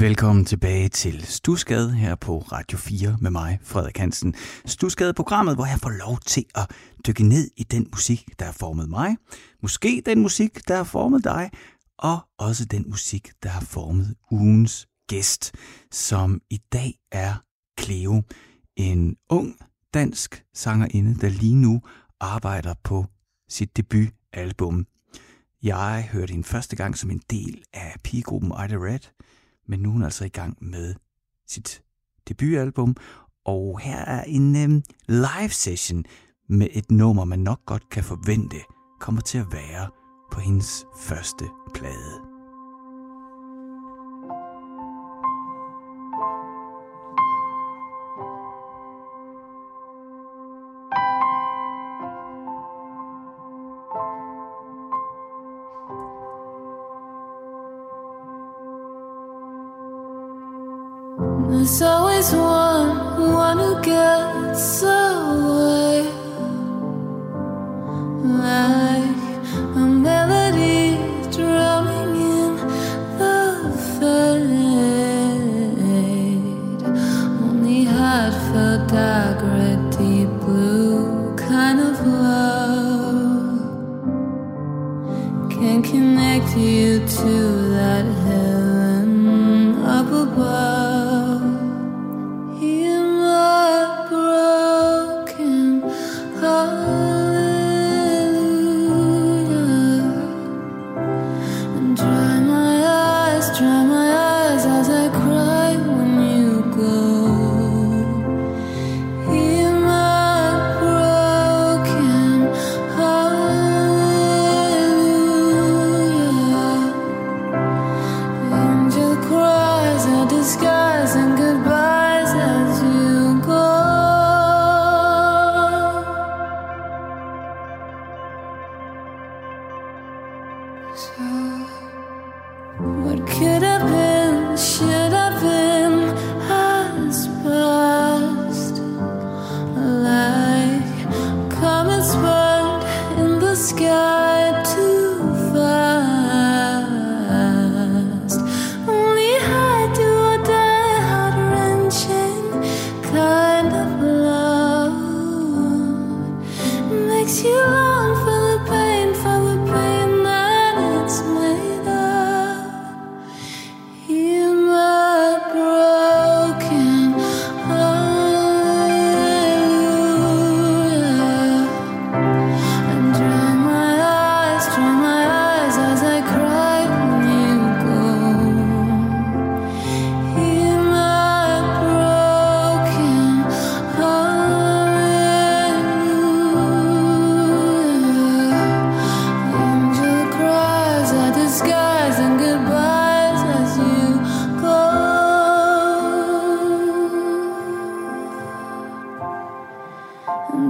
Velkommen 0.00 0.44
tilbage 0.44 0.88
til 0.88 1.26
Stusgade 1.26 1.92
her 1.92 2.14
på 2.14 2.38
Radio 2.38 2.78
4 2.78 3.16
med 3.20 3.30
mig, 3.30 3.58
Frederik 3.62 3.98
Hansen. 3.98 4.34
Stusgade-programmet, 4.66 5.54
hvor 5.54 5.66
jeg 5.66 5.78
får 5.82 5.90
lov 5.90 6.18
til 6.26 6.44
at 6.54 6.70
dykke 7.06 7.22
ned 7.22 7.50
i 7.56 7.62
den 7.62 7.88
musik, 7.92 8.24
der 8.38 8.44
har 8.44 8.52
formet 8.52 8.88
mig. 8.88 9.16
Måske 9.62 10.02
den 10.06 10.22
musik, 10.22 10.68
der 10.68 10.76
har 10.76 10.84
formet 10.84 11.24
dig. 11.24 11.50
Og 11.98 12.18
også 12.38 12.64
den 12.64 12.84
musik, 12.88 13.30
der 13.42 13.48
har 13.48 13.60
formet 13.60 14.14
ugens 14.30 14.86
gæst, 15.08 15.54
som 15.92 16.40
i 16.50 16.58
dag 16.72 16.94
er 17.12 17.34
Cleo. 17.80 18.22
En 18.76 19.16
ung 19.30 19.56
dansk 19.94 20.44
sangerinde, 20.54 21.14
der 21.20 21.28
lige 21.28 21.56
nu 21.56 21.80
arbejder 22.20 22.74
på 22.82 23.06
sit 23.48 23.76
debutalbum. 23.76 24.86
Jeg 25.62 26.08
hørte 26.12 26.30
hende 26.30 26.44
første 26.44 26.76
gang 26.76 26.98
som 26.98 27.10
en 27.10 27.22
del 27.30 27.62
af 27.72 27.96
pigegruppen 28.04 28.50
Ida 28.50 28.76
Red– 28.76 29.00
men 29.70 29.80
nu 29.80 29.88
er 29.88 29.92
hun 29.92 30.02
altså 30.02 30.24
i 30.24 30.28
gang 30.28 30.56
med 30.60 30.94
sit 31.48 31.82
debutalbum, 32.28 32.96
og 33.44 33.80
her 33.80 33.96
er 33.96 34.24
en 34.24 34.56
øh, 34.56 34.82
live 35.08 35.50
session 35.50 36.04
med 36.48 36.68
et 36.72 36.90
nummer, 36.90 37.24
man 37.24 37.38
nok 37.38 37.60
godt 37.66 37.90
kan 37.90 38.04
forvente 38.04 38.56
kommer 39.00 39.20
til 39.20 39.38
at 39.38 39.52
være 39.52 39.88
på 40.32 40.40
hendes 40.40 40.84
første 41.00 41.44
plade. 41.74 42.29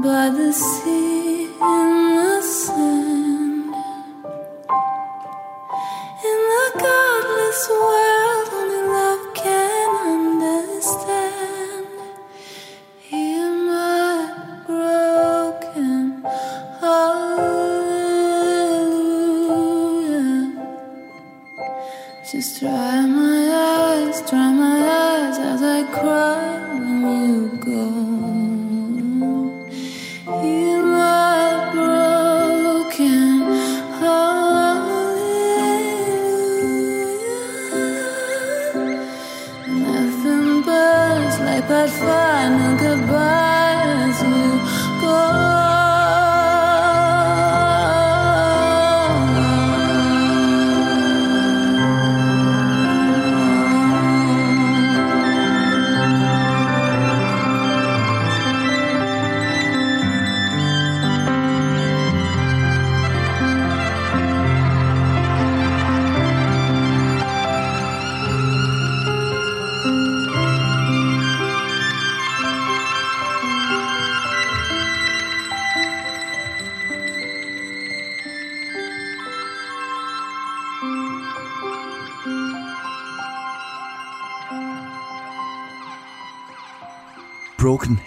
By 0.02 0.30
the 0.30 0.50
sea 0.50 1.19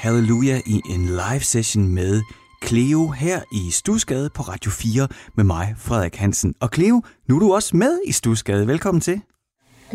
Hallelujah 0.04 0.60
i 0.66 0.82
en 0.90 1.06
live 1.06 1.40
session 1.40 1.88
med 1.88 2.22
Cleo 2.66 3.10
her 3.10 3.42
i 3.52 3.72
Stusgade 3.72 4.30
på 4.36 4.42
Radio 4.42 4.72
4 4.72 5.08
med 5.36 5.44
mig, 5.44 5.76
Frederik 5.78 6.16
Hansen. 6.16 6.56
Og 6.60 6.70
Cleo, 6.74 7.02
nu 7.30 7.36
er 7.36 7.40
du 7.40 7.54
også 7.54 7.78
med 7.78 8.00
i 8.06 8.12
Stusgade. 8.12 8.68
Velkommen 8.68 9.02
til. 9.02 9.22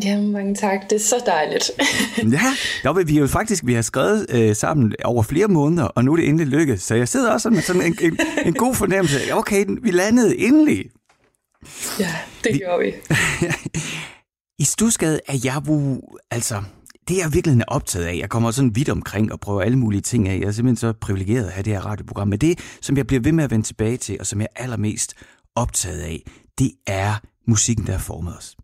Jamen, 0.04 0.32
mange 0.32 0.54
tak. 0.54 0.90
Det 0.90 0.96
er 0.96 1.00
så 1.00 1.22
dejligt. 1.26 1.70
ja, 2.32 2.42
der 2.82 2.92
vil 2.92 3.08
vi 3.08 3.18
jo 3.18 3.26
faktisk, 3.26 3.66
vi 3.66 3.74
har 3.74 3.82
skrevet 3.82 4.26
øh, 4.30 4.56
sammen 4.56 4.94
over 5.04 5.22
flere 5.22 5.48
måneder, 5.48 5.84
og 5.84 6.04
nu 6.04 6.12
er 6.12 6.16
det 6.16 6.28
endelig 6.28 6.46
lykkedes. 6.46 6.82
Så 6.82 6.94
jeg 6.94 7.08
sidder 7.08 7.32
også 7.32 7.50
med 7.50 7.62
sådan 7.62 7.82
en, 7.82 7.98
en, 8.00 8.18
en 8.44 8.54
god 8.54 8.74
fornemmelse. 8.74 9.18
Okay, 9.32 9.64
vi 9.82 9.90
landede 9.90 10.38
endelig. 10.38 10.90
Ja, 12.00 12.14
det 12.44 12.52
vi, 12.52 12.58
gjorde 12.58 12.84
vi. 12.84 12.92
I 14.62 14.64
Stusgade 14.64 15.20
er 15.28 15.40
jeg 15.44 15.62
jo, 15.68 16.00
altså, 16.30 16.62
det 17.08 17.16
er 17.16 17.22
jeg 17.24 17.34
virkelig 17.34 17.60
er 17.60 17.64
optaget 17.68 18.06
af. 18.06 18.16
Jeg 18.18 18.28
kommer 18.28 18.50
sådan 18.50 18.76
vidt 18.76 18.88
omkring 18.88 19.32
og 19.32 19.40
prøver 19.40 19.62
alle 19.62 19.78
mulige 19.78 20.00
ting 20.00 20.28
af. 20.28 20.38
Jeg 20.38 20.46
er 20.46 20.52
simpelthen 20.52 20.76
så 20.76 20.92
privilegeret 21.00 21.46
at 21.46 21.52
have 21.52 21.62
det 21.62 21.72
her 21.72 21.86
radioprogram. 21.86 22.28
Men 22.28 22.38
det, 22.38 22.58
som 22.80 22.96
jeg 22.96 23.06
bliver 23.06 23.20
ved 23.20 23.32
med 23.32 23.44
at 23.44 23.50
vende 23.50 23.66
tilbage 23.66 23.96
til, 23.96 24.16
og 24.20 24.26
som 24.26 24.40
jeg 24.40 24.48
er 24.56 24.62
allermest 24.62 25.14
optaget 25.54 26.00
af, 26.00 26.22
det 26.58 26.72
er 26.86 27.14
musikken, 27.46 27.86
der 27.86 27.92
har 27.92 27.98
formet 27.98 28.36
os. 28.36 28.56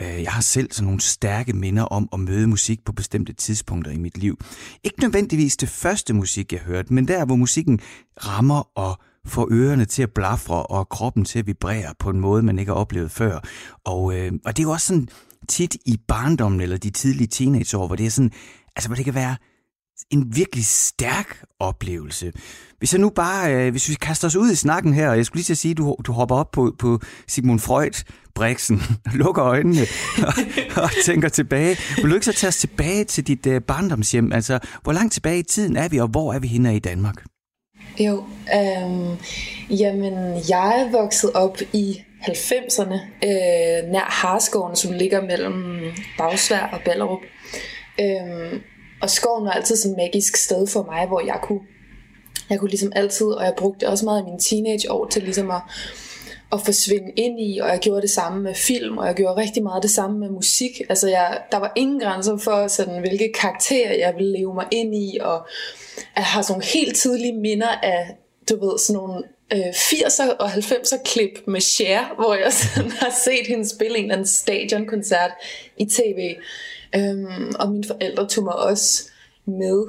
Øh, 0.00 0.22
jeg 0.22 0.32
har 0.32 0.40
selv 0.40 0.72
sådan 0.72 0.86
nogle 0.86 1.00
stærke 1.00 1.52
minder 1.52 1.82
om 1.82 2.08
at 2.12 2.20
møde 2.20 2.46
musik 2.46 2.84
på 2.84 2.92
bestemte 2.92 3.32
tidspunkter 3.32 3.90
i 3.90 3.98
mit 3.98 4.18
liv. 4.18 4.38
Ikke 4.84 5.00
nødvendigvis 5.00 5.56
det 5.56 5.68
første 5.68 6.14
musik, 6.14 6.52
jeg 6.52 6.60
hørte, 6.60 6.94
men 6.94 7.08
der, 7.08 7.24
hvor 7.24 7.36
musikken 7.36 7.80
rammer 8.16 8.78
og 8.78 8.98
får 9.26 9.48
ørerne 9.50 9.84
til 9.84 10.02
at 10.02 10.10
blafre 10.14 10.62
og 10.62 10.88
kroppen 10.88 11.24
til 11.24 11.38
at 11.38 11.46
vibrere 11.46 11.94
på 11.98 12.10
en 12.10 12.20
måde, 12.20 12.42
man 12.42 12.58
ikke 12.58 12.72
har 12.72 12.76
oplevet 12.76 13.10
før. 13.10 13.40
Og, 13.84 14.18
øh, 14.18 14.32
og 14.44 14.56
det 14.56 14.62
er 14.62 14.66
jo 14.66 14.70
også 14.70 14.86
sådan 14.86 15.08
tit 15.48 15.76
i 15.86 15.98
barndommen 16.08 16.60
eller 16.60 16.76
de 16.76 16.90
tidlige 16.90 17.26
teenageår, 17.26 17.86
hvor 17.86 17.96
det 17.96 18.06
er 18.06 18.10
sådan, 18.10 18.30
altså 18.76 18.88
hvor 18.88 18.96
det 18.96 19.04
kan 19.04 19.14
være 19.14 19.36
en 20.10 20.36
virkelig 20.36 20.64
stærk 20.64 21.44
oplevelse. 21.60 22.32
Hvis 22.78 22.92
jeg 22.92 23.00
nu 23.00 23.10
bare, 23.10 23.54
øh, 23.54 23.70
hvis 23.70 23.88
vi 23.88 23.94
kaster 23.94 24.26
os 24.26 24.36
ud 24.36 24.50
i 24.50 24.54
snakken 24.54 24.94
her, 24.94 25.10
og 25.10 25.16
jeg 25.16 25.26
skulle 25.26 25.38
lige 25.38 25.44
til 25.44 25.52
at 25.52 25.58
sige, 25.58 25.70
at 25.70 25.76
du, 25.76 25.96
du 26.06 26.12
hopper 26.12 26.36
op 26.36 26.50
på, 26.50 26.74
på 26.78 27.00
Sigmund 27.28 27.60
Freud, 27.60 28.04
Brixen, 28.34 28.82
lukker 29.22 29.44
øjnene 29.44 29.82
og, 30.18 30.34
og 30.82 30.90
tænker 31.04 31.28
tilbage. 31.28 31.76
Vil 31.96 32.10
du 32.10 32.14
ikke 32.14 32.26
så 32.26 32.32
tage 32.32 32.48
os 32.48 32.56
tilbage 32.56 33.04
til 33.04 33.26
dit 33.26 33.46
øh, 33.46 33.60
barndomshjem? 33.62 34.32
Altså, 34.32 34.58
hvor 34.82 34.92
langt 34.92 35.12
tilbage 35.12 35.38
i 35.38 35.42
tiden 35.42 35.76
er 35.76 35.88
vi, 35.88 35.98
og 35.98 36.08
hvor 36.08 36.32
er 36.32 36.38
vi 36.38 36.48
henne 36.48 36.76
i 36.76 36.78
Danmark? 36.78 37.24
Jo, 38.00 38.24
øh, 38.54 39.16
jamen, 39.80 40.14
jeg 40.48 40.80
er 40.80 40.90
vokset 40.90 41.32
op 41.32 41.56
i 41.72 41.96
90'erne, 42.22 42.94
øh, 43.24 43.90
nær 43.92 44.10
Harskoven, 44.10 44.76
som 44.76 44.92
ligger 44.92 45.20
mellem 45.20 45.82
Bagsvær 46.18 46.70
og 46.72 46.80
Ballerup. 46.84 47.20
Øh, 48.00 48.60
og 49.02 49.10
skoven 49.10 49.44
var 49.44 49.50
altid 49.50 49.76
sådan 49.76 49.92
et 49.92 49.96
magisk 49.96 50.36
sted 50.36 50.66
for 50.66 50.82
mig, 50.82 51.06
hvor 51.06 51.20
jeg 51.20 51.38
kunne, 51.42 51.60
jeg 52.50 52.58
kunne 52.58 52.70
ligesom 52.70 52.92
altid, 52.94 53.26
og 53.26 53.44
jeg 53.44 53.54
brugte 53.58 53.88
også 53.88 54.04
meget 54.04 54.18
af 54.18 54.24
mine 54.24 54.38
teenageår 54.38 55.06
til 55.06 55.22
ligesom 55.22 55.50
at, 55.50 55.60
at 56.52 56.60
forsvinde 56.60 57.12
ind 57.16 57.40
i, 57.40 57.58
og 57.58 57.68
jeg 57.68 57.78
gjorde 57.78 58.02
det 58.02 58.10
samme 58.10 58.42
med 58.42 58.54
film, 58.54 58.98
og 58.98 59.06
jeg 59.06 59.14
gjorde 59.14 59.40
rigtig 59.40 59.62
meget 59.62 59.82
det 59.82 59.90
samme 59.90 60.18
med 60.18 60.28
musik. 60.28 60.80
Altså 60.88 61.08
jeg, 61.08 61.38
der 61.52 61.58
var 61.58 61.72
ingen 61.76 62.00
grænser 62.00 62.36
for, 62.36 62.68
sådan, 62.68 63.00
hvilke 63.00 63.32
karakterer 63.40 63.94
jeg 63.94 64.14
ville 64.16 64.38
leve 64.38 64.54
mig 64.54 64.66
ind 64.70 64.94
i, 64.94 65.18
og 65.20 65.46
jeg 66.16 66.24
har 66.24 66.42
sådan 66.42 66.52
nogle 66.52 66.64
helt 66.64 66.96
tidlige 66.96 67.40
minder 67.40 67.70
af, 67.82 68.16
du 68.50 68.66
ved, 68.66 68.78
sådan 68.78 68.96
nogle 68.96 69.22
øh, 69.52 69.68
80'er 69.68 70.36
og 70.38 70.52
90'er 70.52 71.02
klip 71.04 71.38
med 71.46 71.60
Cher, 71.60 72.14
hvor 72.14 72.34
jeg 72.34 72.52
sådan 72.74 72.90
har 72.90 73.12
set 73.24 73.46
hende 73.46 73.68
spille 73.68 73.98
en 73.98 74.04
eller 74.04 74.14
anden 74.14 74.28
stadionkoncert 74.28 75.30
i 75.76 75.84
tv. 75.84 76.34
Øhm, 76.96 77.52
og 77.58 77.70
mine 77.70 77.84
forældre 77.84 78.28
tog 78.28 78.44
mig 78.44 78.56
også 78.56 79.10
med 79.46 79.86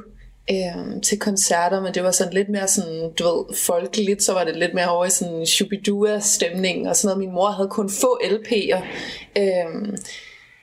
øhm, 0.51 1.01
til 1.01 1.19
koncerter, 1.19 1.81
men 1.81 1.93
det 1.93 2.03
var 2.03 2.11
sådan 2.11 2.33
lidt 2.33 2.49
mere 2.49 2.67
sådan, 2.67 3.13
du 3.19 3.23
ved, 3.23 3.55
folkeligt, 3.55 4.23
så 4.23 4.33
var 4.33 4.43
det 4.43 4.55
lidt 4.55 4.73
mere 4.73 4.89
over 4.89 5.05
i 5.05 5.09
sådan 5.09 5.45
shubidua 5.45 6.19
stemning 6.19 6.89
og 6.89 6.95
sådan 6.95 7.07
noget. 7.07 7.27
Min 7.27 7.35
mor 7.35 7.49
havde 7.49 7.69
kun 7.69 7.89
få 7.89 8.19
LP'er, 8.23 8.81
øhm, 9.37 9.97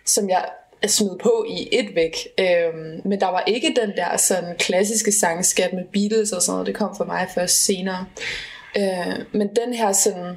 som 0.07 0.29
jeg 0.29 0.45
smed 0.87 1.19
på 1.23 1.45
i 1.49 1.69
et 1.73 1.95
væk. 1.95 2.17
Øhm, 2.39 3.01
men 3.05 3.21
der 3.21 3.27
var 3.27 3.45
ikke 3.47 3.75
den 3.81 3.91
der 3.97 4.17
sådan 4.17 4.57
klassiske 4.59 5.13
sangskat 5.13 5.73
med 5.73 5.85
Beatles 5.93 6.33
og 6.33 6.43
sådan 6.43 6.53
noget. 6.53 6.67
Det 6.67 6.75
kom 6.75 6.97
for 6.97 7.05
mig 7.05 7.29
først 7.35 7.65
senere. 7.65 8.07
Øh, 8.77 9.25
men 9.33 9.49
den 9.57 9.75
her 9.75 9.93
sådan 9.93 10.37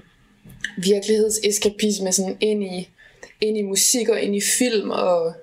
virkelighedseskapisme 0.77 2.11
sådan 2.11 2.37
ind 2.39 2.63
i, 2.63 2.89
ind 3.41 3.57
i 3.57 3.61
musik 3.61 4.09
og 4.09 4.21
ind 4.21 4.35
i 4.35 4.41
film 4.57 4.89
og, 4.89 5.33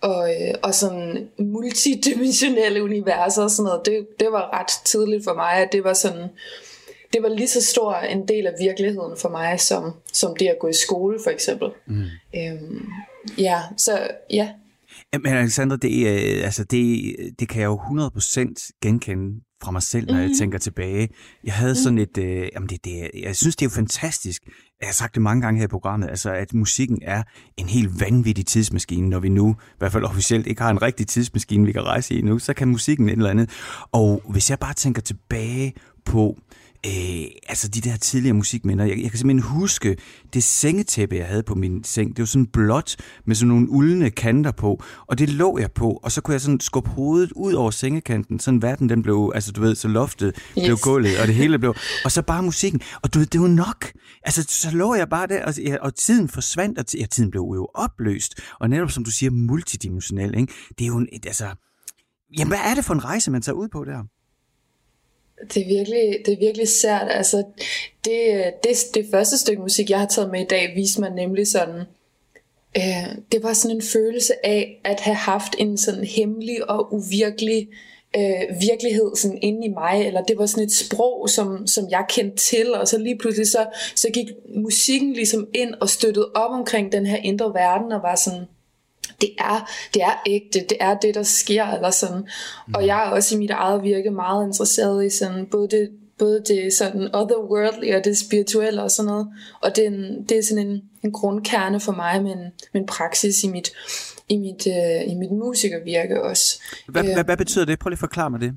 og, 0.00 0.30
øh, 0.30 0.54
og 0.62 0.74
sådan 0.74 1.28
multidimensionelle 1.38 2.82
universer 2.82 3.42
og 3.42 3.50
sådan 3.50 3.64
noget, 3.64 3.86
det, 3.86 4.06
det 4.20 4.28
var 4.32 4.60
ret 4.60 4.84
tidligt 4.84 5.24
for 5.24 5.34
mig, 5.34 5.52
at 5.52 5.68
det 5.72 5.84
var 5.84 5.92
sådan, 5.92 6.28
det 7.12 7.22
var 7.22 7.28
lige 7.28 7.48
så 7.48 7.62
stor 7.62 7.94
en 7.94 8.28
del 8.28 8.46
af 8.46 8.52
virkeligheden 8.60 9.16
for 9.16 9.28
mig, 9.28 9.60
som, 9.60 9.92
som 10.12 10.36
det 10.36 10.46
at 10.46 10.56
gå 10.60 10.68
i 10.68 10.72
skole 10.86 11.18
for 11.24 11.30
eksempel. 11.30 11.68
Mm. 11.86 12.04
Øhm, 12.36 12.88
ja, 13.38 13.60
så 13.76 14.08
ja. 14.30 14.48
Men 15.12 15.34
Alexander, 15.34 15.76
det, 15.76 16.06
øh, 16.06 16.44
altså 16.44 16.64
det, 16.64 17.14
det 17.38 17.48
kan 17.48 17.60
jeg 17.60 17.66
jo 17.66 17.76
100% 17.76 18.78
genkende 18.82 19.40
fra 19.62 19.70
mig 19.70 19.82
selv, 19.82 20.06
når 20.06 20.14
mm. 20.14 20.20
jeg 20.20 20.28
mhm. 20.28 20.38
tænker 20.38 20.58
tilbage. 20.58 21.08
Jeg 21.44 21.54
havde 21.54 21.74
sådan 21.74 21.94
mhm. 21.94 22.02
et, 22.02 22.18
øh, 22.18 22.48
jamen 22.54 22.68
det, 22.68 22.84
det, 22.84 23.10
jeg 23.22 23.36
synes 23.36 23.56
det 23.56 23.66
er 23.66 23.70
jo 23.70 23.74
fantastisk, 23.74 24.42
jeg 24.80 24.88
har 24.88 24.92
sagt 24.92 25.14
det 25.14 25.22
mange 25.22 25.42
gange 25.42 25.58
her 25.58 25.64
i 25.64 25.68
programmet, 25.68 26.08
altså 26.08 26.32
at 26.32 26.54
musikken 26.54 26.98
er 27.02 27.22
en 27.56 27.66
helt 27.66 28.00
vanvittig 28.00 28.46
tidsmaskine, 28.46 29.08
når 29.08 29.18
vi 29.18 29.28
nu, 29.28 29.56
i 29.60 29.78
hvert 29.78 29.92
fald 29.92 30.04
officielt, 30.04 30.46
ikke 30.46 30.62
har 30.62 30.70
en 30.70 30.82
rigtig 30.82 31.06
tidsmaskine, 31.06 31.66
vi 31.66 31.72
kan 31.72 31.82
rejse 31.82 32.14
i 32.14 32.22
nu, 32.22 32.38
så 32.38 32.54
kan 32.54 32.68
musikken 32.68 33.08
et 33.08 33.12
eller 33.12 33.30
andet. 33.30 33.50
Og 33.92 34.22
hvis 34.28 34.50
jeg 34.50 34.58
bare 34.58 34.74
tænker 34.74 35.02
tilbage 35.02 35.72
på, 36.04 36.38
øh, 36.86 37.24
altså 37.48 37.68
de 37.68 37.80
der 37.80 37.96
tidligere 37.96 38.34
musikminder. 38.34 38.84
Jeg, 38.84 38.98
jeg 39.02 39.10
kan 39.10 39.18
simpelthen 39.18 39.50
huske 39.50 39.96
det 40.34 40.44
sengetæppe, 40.44 41.16
jeg 41.16 41.26
havde 41.26 41.42
på 41.42 41.54
min 41.54 41.84
seng. 41.84 42.16
Det 42.16 42.18
var 42.18 42.26
sådan 42.26 42.46
blåt 42.46 42.96
med 43.26 43.34
sådan 43.34 43.48
nogle 43.48 43.70
uldne 43.70 44.10
kanter 44.10 44.50
på, 44.50 44.82
og 45.06 45.18
det 45.18 45.28
lå 45.28 45.58
jeg 45.58 45.72
på, 45.72 46.00
og 46.02 46.12
så 46.12 46.20
kunne 46.20 46.32
jeg 46.32 46.40
sådan 46.40 46.60
skubbe 46.60 46.90
hovedet 46.90 47.32
ud 47.32 47.52
over 47.52 47.70
sengekanten, 47.70 48.40
sådan 48.40 48.62
verden 48.62 48.88
den 48.88 49.02
blev, 49.02 49.32
altså 49.34 49.52
du 49.52 49.60
ved, 49.60 49.74
så 49.74 49.88
loftet 49.88 50.34
yes. 50.58 50.64
blev 50.64 50.76
gulvet, 50.82 51.20
og 51.20 51.26
det 51.26 51.34
hele 51.34 51.58
blev, 51.58 51.74
og 52.04 52.12
så 52.12 52.22
bare 52.22 52.42
musikken, 52.42 52.80
og 53.02 53.14
du 53.14 53.18
ved, 53.18 53.26
det 53.26 53.40
var 53.40 53.48
nok. 53.48 53.92
Altså, 54.22 54.42
så 54.48 54.70
lå 54.70 54.94
jeg 54.94 55.08
bare 55.08 55.26
der, 55.26 55.44
og, 55.44 55.54
og 55.80 55.94
tiden 55.94 56.28
forsvandt, 56.28 56.78
og 56.78 56.84
ja, 56.98 57.06
tiden 57.06 57.30
blev 57.30 57.42
jo 57.42 57.68
opløst, 57.74 58.40
og 58.60 58.70
netop 58.70 58.90
som 58.90 59.04
du 59.04 59.10
siger, 59.10 59.30
multidimensionel, 59.30 60.34
ikke? 60.38 60.52
Det 60.78 60.84
er 60.84 60.88
jo 60.88 60.96
en, 60.96 61.08
altså, 61.12 61.46
jamen 62.38 62.48
hvad 62.48 62.60
er 62.64 62.74
det 62.74 62.84
for 62.84 62.94
en 62.94 63.04
rejse, 63.04 63.30
man 63.30 63.42
tager 63.42 63.56
ud 63.56 63.68
på 63.68 63.84
der? 63.84 64.04
Det 65.54 65.62
er 65.62 65.66
virkelig, 65.66 66.16
det 66.26 66.32
er 66.32 66.38
virkelig 66.38 66.68
sært. 66.68 67.08
Altså, 67.10 67.44
det, 68.04 68.44
det, 68.64 68.76
det 68.94 69.06
første 69.10 69.38
stykke 69.38 69.62
musik, 69.62 69.90
jeg 69.90 69.98
har 69.98 70.06
taget 70.06 70.30
med 70.30 70.40
i 70.40 70.46
dag, 70.50 70.72
viste 70.76 71.00
mig 71.00 71.10
nemlig 71.10 71.46
sådan, 71.46 71.80
øh, 72.76 73.16
det 73.32 73.42
var 73.42 73.52
sådan 73.52 73.76
en 73.76 73.82
følelse 73.82 74.46
af 74.46 74.80
at 74.84 75.00
have 75.00 75.16
haft 75.16 75.54
en 75.58 75.78
sådan 75.78 76.04
hemmelig 76.04 76.70
og 76.70 76.94
uvirkelig 76.94 77.68
øh, 78.16 78.60
virkelighed 78.60 79.16
sådan 79.16 79.38
inde 79.42 79.66
i 79.66 79.68
mig, 79.68 80.06
eller 80.06 80.22
det 80.22 80.38
var 80.38 80.46
sådan 80.46 80.64
et 80.64 80.72
sprog, 80.72 81.28
som, 81.30 81.66
som 81.66 81.84
jeg 81.90 82.04
kendte 82.08 82.36
til, 82.36 82.74
og 82.74 82.88
så 82.88 82.98
lige 82.98 83.18
pludselig 83.18 83.46
så, 83.46 83.66
så 83.94 84.08
gik 84.14 84.26
musikken 84.56 85.12
ligesom 85.12 85.46
ind 85.54 85.74
og 85.80 85.88
støttede 85.88 86.30
op 86.34 86.50
omkring 86.50 86.92
den 86.92 87.06
her 87.06 87.16
indre 87.16 87.54
verden, 87.54 87.92
og 87.92 88.02
var 88.02 88.14
sådan, 88.14 88.44
det 89.20 89.30
er, 89.38 89.70
det 89.94 90.02
er 90.02 90.22
ægte, 90.26 90.60
det 90.68 90.76
er 90.80 90.94
det, 90.98 91.14
der 91.14 91.22
sker, 91.22 91.66
eller 91.66 91.90
sådan. 91.90 92.22
Mm. 92.66 92.74
Og 92.74 92.86
jeg 92.86 93.06
er 93.06 93.10
også 93.10 93.34
i 93.34 93.38
mit 93.38 93.50
eget 93.50 93.82
virke 93.82 94.10
meget 94.10 94.46
interesseret 94.46 95.06
i 95.06 95.10
sådan, 95.10 95.46
både 95.50 95.68
det, 95.68 95.90
både 96.18 96.42
det 96.48 96.72
sådan 96.72 97.14
otherworldly 97.14 97.94
og 97.94 98.04
det 98.04 98.18
spirituelle 98.18 98.82
og 98.82 98.90
sådan 98.90 99.06
noget. 99.06 99.28
Og 99.60 99.76
det 99.76 99.84
er, 99.84 99.88
en, 99.88 100.24
det 100.28 100.38
er 100.38 100.42
sådan 100.42 100.66
en, 100.66 100.82
en 101.04 101.12
grundkerne 101.12 101.80
for 101.80 101.92
mig 101.92 102.22
med 102.22 102.32
en, 102.32 102.44
med 102.72 102.80
en 102.80 102.86
praksis 102.86 103.44
i 103.44 103.48
mit, 103.48 103.72
i 104.28 104.36
mit, 104.36 104.66
øh, 104.66 105.12
i 105.12 105.14
mit 105.14 105.30
musikervirke 105.30 106.22
også. 106.22 106.62
Hvad, 106.88 107.04
øh, 107.04 107.12
hvad, 107.12 107.24
hvad 107.24 107.36
betyder 107.36 107.64
det? 107.64 107.78
Prøv 107.78 107.88
lige 107.88 107.94
at 107.96 108.00
forklare 108.00 108.30
mig 108.30 108.40
det. 108.40 108.52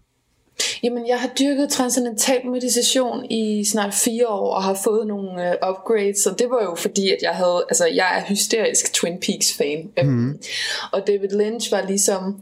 Jamen, 0.83 1.07
jeg 1.07 1.19
har 1.19 1.29
dyrket 1.39 1.69
transcendental 1.69 2.47
meditation 2.47 3.25
i 3.31 3.65
snart 3.65 3.93
fire 3.93 4.27
år 4.27 4.53
og 4.53 4.63
har 4.63 4.73
fået 4.83 5.07
nogle 5.07 5.31
uh, 5.31 5.69
upgrades, 5.69 6.25
og 6.25 6.39
det 6.39 6.49
var 6.49 6.63
jo 6.63 6.75
fordi, 6.75 7.09
at 7.09 7.17
jeg 7.21 7.31
havde, 7.31 7.65
altså 7.69 7.85
jeg 7.85 8.17
er 8.17 8.23
hysterisk 8.29 8.93
Twin 8.93 9.19
Peaks 9.19 9.53
fan. 9.53 9.91
Mm. 10.03 10.39
Og 10.91 11.07
David 11.07 11.29
Lynch 11.29 11.71
var 11.71 11.85
ligesom, 11.87 12.41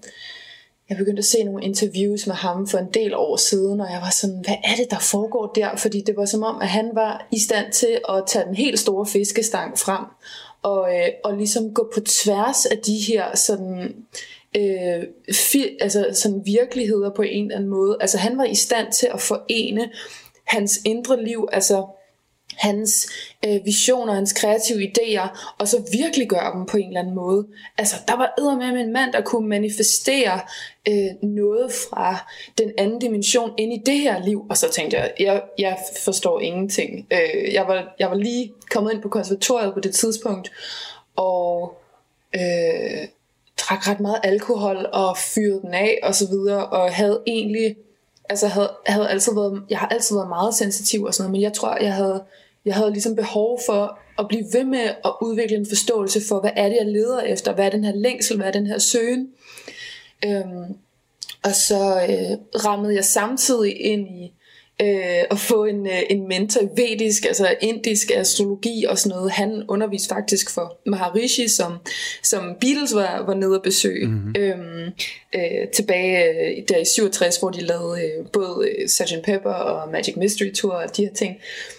jeg 0.89 0.97
begyndte 0.97 1.19
at 1.19 1.25
se 1.25 1.43
nogle 1.43 1.63
interviews 1.63 2.27
med 2.27 2.35
ham 2.35 2.67
for 2.67 2.77
en 2.77 2.89
del 2.93 3.15
år 3.15 3.37
siden, 3.37 3.81
og 3.81 3.91
jeg 3.91 4.01
var 4.01 4.09
sådan, 4.09 4.41
hvad 4.45 4.55
er 4.63 4.75
det, 4.75 4.91
der 4.91 4.99
foregår 4.99 5.51
der? 5.55 5.75
Fordi 5.75 6.01
det 6.01 6.17
var 6.17 6.25
som 6.25 6.43
om, 6.43 6.61
at 6.61 6.67
han 6.67 6.91
var 6.93 7.27
i 7.31 7.39
stand 7.39 7.71
til 7.71 7.99
at 8.09 8.23
tage 8.27 8.45
den 8.45 8.55
helt 8.55 8.79
store 8.79 9.05
fiskestang 9.05 9.79
frem, 9.79 10.05
og, 10.61 10.95
øh, 10.95 11.07
og 11.23 11.37
ligesom 11.37 11.73
gå 11.73 11.91
på 11.93 11.99
tværs 11.99 12.65
af 12.65 12.77
de 12.77 12.97
her 13.07 13.35
sådan 13.35 13.79
øh, 13.79 13.89
Øh, 14.57 15.03
fi, 15.33 15.77
altså 15.81 16.07
sådan 16.13 16.41
virkeligheder 16.45 17.09
på 17.09 17.21
en 17.21 17.45
eller 17.45 17.55
anden 17.55 17.69
måde. 17.69 17.97
Altså 18.01 18.17
han 18.17 18.37
var 18.37 18.43
i 18.43 18.55
stand 18.55 18.91
til 18.91 19.09
at 19.13 19.21
forene 19.21 19.89
hans 20.45 20.79
indre 20.85 21.23
liv, 21.23 21.47
altså 21.51 21.85
hans 22.57 23.09
øh, 23.45 23.65
visioner, 23.65 24.13
hans 24.13 24.33
kreative 24.33 24.91
idéer, 24.91 25.55
og 25.59 25.67
så 25.67 25.89
virkelig 25.91 26.29
gøre 26.29 26.57
dem 26.57 26.65
på 26.65 26.77
en 26.77 26.87
eller 26.87 26.99
anden 26.99 27.15
måde. 27.15 27.47
Altså, 27.77 27.95
der 28.07 28.13
var 28.13 28.55
med 28.71 28.81
en 28.81 28.93
mand, 28.93 29.13
der 29.13 29.21
kunne 29.21 29.49
manifestere 29.49 30.39
øh, 30.89 31.29
noget 31.29 31.71
fra 31.71 32.31
den 32.57 32.71
anden 32.77 32.99
dimension 32.99 33.51
ind 33.57 33.73
i 33.73 33.81
det 33.85 33.99
her 33.99 34.25
liv. 34.25 34.45
Og 34.49 34.57
så 34.57 34.71
tænkte 34.71 34.97
jeg, 34.97 35.11
jeg, 35.19 35.41
jeg 35.57 35.77
forstår 36.03 36.39
ingenting. 36.39 37.07
Øh, 37.11 37.53
jeg, 37.53 37.67
var, 37.67 37.95
jeg 37.99 38.09
var 38.09 38.15
lige 38.15 38.53
kommet 38.71 38.93
ind 38.93 39.01
på 39.01 39.09
konservatoriet 39.09 39.73
på 39.73 39.79
det 39.79 39.95
tidspunkt, 39.95 40.51
og 41.15 41.73
øh, 42.35 43.07
drak 43.57 43.87
ret 43.87 43.99
meget 43.99 44.19
alkohol 44.23 44.89
og 44.93 45.17
fyrede 45.17 45.61
den 45.61 45.73
af 45.73 45.99
og 46.03 46.15
så 46.15 46.27
videre, 46.27 46.65
og 46.65 46.93
havde 46.93 47.21
egentlig 47.27 47.75
altså 48.29 48.47
havde, 48.47 48.71
havde 48.85 49.09
altid 49.09 49.33
været, 49.33 49.63
jeg 49.69 49.79
har 49.79 49.87
altid 49.87 50.15
været 50.15 50.29
meget 50.29 50.55
sensitiv 50.55 51.03
og 51.03 51.13
sådan 51.13 51.23
noget, 51.23 51.31
men 51.31 51.41
jeg 51.41 51.53
tror, 51.53 51.77
jeg 51.81 51.93
havde 51.93 52.23
jeg 52.65 52.75
havde 52.75 52.91
ligesom 52.91 53.15
behov 53.15 53.59
for 53.65 53.99
at 54.19 54.27
blive 54.27 54.45
ved 54.53 54.63
med 54.63 54.79
at 55.05 55.13
udvikle 55.21 55.57
en 55.57 55.65
forståelse 55.69 56.21
for, 56.27 56.39
hvad 56.39 56.51
er 56.55 56.69
det, 56.69 56.75
jeg 56.75 56.87
leder 56.87 57.21
efter? 57.21 57.53
Hvad 57.53 57.65
er 57.65 57.69
den 57.69 57.83
her 57.83 57.95
længsel? 57.95 58.37
Hvad 58.37 58.47
er 58.47 58.51
den 58.51 58.67
her 58.67 58.77
søgen? 58.77 59.29
Øhm, 60.25 60.75
og 61.43 61.55
så 61.55 62.07
øh, 62.09 62.63
rammede 62.65 62.95
jeg 62.95 63.05
samtidig 63.05 63.81
ind 63.81 64.07
i 64.07 64.33
øh, 64.81 65.23
at 65.31 65.39
få 65.39 65.65
en, 65.65 65.87
øh, 65.87 66.01
en 66.09 66.27
mentor 66.27 66.61
i 66.61 66.67
vedisk, 66.75 67.25
altså 67.25 67.55
indisk 67.61 68.11
astrologi 68.15 68.85
og 68.89 68.97
sådan 68.97 69.17
noget. 69.17 69.31
Han 69.31 69.63
underviste 69.67 70.09
faktisk 70.09 70.49
for 70.49 70.77
Maharishi, 70.85 71.47
som, 71.47 71.73
som 72.23 72.55
Beatles 72.61 72.95
var, 72.95 73.23
var 73.25 73.33
nede 73.33 73.55
at 73.55 73.61
besøge 73.61 74.07
mm-hmm. 74.07 74.35
øhm, 74.37 74.91
øh, 75.35 75.67
tilbage 75.73 76.29
øh, 76.29 76.63
der 76.69 76.77
i 76.77 76.85
67, 76.85 77.37
hvor 77.37 77.49
de 77.49 77.61
lavede 77.61 78.01
øh, 78.01 78.25
både 78.33 78.69
øh, 78.69 78.89
Sgt. 78.89 79.23
Pepper 79.23 79.53
og 79.53 79.91
Magic 79.91 80.15
Mystery 80.15 80.53
Tour 80.53 80.73
og 80.73 80.97
de 80.97 81.05
her 81.05 81.13
ting. 81.13 81.35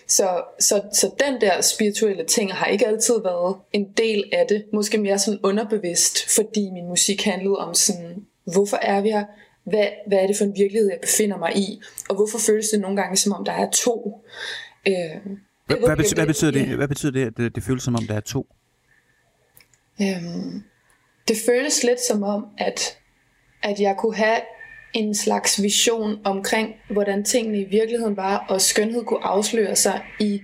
Så, 0.08 0.42
så, 0.60 0.82
så 0.92 1.10
den 1.26 1.40
der 1.40 1.60
spirituelle 1.60 2.24
ting 2.24 2.52
har 2.52 2.66
ikke 2.66 2.86
altid 2.86 3.14
været 3.22 3.56
en 3.72 3.86
del 3.96 4.24
af 4.32 4.46
det. 4.48 4.64
Måske 4.72 4.98
mere 4.98 5.18
sådan 5.18 5.40
underbevidst, 5.42 6.34
fordi 6.34 6.70
min 6.70 6.88
musik 6.88 7.24
handlede 7.24 7.56
om 7.56 7.74
sådan, 7.74 8.14
hvorfor 8.52 8.76
er 8.76 9.00
vi 9.00 9.10
her? 9.10 9.24
Hvad, 9.64 9.87
hvad 10.06 10.18
er 10.18 10.26
det 10.26 10.37
for 10.37 10.44
en 10.44 10.56
virkelighed, 10.56 10.90
jeg 10.90 10.99
befinder 11.02 11.37
mig 11.37 11.56
i, 11.56 11.80
og 12.09 12.14
hvorfor 12.14 12.38
føles 12.38 12.68
det 12.68 12.80
nogle 12.80 12.97
gange, 12.97 13.16
som 13.16 13.33
om 13.33 13.44
der 13.44 13.52
er 13.52 13.71
to. 13.71 14.25
Øh, 14.88 14.94
hvad, 15.66 15.76
hvad, 15.76 15.97
betyder, 15.97 16.14
hvad, 16.14 16.26
betyder 16.26 16.50
det, 16.50 16.66
hvad 16.66 16.88
betyder 16.88 17.12
det, 17.12 17.26
at 17.26 17.37
det, 17.37 17.54
det 17.54 17.62
føles 17.62 17.83
som 17.83 17.94
om, 17.94 18.06
der 18.06 18.14
er 18.14 18.21
to? 18.21 18.47
Øhm, 20.00 20.62
det 21.28 21.37
føles 21.47 21.85
lidt 21.85 22.00
som 22.00 22.23
om, 22.23 22.47
at, 22.59 22.99
at 23.62 23.80
jeg 23.80 23.97
kunne 23.99 24.16
have 24.16 24.40
en 24.94 25.14
slags 25.14 25.62
vision 25.62 26.18
omkring, 26.25 26.75
hvordan 26.90 27.25
tingene 27.25 27.61
i 27.61 27.64
virkeligheden 27.64 28.16
var, 28.16 28.47
og 28.49 28.61
skønhed 28.61 29.04
kunne 29.04 29.25
afsløre 29.25 29.76
sig 29.76 30.04
i 30.21 30.40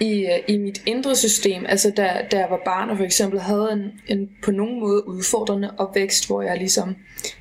i, 0.00 0.26
øh, 0.26 0.54
i 0.54 0.58
mit 0.58 0.82
indre 0.86 1.16
system, 1.16 1.66
altså 1.68 1.90
da, 1.90 2.26
da 2.30 2.38
jeg 2.38 2.50
var 2.50 2.60
barn 2.64 2.90
og 2.90 2.96
for 2.96 3.04
eksempel 3.04 3.40
havde 3.40 3.68
en, 3.72 4.16
en 4.16 4.30
på 4.44 4.50
nogen 4.50 4.80
måde 4.80 5.08
udfordrende 5.08 5.70
opvækst, 5.78 6.26
hvor 6.26 6.42
jeg 6.42 6.58
ligesom 6.58 6.96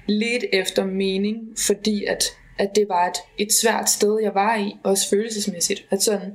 ledte 0.06 0.56
efter 0.56 0.86
mening, 0.86 1.38
fordi 1.58 2.06
at, 2.06 2.24
at 2.58 2.70
det 2.76 2.86
var 2.90 3.08
et, 3.08 3.18
et 3.38 3.54
svært 3.54 3.90
sted, 3.90 4.20
jeg 4.24 4.34
var 4.34 4.58
i, 4.58 4.76
også 4.84 5.10
følelsesmæssigt. 5.10 5.86
At 5.90 6.04
sådan, 6.04 6.32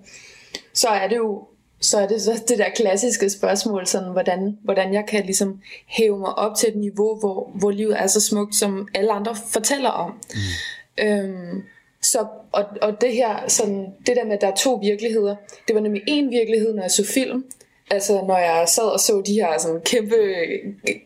så 0.75 0.89
er 0.89 1.09
det 1.09 1.17
jo 1.17 1.49
så 1.81 1.99
er 1.99 2.07
det 2.07 2.23
så 2.23 2.43
det 2.49 2.59
der 2.59 2.69
klassiske 2.77 3.31
spørgsmål, 3.31 3.87
sådan, 3.87 4.13
hvordan, 4.13 4.59
hvordan 4.65 4.95
jeg 4.95 5.05
kan 5.09 5.25
ligesom 5.25 5.61
hæve 5.87 6.19
mig 6.19 6.39
op 6.39 6.57
til 6.57 6.69
et 6.69 6.77
niveau, 6.77 7.19
hvor, 7.21 7.51
hvor 7.55 7.71
livet 7.71 8.01
er 8.01 8.07
så 8.07 8.21
smukt, 8.21 8.55
som 8.55 8.89
alle 8.95 9.13
andre 9.13 9.37
fortæller 9.53 9.89
om. 9.89 10.11
Mm. 10.11 11.05
Øhm, 11.05 11.63
så, 12.03 12.27
og, 12.53 12.65
og 12.83 13.01
det 13.01 13.13
her, 13.13 13.49
sådan, 13.49 13.87
det 14.07 14.17
der 14.17 14.25
med, 14.25 14.33
at 14.33 14.41
der 14.41 14.47
er 14.47 14.55
to 14.55 14.75
virkeligheder, 14.75 15.37
det 15.69 15.75
var 15.75 15.81
nemlig 15.81 16.03
en 16.07 16.31
virkelighed, 16.31 16.75
når 16.75 16.83
jeg 16.83 16.91
så 16.91 17.07
film, 17.07 17.45
altså 17.91 18.13
når 18.13 18.39
jeg 18.39 18.69
sad 18.69 18.85
og 18.85 19.01
så 19.01 19.23
de 19.27 19.33
her 19.33 19.59
sådan 19.59 19.81
kæmpe 19.81 20.17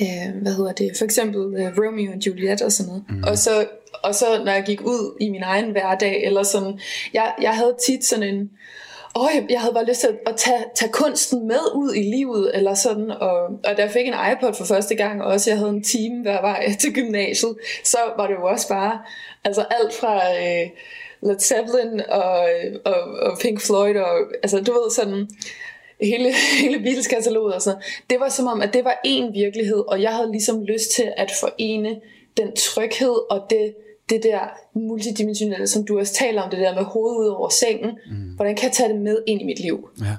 uh, 0.00 0.42
hvad 0.42 0.54
hedder 0.54 0.72
det, 0.72 0.92
for 0.98 1.04
eksempel 1.04 1.40
uh, 1.40 1.78
Romeo 1.78 2.12
og 2.12 2.26
Juliet 2.26 2.62
og 2.62 2.72
sådan 2.72 2.88
noget. 2.88 3.04
Mm. 3.08 3.22
Og, 3.22 3.38
så, 3.38 3.66
og 4.02 4.14
så 4.14 4.42
når 4.44 4.52
jeg 4.52 4.64
gik 4.66 4.80
ud 4.80 5.16
i 5.20 5.28
min 5.28 5.42
egen 5.42 5.70
hverdag, 5.70 6.24
eller 6.24 6.42
sådan, 6.42 6.80
jeg, 7.12 7.34
jeg 7.42 7.56
havde 7.56 7.76
tit 7.86 8.04
sådan 8.04 8.34
en, 8.34 8.50
åh, 9.16 9.28
jeg, 9.34 9.46
jeg 9.50 9.60
havde 9.60 9.74
bare 9.74 9.84
lyst 9.84 10.00
til 10.00 10.06
at, 10.06 10.18
at 10.26 10.36
tage, 10.36 10.64
tage 10.74 10.92
kunsten 10.92 11.48
med 11.48 11.74
ud 11.74 11.94
i 11.94 12.02
livet, 12.02 12.50
eller 12.56 12.74
sådan, 12.74 13.10
og, 13.10 13.38
og 13.42 13.76
da 13.76 13.82
jeg 13.82 13.90
fik 13.90 14.06
en 14.06 14.14
iPod 14.32 14.54
for 14.54 14.64
første 14.64 14.94
gang, 14.94 15.22
og 15.22 15.32
også 15.32 15.50
jeg 15.50 15.58
havde 15.58 15.70
en 15.70 15.82
time 15.82 16.22
hver 16.22 16.40
vej 16.40 16.72
til 16.80 16.94
gymnasiet, 16.94 17.56
så 17.84 17.98
var 18.16 18.26
det 18.26 18.34
jo 18.34 18.46
også 18.46 18.68
bare, 18.68 18.98
altså 19.44 19.64
alt 19.70 19.94
fra 19.94 20.14
øh, 20.16 20.70
Led 21.22 21.38
Zeppelin 21.38 22.00
og, 22.08 22.48
og, 22.84 23.02
og 23.02 23.38
Pink 23.38 23.60
Floyd, 23.60 23.96
og 23.96 24.18
altså 24.42 24.60
du 24.60 24.72
ved 24.72 24.90
sådan, 24.90 25.28
hele, 26.00 26.32
hele 26.62 26.78
Beatles-kataloget 26.78 27.54
og 27.54 27.62
sådan 27.62 27.82
Det 28.10 28.20
var 28.20 28.28
som 28.28 28.46
om, 28.46 28.62
at 28.62 28.74
det 28.74 28.84
var 28.84 29.00
en 29.04 29.34
virkelighed, 29.34 29.84
og 29.88 30.02
jeg 30.02 30.12
havde 30.12 30.32
ligesom 30.32 30.62
lyst 30.62 30.90
til 30.90 31.12
at 31.16 31.30
forene 31.40 32.00
den 32.36 32.56
tryghed 32.56 33.30
og 33.30 33.46
det, 33.50 33.74
det 34.08 34.20
der 34.22 34.40
multidimensionelle, 34.74 35.66
som 35.66 35.86
du 35.86 35.98
også 35.98 36.14
taler 36.14 36.42
om, 36.42 36.50
det 36.50 36.58
der 36.58 36.74
med 36.74 36.84
hovedet 36.84 37.18
ud 37.18 37.26
over 37.26 37.48
sengen, 37.48 37.98
mm. 38.10 38.34
hvordan 38.34 38.56
kan 38.56 38.64
jeg 38.64 38.72
tage 38.72 38.92
det 38.92 39.00
med 39.00 39.22
ind 39.26 39.40
i 39.40 39.44
mit 39.44 39.60
liv? 39.60 39.88
Ja. 40.00 40.16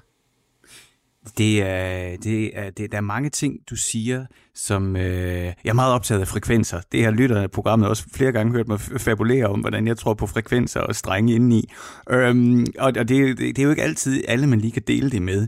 Det 1.38 1.62
er, 1.62 2.18
det 2.18 2.58
er, 2.58 2.70
det, 2.70 2.92
der 2.92 2.98
er 2.98 3.02
mange 3.02 3.30
ting, 3.30 3.60
du 3.70 3.76
siger, 3.76 4.26
som 4.56 4.96
øh, 4.96 5.44
jeg 5.46 5.70
er 5.70 5.74
meget 5.74 5.94
optaget 5.94 6.22
af 6.22 6.28
frekvenser. 6.28 6.82
Det 6.92 7.04
har 7.04 7.12
lytter 7.12 7.42
af 7.42 7.52
programmet 7.52 7.90
også 7.90 8.04
flere 8.14 8.32
gange 8.32 8.54
hørt 8.54 8.68
mig 8.68 8.80
fabulere 8.80 9.46
om, 9.46 9.60
hvordan 9.60 9.88
jeg 9.88 9.98
tror 9.98 10.14
på 10.14 10.28
frekvenser 10.28 10.80
og 10.80 10.96
strenge 10.96 11.36
indeni. 11.36 11.70
Øhm, 12.10 12.66
og 12.80 12.94
og 13.00 13.10
det, 13.10 13.38
det 13.38 13.60
er 13.60 13.64
jo 13.64 13.70
ikke 13.70 13.84
altid 13.84 14.24
alle, 14.28 14.48
man 14.48 14.62
lige 14.62 14.72
kan 14.72 14.84
dele 14.88 15.12
det 15.12 15.22
med. 15.22 15.48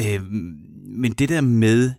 Øhm, 0.00 0.56
men 0.86 1.12
det 1.12 1.28
der 1.28 1.40
med 1.40 1.92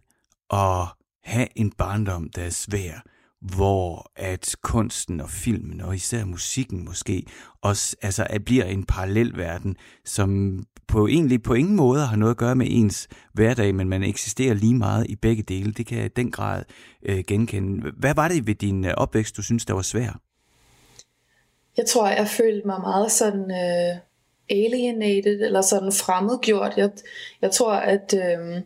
at 0.54 0.86
have 1.24 1.48
en 1.56 1.72
barndom, 1.72 2.30
der 2.30 2.42
er 2.42 2.50
svær, 2.50 3.04
hvor 3.42 4.12
at 4.16 4.56
kunsten 4.62 5.22
og 5.22 5.30
filmen, 5.30 5.82
og 5.82 5.96
især 5.96 6.26
musikken 6.26 6.86
måske, 6.86 7.24
også 7.62 7.96
altså, 8.02 8.28
at 8.30 8.46
bliver 8.46 8.66
en 8.66 8.84
parallel 8.84 9.38
verden, 9.38 9.76
som 10.06 10.60
på 10.88 11.08
egentlig 11.08 11.44
på 11.44 11.54
ingen 11.54 11.76
måde 11.76 12.06
har 12.06 12.16
noget 12.16 12.32
at 12.32 12.38
gøre 12.38 12.56
med 12.56 12.68
ens 12.70 13.08
hverdag, 13.34 13.76
men 13.76 13.90
man 13.90 14.04
eksisterer 14.04 14.54
lige 14.54 14.76
meget 14.76 15.06
i 15.10 15.16
begge 15.16 15.44
dele. 15.44 15.72
Det 15.72 15.86
kan 15.86 15.98
jeg 15.98 16.06
i 16.06 16.10
den 16.16 16.32
grad 16.32 16.64
øh, 17.04 17.24
genkende. 17.28 17.92
Hvad 17.98 18.16
var 18.16 18.28
det 18.28 18.48
ved 18.48 18.56
din 18.56 18.86
øh, 18.86 18.94
opvækst, 18.98 19.38
du 19.38 19.42
synes, 19.42 19.66
der 19.66 19.74
var 19.74 19.82
svært? 19.82 20.18
Jeg 21.78 21.86
tror, 21.86 22.08
jeg 22.10 22.28
følte 22.28 22.68
mig 22.68 22.82
meget 22.82 23.12
sådan 23.12 23.52
øh, 23.52 23.98
alienated, 24.50 25.42
eller 25.46 25.62
sådan 25.62 25.92
fremmedgjort. 25.92 26.74
Jeg, 26.78 26.92
jeg 27.42 27.52
tror, 27.52 27.74
at... 27.74 28.14
Øh, 28.14 28.62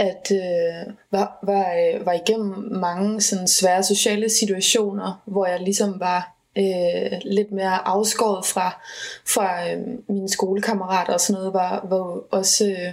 at 0.00 0.32
øh, 0.32 0.94
var, 1.10 1.38
var, 1.42 1.74
øh, 1.74 2.06
var 2.06 2.12
igennem 2.12 2.72
mange 2.72 3.20
sådan 3.20 3.48
svære 3.48 3.82
sociale 3.82 4.28
situationer, 4.28 5.22
hvor 5.24 5.46
jeg 5.46 5.60
ligesom 5.60 6.00
var 6.00 6.36
øh, 6.58 7.18
lidt 7.24 7.52
mere 7.52 7.88
afskåret 7.88 8.46
fra, 8.46 8.80
fra 9.26 9.70
øh, 9.70 9.78
mine 10.08 10.28
skolekammerater 10.28 11.12
og 11.12 11.20
sådan 11.20 11.40
noget, 11.40 11.54
var, 11.54 11.86
var 11.88 12.20
også 12.30 12.66
øh, 12.66 12.92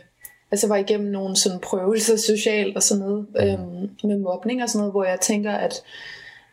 altså 0.52 0.68
var 0.68 0.76
igennem 0.76 1.12
nogle 1.12 1.38
sådan 1.38 1.60
prøvelser 1.60 2.18
socialt 2.18 2.76
og 2.76 2.84
sådan 2.84 3.04
noget, 3.04 3.28
øh, 3.40 3.60
med 4.10 4.18
mobning 4.18 4.64
og 4.64 4.70
sådan 4.70 4.80
noget, 4.80 4.94
hvor 4.94 5.04
jeg 5.04 5.20
tænker, 5.20 5.52
at 5.52 5.74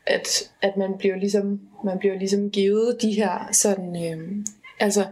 at, 0.06 0.50
at 0.62 0.76
man 0.76 0.90
bliver 0.98 1.16
ligesom 1.16 1.60
man 1.84 1.98
bliver 1.98 2.18
ligesom 2.18 2.50
givet 2.50 3.02
de 3.02 3.12
her 3.12 3.48
sådan 3.52 4.12
øh, 4.12 4.44
altså 4.80 5.06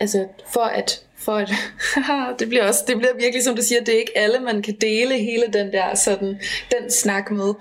altså 0.00 0.26
for 0.46 0.60
at 0.60 1.04
for 1.24 1.32
at 1.32 1.50
det 2.38 2.48
bliver 2.48 2.68
også 2.68 2.84
det 2.86 2.96
bliver 2.96 3.14
virkelig 3.14 3.44
som 3.44 3.56
du 3.56 3.62
siger 3.62 3.84
det 3.84 3.94
er 3.94 3.98
ikke 3.98 4.18
alle 4.18 4.40
man 4.40 4.62
kan 4.62 4.76
dele 4.80 5.18
hele 5.18 5.44
den 5.52 5.72
der 5.72 5.94
sådan 5.94 6.40
den 6.70 6.90
snak 6.90 7.30
med. 7.30 7.54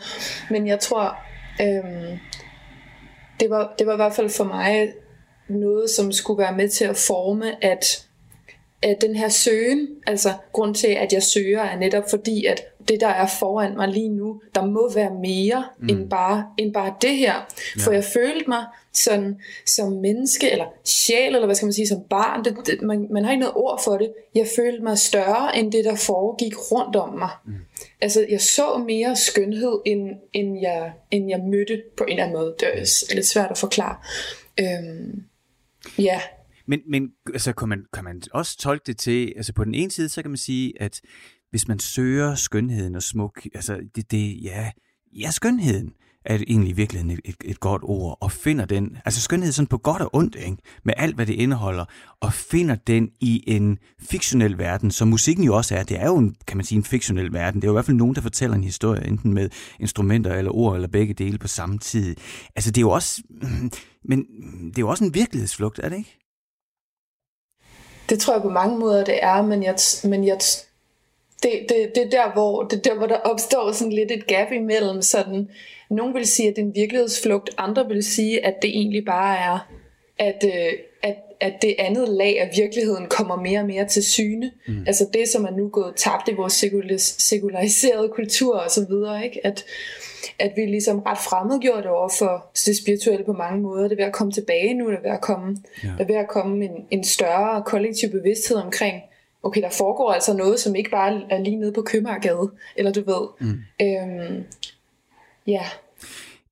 Men 0.50 0.68
jeg 0.68 0.80
tror 0.80 1.18
øhm, 1.62 2.20
det 3.40 3.50
var 3.50 3.74
det 3.80 3.88
var 3.88 3.94
i 3.94 3.96
hvert 3.96 4.14
fald 4.14 4.30
for 4.30 4.44
mig 4.44 4.94
noget 5.48 5.90
som 5.90 6.12
skulle 6.12 6.38
være 6.38 6.58
med 6.58 6.70
til 6.70 6.86
at 6.86 6.98
forme 6.98 7.66
at 7.66 8.06
at 8.84 8.98
den 9.02 9.16
her 9.16 9.30
søgen, 9.30 9.88
altså 10.08 10.30
grund 10.52 10.76
til 10.76 10.88
at 10.88 11.14
jeg 11.14 11.24
søger 11.24 11.62
er 11.62 11.78
netop 11.78 12.10
fordi 12.10 12.46
at 12.46 12.62
det 12.88 13.02
der 13.02 13.08
er 13.08 13.28
foran 13.40 13.76
mig 13.76 13.88
lige 13.88 14.10
nu, 14.10 14.42
der 14.56 14.66
må 14.66 14.94
være 14.94 15.12
mere 15.22 15.66
mm. 15.80 15.90
end, 15.90 16.10
bare, 16.10 16.46
end 16.58 16.74
bare 16.74 16.94
det 17.02 17.18
her. 17.18 17.34
Ja. 17.34 17.84
For 17.84 17.92
jeg 17.92 18.04
følte 18.04 18.46
mig 18.48 18.66
sådan, 18.94 19.40
som 19.66 19.92
menneske, 19.92 20.52
eller 20.52 20.66
sjæl, 20.86 21.36
eller 21.36 21.46
hvad 21.46 21.56
skal 21.56 21.66
man 21.66 21.74
sige, 21.74 21.88
som 21.88 22.02
barn, 22.10 22.46
det, 22.46 22.58
det, 22.66 22.82
man, 22.82 23.08
man 23.12 23.24
har 23.24 23.32
ikke 23.32 23.40
noget 23.40 23.56
ord 23.56 23.82
for 23.84 23.98
det. 23.98 24.14
Jeg 24.36 24.48
følte 24.56 24.84
mig 24.84 24.98
større 24.98 25.58
end 25.58 25.72
det, 25.72 25.86
der 25.86 25.96
foregik 25.96 26.72
rundt 26.72 26.96
om 26.96 27.14
mig. 27.14 27.30
Mm. 27.46 27.54
Altså, 28.02 28.26
jeg 28.30 28.42
så 28.42 28.84
mere 28.88 29.16
skønhed, 29.16 29.80
end, 29.86 30.10
end, 30.34 30.62
jeg, 30.62 30.92
end 31.12 31.30
jeg 31.30 31.40
mødte 31.40 31.82
på 31.98 32.04
en 32.04 32.10
eller 32.10 32.24
anden 32.24 32.38
måde. 32.38 32.56
Det 32.60 32.68
er 32.68 33.14
lidt 33.16 33.28
svært 33.28 33.52
at 33.52 33.58
forklare. 33.58 33.96
Øhm, 34.60 35.24
ja, 36.00 36.22
men, 36.68 36.80
men 36.90 37.10
altså, 37.34 37.54
kan, 37.54 37.70
man, 37.70 37.86
kan 37.94 38.04
man 38.04 38.22
også 38.32 38.58
tolke 38.58 38.84
det 38.86 38.98
til, 38.98 39.34
altså 39.36 39.54
på 39.54 39.64
den 39.64 39.74
ene 39.74 39.92
side, 39.92 40.10
så 40.10 40.22
kan 40.22 40.32
man 40.32 40.38
sige, 40.38 40.82
at 40.82 41.02
hvis 41.50 41.68
man 41.68 41.80
søger 41.80 42.36
skønheden 42.36 42.96
og 42.96 43.04
smuk, 43.04 43.48
altså 43.56 43.80
det, 43.96 44.12
det 44.12 44.44
ja, 44.44 44.72
ja, 45.20 45.32
skønheden 45.32 45.94
er 46.26 46.38
egentlig 46.48 46.78
virkelig 46.78 47.14
et, 47.14 47.20
et, 47.26 47.36
et 47.46 47.60
godt 47.60 47.82
ord, 47.86 48.18
og 48.22 48.32
finder 48.32 48.66
den, 48.66 48.98
altså 49.06 49.22
skønhed 49.22 49.52
sådan 49.52 49.68
på 49.68 49.78
godt 49.78 50.02
og 50.02 50.16
ondt, 50.16 50.36
ikke? 50.36 50.58
med 50.84 50.94
alt 50.98 51.16
hvad 51.16 51.26
det 51.26 51.34
indeholder, 51.34 51.86
og 52.20 52.34
finder 52.34 52.76
den 52.76 53.10
i 53.20 53.44
en 53.48 53.78
fiktionel 54.00 54.58
verden, 54.58 54.92
som 54.92 55.08
musikken 55.08 55.46
jo 55.46 55.56
også 55.56 55.76
er. 55.76 55.84
Det 55.84 56.00
er 56.00 56.06
jo 56.06 56.18
en, 56.18 56.36
kan 56.48 56.58
man 56.58 56.66
sige, 56.66 56.78
en 56.78 56.84
fiktionel 56.84 57.34
verden. 57.34 57.62
Det 57.62 57.68
er 57.68 57.70
jo 57.70 57.74
i 57.74 57.76
hvert 57.76 57.86
fald 57.86 57.98
nogen, 57.98 58.16
der 58.16 58.22
fortæller 58.22 58.56
en 58.56 58.64
historie, 58.64 59.08
enten 59.08 59.34
med 59.34 59.50
instrumenter 59.80 60.36
eller 60.36 60.52
ord, 60.52 60.76
eller 60.76 60.88
begge 60.88 61.14
dele 61.14 61.38
på 61.38 61.48
samme 61.48 61.78
tid. 61.78 62.16
Altså 62.56 62.72
det 62.72 62.78
er 62.78 62.82
jo 62.82 62.90
også, 62.90 63.24
men 64.10 64.26
det 64.70 64.78
er 64.78 64.82
jo 64.82 64.90
også 64.90 65.04
en 65.04 65.14
virkelighedsflugt, 65.14 65.80
er 65.84 65.90
det 65.90 65.98
ikke? 65.98 66.21
Det 68.12 68.20
tror 68.20 68.34
jeg 68.34 68.42
på 68.42 68.50
mange 68.50 68.78
måder, 68.78 69.04
det 69.04 69.24
er, 69.24 69.42
men 69.42 69.64
jeg, 69.64 69.76
men 70.04 70.28
jeg 70.28 70.38
det, 71.44 71.66
det, 71.70 71.92
det, 71.96 72.06
er 72.06 72.10
der, 72.10 72.34
hvor, 72.34 72.64
det 72.64 72.78
er 72.78 72.82
der, 72.82 72.98
hvor 72.98 73.08
der 73.08 73.16
opstår 73.18 73.72
sådan 73.72 73.94
lidt 73.94 74.12
et 74.12 74.28
gap 74.28 74.52
imellem. 74.52 75.02
Sådan, 75.02 75.50
nogen 75.90 76.14
vil 76.14 76.28
sige, 76.28 76.50
at 76.50 76.56
det 76.56 76.62
er 76.62 76.66
en 76.66 76.76
virkelighedsflugt, 76.76 77.50
andre 77.58 77.88
vil 77.88 78.04
sige, 78.04 78.46
at 78.46 78.62
det 78.62 78.70
egentlig 78.70 79.06
bare 79.06 79.38
er, 79.38 79.68
at, 80.20 80.44
øh, 80.46 80.74
at, 81.04 81.16
at 81.42 81.62
det 81.62 81.76
andet 81.80 82.10
lag 82.10 82.42
af 82.42 82.50
virkeligheden 82.58 83.08
kommer 83.10 83.36
mere 83.36 83.60
og 83.60 83.66
mere 83.66 83.88
til 83.88 84.04
syne. 84.04 84.52
Mm. 84.68 84.84
Altså 84.88 85.08
det, 85.14 85.28
som 85.28 85.46
er 85.46 85.52
nu 85.52 85.70
gået 85.70 85.94
tabt 85.96 86.28
i 86.28 86.34
vores 86.34 86.54
sekulariserede 87.18 88.10
kultur 88.10 88.58
og 88.58 88.72
så 88.72 88.86
videre, 88.90 89.26
ikke? 89.26 89.46
At, 89.46 89.66
at 90.40 90.52
vi 90.56 90.66
ligesom 90.66 91.00
ret 91.00 91.18
fremmedgjort 91.18 91.86
over 91.86 92.10
for 92.20 92.46
det 92.66 92.78
spirituelle 92.78 93.26
på 93.26 93.34
mange 93.34 93.62
måder. 93.62 93.84
Det 93.84 93.92
er 93.92 93.96
ved 93.96 94.06
at 94.06 94.14
komme 94.14 94.34
tilbage 94.34 94.74
nu, 94.74 94.90
det 94.92 94.98
er 94.98 95.02
ved 95.02 95.12
at 95.12 95.22
komme, 95.22 95.58
ja. 95.84 95.88
der 95.88 96.04
er 96.04 96.08
ved 96.08 96.16
at 96.16 96.28
komme 96.28 96.66
en, 96.66 96.86
en 96.92 97.04
større 97.04 97.64
kollektiv 97.66 98.10
bevidsthed 98.10 98.58
omkring, 98.58 99.02
okay, 99.44 99.62
der 99.62 99.70
foregår 99.70 100.12
altså 100.12 100.34
noget, 100.34 100.60
som 100.60 100.76
ikke 100.76 100.90
bare 100.90 101.22
er 101.30 101.40
lige 101.40 101.56
nede 101.56 101.72
på 101.72 101.82
Købmagergade, 101.82 102.52
eller 102.76 102.92
du 102.92 103.02
ved. 103.06 103.28
Mm. 103.40 103.60
Øhm, 103.82 104.44
ja. 105.48 105.64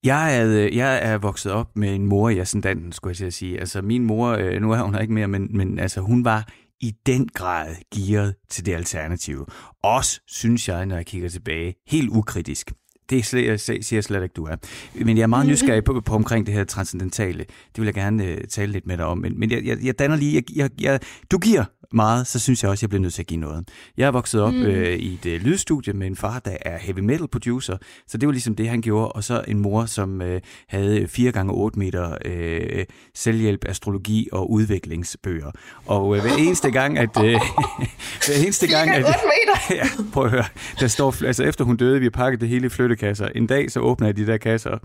Jeg 0.04 0.38
er, 0.38 0.48
øh, 0.48 0.76
jeg 0.76 1.00
er 1.04 1.18
vokset 1.18 1.52
op 1.52 1.78
med 1.78 1.96
en 1.96 2.06
mor 2.06 2.30
i 2.30 2.40
ascendanten, 2.40 2.92
skulle 2.92 3.12
jeg 3.12 3.18
til 3.18 3.26
at 3.26 3.34
sige. 3.34 3.60
Altså 3.60 3.82
min 3.82 4.04
mor, 4.04 4.30
øh, 4.30 4.62
nu 4.62 4.72
er 4.72 4.82
hun 4.82 4.94
her 4.94 5.02
ikke 5.02 5.14
mere, 5.14 5.28
men, 5.28 5.58
men 5.58 5.80
altså, 5.80 6.02
hun 6.02 6.26
var 6.26 6.48
i 6.82 6.96
den 7.06 7.28
grad 7.28 7.76
gearet 7.96 8.36
til 8.50 8.66
det 8.66 8.74
alternative. 8.74 9.46
Også, 9.84 10.22
synes 10.28 10.68
jeg, 10.68 10.86
når 10.86 10.96
jeg 10.96 11.06
kigger 11.06 11.30
tilbage, 11.30 11.76
helt 11.88 12.10
ukritisk. 12.10 12.72
Det 13.10 13.26
siger 13.26 13.76
jeg 13.92 14.04
slet 14.04 14.24
ikke, 14.24 14.34
du 14.34 14.46
er. 14.46 14.56
Men 14.94 15.18
jeg 15.18 15.24
er 15.24 15.28
meget 15.28 15.48
nysgerrig 15.48 15.84
på, 15.84 16.02
på 16.02 16.16
omkring 16.16 16.46
det 16.46 16.54
her 16.54 16.64
transcendentale. 16.64 17.40
Det 17.40 17.78
vil 17.78 17.86
jeg 17.86 17.94
gerne 17.94 18.24
uh, 18.24 18.38
tale 18.50 18.72
lidt 18.72 18.88
med 18.88 18.98
dig 18.98 19.06
om. 19.06 19.18
Men, 19.18 19.40
men 19.40 19.52
jeg, 19.52 19.66
jeg, 19.66 19.78
jeg 19.84 20.00
danner 20.00 20.16
lige... 20.16 20.36
Jeg, 20.36 20.44
jeg, 20.56 20.70
jeg, 20.82 21.00
du 21.32 21.38
giver 21.38 21.64
meget, 21.94 22.28
så 22.28 22.40
synes 22.40 22.64
jeg 22.64 22.72
også, 22.72 22.84
jeg 22.84 22.90
bliver 22.90 23.02
nødt 23.02 23.14
til 23.14 23.22
at 23.22 23.28
give 23.28 23.40
noget. 23.40 23.70
Jeg 23.98 24.08
er 24.08 24.12
vokset 24.12 24.42
op 24.42 24.54
mm. 24.54 24.62
øh, 24.62 24.98
i 24.98 25.14
et 25.14 25.26
øh, 25.26 25.42
lydstudie 25.42 25.94
med 25.94 26.08
en 26.08 26.16
far, 26.16 26.40
der 26.40 26.58
er 26.62 26.78
heavy 26.78 27.00
metal 27.00 27.28
producer, 27.28 27.78
så 28.08 28.18
det 28.18 28.28
var 28.28 28.32
ligesom 28.32 28.56
det, 28.56 28.70
han 28.70 28.82
gjorde, 28.82 29.12
og 29.12 29.24
så 29.24 29.44
en 29.48 29.60
mor, 29.60 29.86
som 29.86 30.22
øh, 30.22 30.42
havde 30.68 31.08
4 31.08 31.32
gange 31.32 31.54
8 31.54 31.80
meter 31.80 32.18
øh, 32.26 32.86
selvhjælp, 33.16 33.66
astrologi 33.68 34.30
og 34.32 34.52
udviklingsbøger. 34.52 35.52
Og 35.86 36.16
øh, 36.16 36.22
hver 36.22 36.36
eneste 36.40 36.72
gang, 36.72 36.98
at... 36.98 37.10
Øh, 37.18 37.32
hver 38.26 38.36
eneste 38.44 38.68
gang, 38.68 38.90
at... 38.90 39.06
ja, 39.70 39.84
prøv 40.14 40.26
at 40.26 40.32
høre. 40.32 40.46
Der 40.80 40.88
står, 40.88 41.26
altså 41.26 41.44
efter 41.44 41.66
hun 41.66 41.78
døde, 41.78 42.00
vi 42.00 42.06
har 42.06 42.10
pakket 42.10 42.42
det 42.42 42.50
hele 42.50 42.66
i 42.66 42.70
flyttekasser. 43.00 43.28
En 43.28 43.48
dag, 43.48 43.72
så 43.72 43.80
åbner 43.80 44.08
jeg 44.08 44.18
de 44.18 44.28
der 44.28 44.38
kasser. 44.38 44.78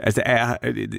Altså, 0.00 0.22
der 0.26 0.32
er, 0.32 0.56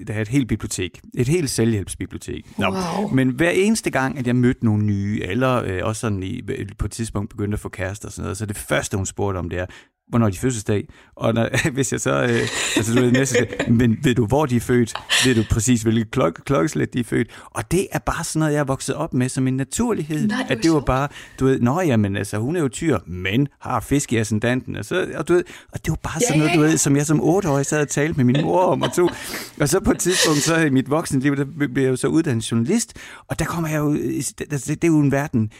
der 0.07 0.13
er 0.13 0.21
et 0.21 0.27
helt 0.27 0.47
bibliotek. 0.47 1.01
Et 1.13 1.27
helt 1.27 1.49
selvhjælpsbibliotek. 1.49 2.57
Nå. 2.57 2.65
Wow. 2.65 3.07
Men 3.07 3.29
hver 3.29 3.49
eneste 3.49 3.89
gang, 3.89 4.19
at 4.19 4.27
jeg 4.27 4.35
mødte 4.35 4.65
nogle 4.65 4.83
nye, 4.83 5.21
eller 5.23 5.63
øh, 5.63 5.79
også 5.83 5.99
sådan 5.99 6.23
i, 6.23 6.41
på 6.77 6.85
et 6.85 6.91
tidspunkt 6.91 7.29
begyndte 7.29 7.55
at 7.55 7.59
få 7.59 7.69
kærester 7.69 8.07
og 8.07 8.11
sådan 8.11 8.23
noget. 8.23 8.37
Så 8.37 8.45
det 8.45 8.57
første, 8.57 8.97
hun 8.97 9.05
spurgte 9.05 9.37
om, 9.37 9.49
det 9.49 9.59
er, 9.59 9.65
hvornår 10.11 10.29
de 10.29 10.37
fødselsdag. 10.37 10.87
Og 11.15 11.33
når, 11.33 11.49
hvis 11.75 11.91
jeg 11.91 12.01
så, 12.01 12.23
øh, 12.23 12.39
altså 12.75 12.93
du 12.95 13.01
ved, 13.01 13.11
næste 13.11 13.47
men 13.69 13.97
ved 14.03 14.15
du, 14.15 14.25
hvor 14.25 14.45
de 14.45 14.55
er 14.55 14.59
født? 14.59 14.93
Ved 15.25 15.35
du 15.35 15.43
præcis, 15.51 15.81
hvilket 15.81 16.07
klok- 16.17 16.43
klokkeslæt 16.45 16.93
de 16.93 16.99
er 16.99 17.03
født? 17.03 17.27
Og 17.45 17.71
det 17.71 17.87
er 17.91 17.99
bare 17.99 18.23
sådan 18.23 18.39
noget, 18.39 18.53
jeg 18.53 18.59
er 18.59 18.63
vokset 18.63 18.95
op 18.95 19.13
med 19.13 19.29
som 19.29 19.47
en 19.47 19.57
naturlighed. 19.57 20.27
Nej, 20.27 20.45
at 20.49 20.63
det 20.63 20.71
var 20.71 20.79
bare, 20.79 21.07
du 21.39 21.45
ved, 21.45 21.59
nå 21.59 21.81
jamen, 21.81 22.15
altså 22.15 22.37
hun 22.37 22.55
er 22.55 22.59
jo 22.59 22.67
tyr, 22.67 22.99
men 23.07 23.47
har 23.61 23.79
fisk 23.79 24.13
i 24.13 24.17
ascendanten. 24.17 24.75
Og, 24.75 24.85
så, 24.85 25.07
og, 25.15 25.27
du 25.27 25.33
ved, 25.33 25.43
og 25.71 25.85
det 25.85 25.91
var 25.91 25.99
bare 26.03 26.21
sådan 26.27 26.39
noget, 26.39 26.55
du 26.55 26.59
ved, 26.59 26.77
som 26.77 26.95
jeg 26.95 27.05
som 27.05 27.21
otteårig 27.21 27.65
sad 27.65 27.81
og 27.81 27.89
talte 27.89 28.13
med 28.17 28.25
min 28.25 28.41
mor 28.41 28.61
om. 28.61 28.81
Og, 28.81 28.93
tog, 28.93 29.11
og 29.59 29.69
så 29.69 29.79
på 29.79 29.91
et 29.91 29.99
tidspunkt, 29.99 30.39
så 30.39 30.57
i 30.57 30.69
mit 30.69 30.89
voksenliv, 30.89 31.35
der 31.35 31.45
blev 31.45 31.83
jeg 31.83 31.91
jo 31.91 31.95
så 31.95 32.07
uddannet 32.07 32.51
journalist, 32.51 32.93
og 33.27 33.39
der 33.39 33.45
kommer 33.45 33.69
jeg 33.69 33.77
jo, 33.77 33.93
det, 33.93 34.51
det 34.67 34.83
er 34.83 34.87
jo 34.87 34.99
en 34.99 35.11
verden, 35.11 35.51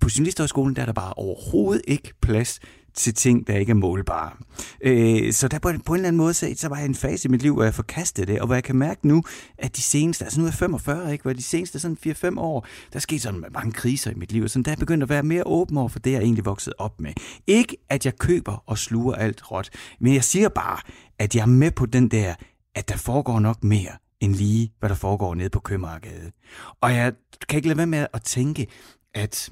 på 0.00 0.08
journalisthøjskolen, 0.16 0.76
der 0.76 0.82
er 0.82 0.86
der 0.86 0.92
bare 0.92 1.12
overhovedet 1.12 1.82
ikke 1.88 2.12
plads 2.22 2.60
til 2.94 3.14
ting, 3.14 3.46
der 3.46 3.56
ikke 3.56 3.70
er 3.70 3.74
målbare. 3.74 4.30
Øh, 4.80 5.32
så 5.32 5.48
der 5.48 5.58
på, 5.58 5.72
på 5.86 5.92
en 5.92 5.96
eller 5.96 6.08
anden 6.08 6.16
måde, 6.16 6.34
så, 6.34 6.54
så 6.56 6.68
var 6.68 6.76
jeg 6.76 6.86
en 6.86 6.94
fase 6.94 7.28
i 7.28 7.30
mit 7.30 7.42
liv, 7.42 7.54
hvor 7.54 7.64
jeg 7.64 7.74
forkastede 7.74 8.32
det, 8.32 8.40
og 8.40 8.46
hvor 8.46 8.54
jeg 8.54 8.64
kan 8.64 8.76
mærke 8.76 9.08
nu, 9.08 9.22
at 9.58 9.76
de 9.76 9.82
seneste, 9.82 10.24
altså 10.24 10.40
nu 10.40 10.46
er 10.46 10.48
jeg 10.48 10.54
45, 10.54 11.12
ikke, 11.12 11.22
hvor 11.22 11.32
de 11.32 11.42
seneste 11.42 11.78
sådan 11.78 11.98
4-5 12.06 12.40
år, 12.40 12.66
der 12.92 12.98
skete 12.98 13.20
sådan 13.20 13.44
mange 13.54 13.72
kriser 13.72 14.10
i 14.10 14.14
mit 14.14 14.32
liv, 14.32 14.48
så 14.48 14.62
der 14.62 14.72
er 14.72 14.76
begyndt 14.76 15.02
at 15.02 15.08
være 15.08 15.22
mere 15.22 15.46
åben 15.46 15.76
over 15.76 15.88
for 15.88 15.98
det, 15.98 16.12
jeg 16.12 16.22
egentlig 16.22 16.44
voksede 16.44 16.74
op 16.78 17.00
med. 17.00 17.12
Ikke, 17.46 17.76
at 17.88 18.06
jeg 18.06 18.18
køber 18.18 18.62
og 18.66 18.78
sluger 18.78 19.14
alt 19.14 19.50
råt, 19.50 19.70
men 20.00 20.14
jeg 20.14 20.24
siger 20.24 20.48
bare, 20.48 20.78
at 21.18 21.34
jeg 21.34 21.42
er 21.42 21.46
med 21.46 21.70
på 21.70 21.86
den 21.86 22.08
der, 22.08 22.34
at 22.74 22.88
der 22.88 22.96
foregår 22.96 23.40
nok 23.40 23.64
mere 23.64 23.92
end 24.20 24.34
lige, 24.34 24.72
hvad 24.78 24.88
der 24.88 24.94
foregår 24.94 25.34
nede 25.34 25.50
på 25.50 25.60
Købmagergade. 25.60 26.32
Og 26.80 26.94
jeg 26.94 27.12
kan 27.48 27.56
ikke 27.56 27.68
lade 27.68 27.76
være 27.76 27.86
med 27.86 28.06
at 28.12 28.22
tænke, 28.22 28.66
at 29.14 29.50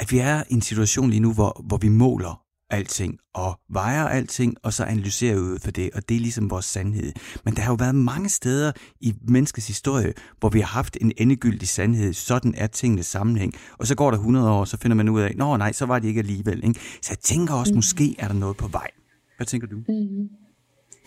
at 0.00 0.12
vi 0.12 0.18
er 0.18 0.42
i 0.48 0.54
en 0.54 0.62
situation 0.62 1.10
lige 1.10 1.20
nu, 1.20 1.32
hvor, 1.32 1.64
hvor 1.68 1.76
vi 1.76 1.88
måler 1.88 2.42
alting 2.70 3.18
og 3.34 3.60
vejer 3.68 4.04
alting, 4.04 4.56
og 4.62 4.72
så 4.72 4.84
analyserer 4.84 5.34
vi 5.34 5.40
ud 5.40 5.58
for 5.58 5.70
det, 5.70 5.90
og 5.94 6.08
det 6.08 6.16
er 6.16 6.20
ligesom 6.20 6.50
vores 6.50 6.64
sandhed. 6.64 7.12
Men 7.44 7.54
der 7.54 7.62
har 7.62 7.72
jo 7.72 7.76
været 7.80 7.94
mange 7.94 8.28
steder 8.28 8.72
i 9.00 9.14
menneskets 9.28 9.66
historie, 9.66 10.12
hvor 10.38 10.48
vi 10.48 10.60
har 10.60 10.66
haft 10.66 10.96
en 11.00 11.12
endegyldig 11.16 11.68
sandhed. 11.68 12.12
Sådan 12.12 12.54
er 12.56 12.66
tingenes 12.66 13.06
sammenhæng. 13.06 13.54
Og 13.78 13.86
så 13.86 13.94
går 13.94 14.10
der 14.10 14.18
100 14.18 14.50
år, 14.50 14.64
så 14.64 14.76
finder 14.76 14.94
man 14.94 15.08
ud 15.08 15.20
af, 15.20 15.34
nå 15.36 15.56
nej, 15.56 15.72
så 15.72 15.86
var 15.86 15.98
det 15.98 16.08
ikke 16.08 16.18
alligevel. 16.18 16.64
Ikke? 16.64 16.80
Så 17.02 17.08
jeg 17.10 17.18
tænker 17.18 17.54
også, 17.54 17.72
mm. 17.72 17.76
måske 17.76 18.16
er 18.18 18.26
der 18.28 18.34
noget 18.34 18.56
på 18.56 18.68
vej. 18.68 18.90
Hvad 19.36 19.46
tænker 19.46 19.66
du? 19.66 19.76
Mm. 19.76 20.28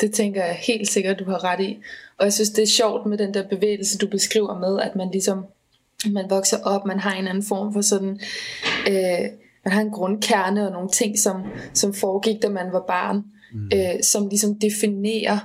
Det 0.01 0.13
tænker 0.13 0.45
jeg 0.45 0.55
helt 0.55 0.89
sikkert, 0.89 1.19
du 1.19 1.25
har 1.25 1.43
ret 1.43 1.59
i. 1.59 1.77
Og 2.19 2.25
jeg 2.25 2.33
synes, 2.33 2.49
det 2.49 2.61
er 2.61 2.67
sjovt 2.67 3.05
med 3.05 3.17
den 3.17 3.33
der 3.33 3.47
bevægelse, 3.49 3.97
du 3.97 4.07
beskriver 4.07 4.59
med, 4.59 4.79
at 4.79 4.95
man 4.95 5.11
ligesom 5.11 5.45
man 6.11 6.29
vokser 6.29 6.57
op, 6.63 6.85
man 6.85 6.99
har 6.99 7.13
en 7.13 7.27
anden 7.27 7.43
form 7.43 7.73
for 7.73 7.81
sådan, 7.81 8.19
øh, 8.87 9.29
man 9.65 9.73
har 9.73 9.81
en 9.81 9.91
grundkerne 9.91 10.67
og 10.67 10.71
nogle 10.71 10.89
ting, 10.89 11.19
som, 11.19 11.43
som 11.73 11.93
foregik, 11.93 12.41
da 12.41 12.49
man 12.49 12.71
var 12.71 12.83
barn, 12.87 13.23
mm. 13.53 13.69
øh, 13.73 14.03
som 14.03 14.27
ligesom 14.27 14.59
definerer, 14.59 15.39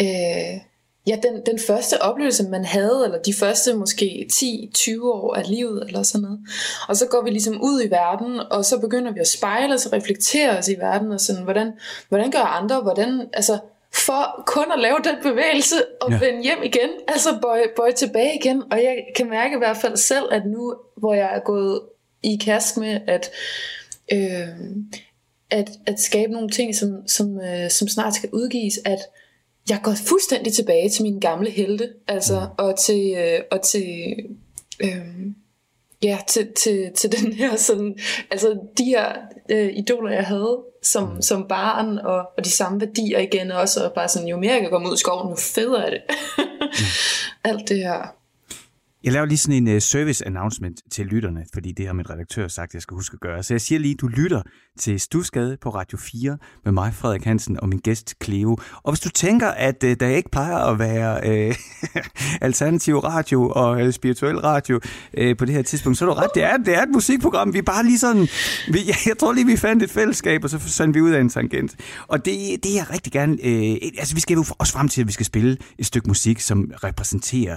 øh, 0.00 0.60
ja, 1.06 1.16
den, 1.22 1.42
den 1.46 1.58
første 1.66 2.02
oplevelse, 2.02 2.48
man 2.48 2.64
havde, 2.64 3.02
eller 3.04 3.18
de 3.22 3.34
første 3.34 3.74
måske 3.74 4.28
10-20 4.32 5.02
år 5.02 5.34
af 5.34 5.48
livet, 5.48 5.82
eller 5.86 6.02
sådan 6.02 6.22
noget. 6.22 6.40
Og 6.88 6.96
så 6.96 7.06
går 7.06 7.24
vi 7.24 7.30
ligesom 7.30 7.62
ud 7.62 7.82
i 7.82 7.90
verden, 7.90 8.40
og 8.50 8.64
så 8.64 8.78
begynder 8.78 9.12
vi 9.12 9.20
at 9.20 9.28
spejle 9.28 9.74
os 9.74 9.86
og 9.86 9.92
reflektere 9.92 10.58
os 10.58 10.68
i 10.68 10.76
verden, 10.78 11.12
og 11.12 11.20
sådan, 11.20 11.42
hvordan, 11.42 11.72
hvordan 12.08 12.30
gør 12.30 12.38
andre, 12.38 12.80
hvordan, 12.80 13.28
altså, 13.32 13.58
for 13.98 14.42
kun 14.46 14.72
at 14.72 14.78
lave 14.78 14.96
den 15.04 15.16
bevægelse 15.22 15.76
og 16.00 16.10
ja. 16.10 16.18
vende 16.18 16.42
hjem 16.42 16.62
igen, 16.62 16.90
altså 17.08 17.38
bøje, 17.42 17.64
bøje 17.76 17.92
tilbage 17.92 18.38
igen. 18.40 18.62
Og 18.72 18.78
jeg 18.78 19.04
kan 19.16 19.30
mærke 19.30 19.54
i 19.54 19.58
hvert 19.58 19.76
fald 19.76 19.96
selv, 19.96 20.24
at 20.30 20.42
nu, 20.46 20.74
hvor 20.96 21.14
jeg 21.14 21.36
er 21.36 21.40
gået 21.40 21.80
i 22.22 22.36
kast 22.44 22.76
med 22.76 23.00
at, 23.06 23.30
øh, 24.12 24.48
at, 25.50 25.70
at 25.86 26.00
skabe 26.00 26.32
nogle 26.32 26.48
ting, 26.48 26.74
som, 26.74 27.08
som, 27.08 27.40
øh, 27.40 27.70
som 27.70 27.88
snart 27.88 28.14
skal 28.14 28.30
udgives, 28.32 28.80
at 28.84 28.98
jeg 29.70 29.80
går 29.82 29.94
fuldstændig 30.06 30.52
tilbage 30.52 30.88
til 30.90 31.02
mine 31.02 31.20
gamle 31.20 31.50
helte, 31.50 31.88
altså, 32.08 32.40
mm. 32.40 32.64
og 32.64 32.78
til, 32.78 33.14
øh, 33.18 33.40
og 33.50 33.62
til 33.62 34.14
øh, 34.80 35.26
ja, 36.02 36.18
til, 36.28 36.52
til, 36.52 36.90
til 36.96 37.12
den 37.18 37.32
her 37.32 37.56
sådan, 37.56 37.98
altså 38.30 38.58
de 38.78 38.84
her 38.84 39.12
øh, 39.50 39.70
idoler, 39.76 40.12
jeg 40.12 40.24
havde 40.24 40.64
som, 40.82 41.14
mm. 41.14 41.22
som 41.22 41.48
barn, 41.48 41.98
og, 41.98 42.18
og 42.36 42.44
de 42.44 42.50
samme 42.50 42.80
værdier 42.80 43.18
igen 43.18 43.50
også, 43.50 43.84
og 43.84 43.92
bare 43.92 44.08
sådan, 44.08 44.28
jo 44.28 44.36
mere 44.36 44.52
jeg 44.52 44.60
kan 44.60 44.70
komme 44.70 44.88
ud 44.88 44.94
i 44.94 44.98
skoven, 44.98 45.30
jo 45.30 45.36
federe 45.36 45.86
er 45.86 45.90
det. 45.90 46.02
mm. 46.38 46.84
Alt 47.44 47.68
det 47.68 47.76
her. 47.76 48.17
Jeg 49.04 49.12
laver 49.12 49.26
lige 49.26 49.38
sådan 49.38 49.68
en 49.68 49.76
uh, 49.76 49.82
service 49.82 50.26
announcement 50.26 50.80
til 50.90 51.06
lytterne, 51.06 51.44
fordi 51.54 51.72
det 51.72 51.86
har 51.86 51.92
min 51.92 52.10
redaktør 52.10 52.48
sagt, 52.48 52.74
jeg 52.74 52.82
skal 52.82 52.94
huske 52.94 53.14
at 53.14 53.20
gøre. 53.20 53.42
Så 53.42 53.54
jeg 53.54 53.60
siger 53.60 53.78
lige, 53.78 53.94
du 53.94 54.08
lytter 54.08 54.42
til 54.78 55.00
Stusgade 55.00 55.56
på 55.60 55.70
Radio 55.70 55.98
4 55.98 56.38
med 56.64 56.72
mig, 56.72 56.94
Frederik 56.94 57.24
Hansen, 57.24 57.60
og 57.60 57.68
min 57.68 57.78
gæst 57.78 58.14
Cleo. 58.24 58.56
Og 58.82 58.92
hvis 58.92 59.00
du 59.00 59.08
tænker, 59.08 59.48
at 59.48 59.84
uh, 59.84 59.90
der 60.00 60.08
ikke 60.08 60.30
plejer 60.30 60.56
at 60.56 60.78
være 60.78 61.48
uh, 61.48 61.54
alternativ 62.46 62.98
radio 62.98 63.48
og 63.48 63.82
uh, 63.82 63.90
spirituel 63.90 64.38
radio 64.38 64.80
uh, 65.20 65.36
på 65.38 65.44
det 65.44 65.54
her 65.54 65.62
tidspunkt, 65.62 65.98
så 65.98 66.04
er 66.04 66.08
du 66.08 66.14
ret. 66.14 66.30
Det 66.34 66.44
er, 66.44 66.56
det 66.56 66.76
er 66.76 66.82
et 66.82 66.90
musikprogram. 66.92 67.52
Vi 67.52 67.58
er 67.58 67.62
bare 67.62 67.84
lige 67.84 67.98
sådan... 67.98 68.28
Vi, 68.72 68.78
jeg 69.08 69.18
tror 69.18 69.32
lige, 69.32 69.46
vi 69.46 69.56
fandt 69.56 69.82
et 69.82 69.90
fællesskab, 69.90 70.44
og 70.44 70.50
så 70.50 70.58
sendte 70.58 70.98
vi 70.98 71.00
ud 71.00 71.10
af 71.10 71.20
en 71.20 71.28
tangent. 71.28 71.76
Og 72.08 72.24
det, 72.24 72.34
det 72.62 72.70
er 72.70 72.76
jeg 72.76 72.90
rigtig 72.90 73.12
gerne... 73.12 73.32
Uh, 73.32 73.88
altså, 73.98 74.14
vi 74.14 74.20
skal 74.20 74.34
jo 74.34 74.44
også 74.58 74.72
frem 74.72 74.88
til, 74.88 75.00
at 75.00 75.06
vi 75.06 75.12
skal 75.12 75.26
spille 75.26 75.56
et 75.78 75.86
stykke 75.86 76.08
musik, 76.08 76.40
som 76.40 76.70
repræsenterer 76.84 77.56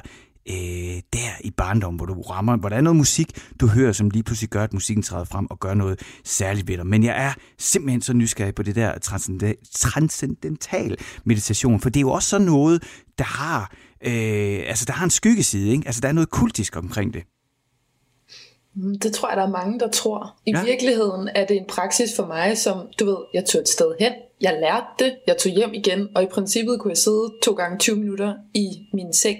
øh, 0.49 1.01
der 1.13 1.31
i 1.43 1.51
barndommen, 1.51 1.97
hvor 1.97 2.05
du 2.05 2.21
rammer, 2.21 2.57
hvor 2.57 2.69
der 2.69 2.75
er 2.75 2.81
noget 2.81 2.97
musik, 2.97 3.31
du 3.59 3.67
hører, 3.67 3.91
som 3.91 4.09
lige 4.09 4.23
pludselig 4.23 4.49
gør, 4.49 4.63
at 4.63 4.73
musikken 4.73 5.03
træder 5.03 5.23
frem 5.23 5.47
og 5.49 5.59
gør 5.59 5.73
noget 5.73 5.99
særligt 6.23 6.67
ved 6.67 6.77
dig. 6.77 6.87
Men 6.87 7.03
jeg 7.03 7.25
er 7.25 7.33
simpelthen 7.57 8.01
så 8.01 8.13
nysgerrig 8.13 8.55
på 8.55 8.63
det 8.63 8.75
der 8.75 8.97
transcendental 9.71 10.97
meditation, 11.23 11.79
for 11.79 11.89
det 11.89 11.99
er 11.99 12.01
jo 12.01 12.11
også 12.11 12.29
sådan 12.29 12.47
noget, 12.47 12.83
der 13.17 13.23
har, 13.23 13.71
øh, 14.03 14.59
altså 14.67 14.85
der 14.85 14.93
har 14.93 15.03
en 15.03 15.11
skyggeside, 15.11 15.71
ikke? 15.71 15.83
Altså 15.85 16.01
der 16.01 16.07
er 16.07 16.13
noget 16.13 16.29
kultisk 16.29 16.77
omkring 16.77 17.13
det. 17.13 17.23
Mm, 18.75 18.99
det 18.99 19.13
tror 19.13 19.29
jeg, 19.29 19.37
der 19.37 19.43
er 19.43 19.49
mange, 19.49 19.79
der 19.79 19.89
tror. 19.89 20.35
I 20.45 20.51
ja. 20.51 20.63
virkeligheden 20.63 21.29
er 21.35 21.45
det 21.45 21.57
en 21.57 21.65
praksis 21.67 22.09
for 22.15 22.27
mig, 22.27 22.57
som, 22.57 22.87
du 22.99 23.05
ved, 23.05 23.17
jeg 23.33 23.45
tog 23.45 23.61
et 23.61 23.69
sted 23.69 23.91
hen, 23.99 24.11
jeg 24.41 24.57
lærte 24.61 24.85
det, 24.99 25.15
jeg 25.27 25.37
tog 25.37 25.51
hjem 25.51 25.73
igen, 25.73 26.07
og 26.15 26.23
i 26.23 26.25
princippet 26.25 26.79
kunne 26.79 26.91
jeg 26.91 26.97
sidde 26.97 27.33
to 27.43 27.53
gange 27.53 27.77
20 27.77 27.95
minutter 27.95 28.33
i 28.53 28.67
min 28.93 29.13
seng 29.13 29.37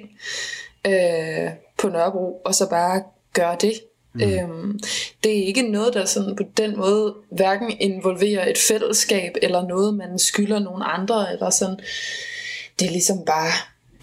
øh, 0.88 1.50
på 1.78 1.90
Nørrebro, 1.90 2.42
og 2.46 2.56
så 2.56 2.70
bare 2.70 3.04
gøre 3.34 3.58
det. 3.62 3.74
Mm. 4.14 4.22
Øhm, 4.22 4.80
det 5.24 5.40
er 5.40 5.46
ikke 5.46 5.62
noget, 5.62 5.94
der 5.94 6.06
sådan 6.06 6.36
på 6.36 6.44
den 6.58 6.78
måde 6.78 7.16
hverken 7.30 7.72
involverer 7.80 8.50
et 8.50 8.58
fællesskab, 8.58 9.36
eller 9.42 9.68
noget, 9.68 9.94
man 9.94 10.20
skylder 10.20 10.60
nogen 10.60 10.82
andre, 10.86 11.34
eller 11.34 11.50
sådan. 11.50 11.80
Det 12.80 12.88
er 12.88 12.92
ligesom 12.92 13.26
bare 13.26 13.52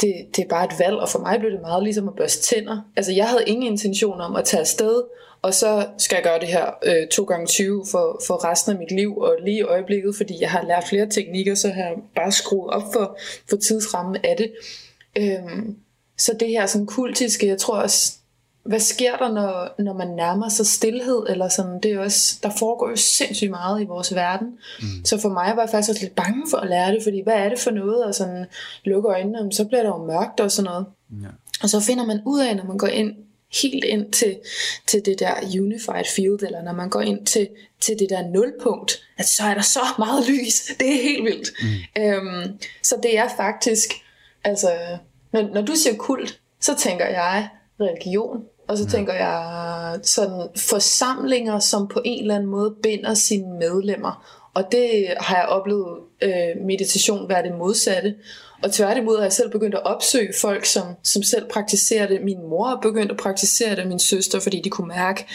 det, 0.01 0.37
det 0.37 0.45
er 0.45 0.49
bare 0.49 0.65
et 0.65 0.79
valg, 0.79 0.97
og 0.97 1.09
for 1.09 1.19
mig 1.19 1.41
blev 1.41 1.53
det 1.53 1.61
meget 1.61 1.83
ligesom 1.83 2.09
at 2.09 2.17
børste 2.17 2.55
tænder. 2.55 2.81
Altså 2.97 3.13
jeg 3.13 3.29
havde 3.29 3.45
ingen 3.47 3.73
intention 3.73 4.21
om 4.21 4.37
at 4.37 4.45
tage 4.45 4.61
afsted, 4.61 5.03
og 5.43 5.55
så 5.55 5.87
skal 5.99 6.17
jeg 6.17 6.25
gøre 6.25 6.41
det 6.41 6.49
her 6.49 6.67
øh, 6.85 7.09
to 7.09 7.25
gange 7.25 7.47
20 7.47 7.85
for, 7.91 8.21
for 8.27 8.51
resten 8.51 8.73
af 8.73 8.79
mit 8.79 8.91
liv, 8.91 9.17
og 9.17 9.37
lige 9.45 9.59
i 9.59 9.63
øjeblikket, 9.63 10.17
fordi 10.17 10.41
jeg 10.41 10.51
har 10.51 10.63
lært 10.63 10.85
flere 10.89 11.07
teknikker, 11.07 11.55
så 11.55 11.69
har 11.69 11.83
jeg 11.83 11.95
bare 12.17 12.33
skruet 12.33 12.71
op 12.71 12.83
for, 12.93 13.19
for 13.49 13.57
tidsrammen 13.57 14.17
af 14.25 14.37
det. 14.37 14.53
Øhm, 15.19 15.77
så 16.19 16.37
det 16.41 16.49
her 16.49 16.67
sådan 16.67 16.87
kultiske, 16.87 17.47
jeg 17.47 17.59
tror 17.59 17.81
også, 17.81 18.13
hvad 18.63 18.81
sker 18.81 19.17
der, 19.17 19.33
når, 19.33 19.83
når 19.83 19.93
man 19.93 20.09
nærmer 20.09 20.49
sig 20.49 20.67
stillhed, 20.67 21.27
eller 21.29 21.49
sådan, 21.49 21.81
det 21.81 21.93
er 21.93 21.99
også, 21.99 22.39
der 22.43 22.51
foregår 22.59 22.91
jo 22.91 22.97
sindssygt 22.97 23.51
meget 23.51 23.83
i 23.83 23.85
vores 23.85 24.15
verden. 24.15 24.49
Mm. 24.81 25.05
Så 25.05 25.21
for 25.21 25.29
mig 25.29 25.53
var 25.57 25.63
jeg 25.63 25.71
faktisk 25.71 25.91
også 25.91 26.03
lidt 26.03 26.15
bange 26.15 26.47
for 26.51 26.57
at 26.57 26.69
lære 26.69 26.95
det, 26.95 27.03
fordi 27.03 27.23
hvad 27.23 27.35
er 27.35 27.49
det 27.49 27.59
for 27.59 27.71
noget, 27.71 28.05
og 28.05 28.15
sådan 28.15 28.47
lukke 28.85 29.09
øjnene, 29.09 29.53
så 29.53 29.65
bliver 29.65 29.83
det 29.83 29.89
jo 29.89 30.07
mørkt 30.07 30.41
og 30.41 30.51
sådan 30.51 30.65
noget. 30.65 30.87
Ja. 31.23 31.29
Og 31.63 31.71
så 31.71 31.81
finder 31.81 32.07
man 32.07 32.21
ud 32.27 32.41
af, 32.41 32.57
når 32.57 32.65
man 32.65 32.79
går 32.79 32.87
ind 32.87 33.15
helt 33.63 33.85
ind 33.85 34.13
til, 34.13 34.39
til 34.87 35.03
det 35.05 35.19
der 35.19 35.35
unified 35.61 36.05
field, 36.17 36.43
eller 36.43 36.63
når 36.63 36.73
man 36.73 36.91
går 36.91 37.01
ind 37.01 37.27
til, 37.27 37.49
til 37.81 37.99
det 37.99 38.11
der 38.11 38.29
nulpunkt, 38.29 39.03
at 39.19 39.29
så 39.29 39.43
er 39.43 39.55
der 39.55 39.63
så 39.63 39.81
meget 39.99 40.29
lys. 40.29 40.63
Det 40.81 40.89
er 40.89 41.03
helt 41.03 41.25
vildt. 41.25 41.51
Mm. 41.63 42.03
Øhm, 42.03 42.59
så 42.83 42.95
det 43.03 43.19
er 43.19 43.29
faktisk, 43.37 43.89
altså, 44.45 44.99
når, 45.33 45.43
når 45.55 45.63
du 45.63 45.75
siger 45.75 45.97
kult, 45.97 46.41
så 46.61 46.75
tænker 46.77 47.07
jeg 47.07 47.49
religion, 47.81 48.45
og 48.69 48.79
så 48.79 48.85
ja. 48.85 48.91
tænker 48.91 49.13
jeg 49.13 49.99
sådan 50.03 50.49
forsamlinger, 50.57 51.59
som 51.59 51.89
på 51.89 52.03
en 52.05 52.21
eller 52.23 52.35
anden 52.35 52.51
måde 52.51 52.75
binder 52.83 53.15
sine 53.15 53.59
medlemmer. 53.59 54.41
Og 54.55 54.73
det 54.73 55.07
har 55.21 55.37
jeg 55.37 55.47
oplevet 55.47 55.99
øh, 56.23 56.65
meditation 56.67 57.29
være 57.29 57.43
det 57.43 57.55
modsatte. 57.59 58.15
Og 58.63 58.73
tværtimod 58.73 59.17
har 59.17 59.23
jeg 59.23 59.33
selv 59.33 59.51
begyndt 59.51 59.75
at 59.75 59.85
opsøge 59.85 60.33
folk, 60.41 60.65
som, 60.65 60.87
som 61.03 61.23
selv 61.23 61.49
praktiserer 61.51 62.07
det. 62.07 62.25
Min 62.25 62.49
mor 62.49 62.69
har 62.69 62.79
begyndt 62.83 63.11
at 63.11 63.17
praktisere 63.17 63.77
det, 63.77 63.87
min 63.87 63.99
søster, 63.99 64.41
fordi 64.41 64.61
de 64.61 64.71
kunne 64.71 64.89
mærke, 64.89 65.27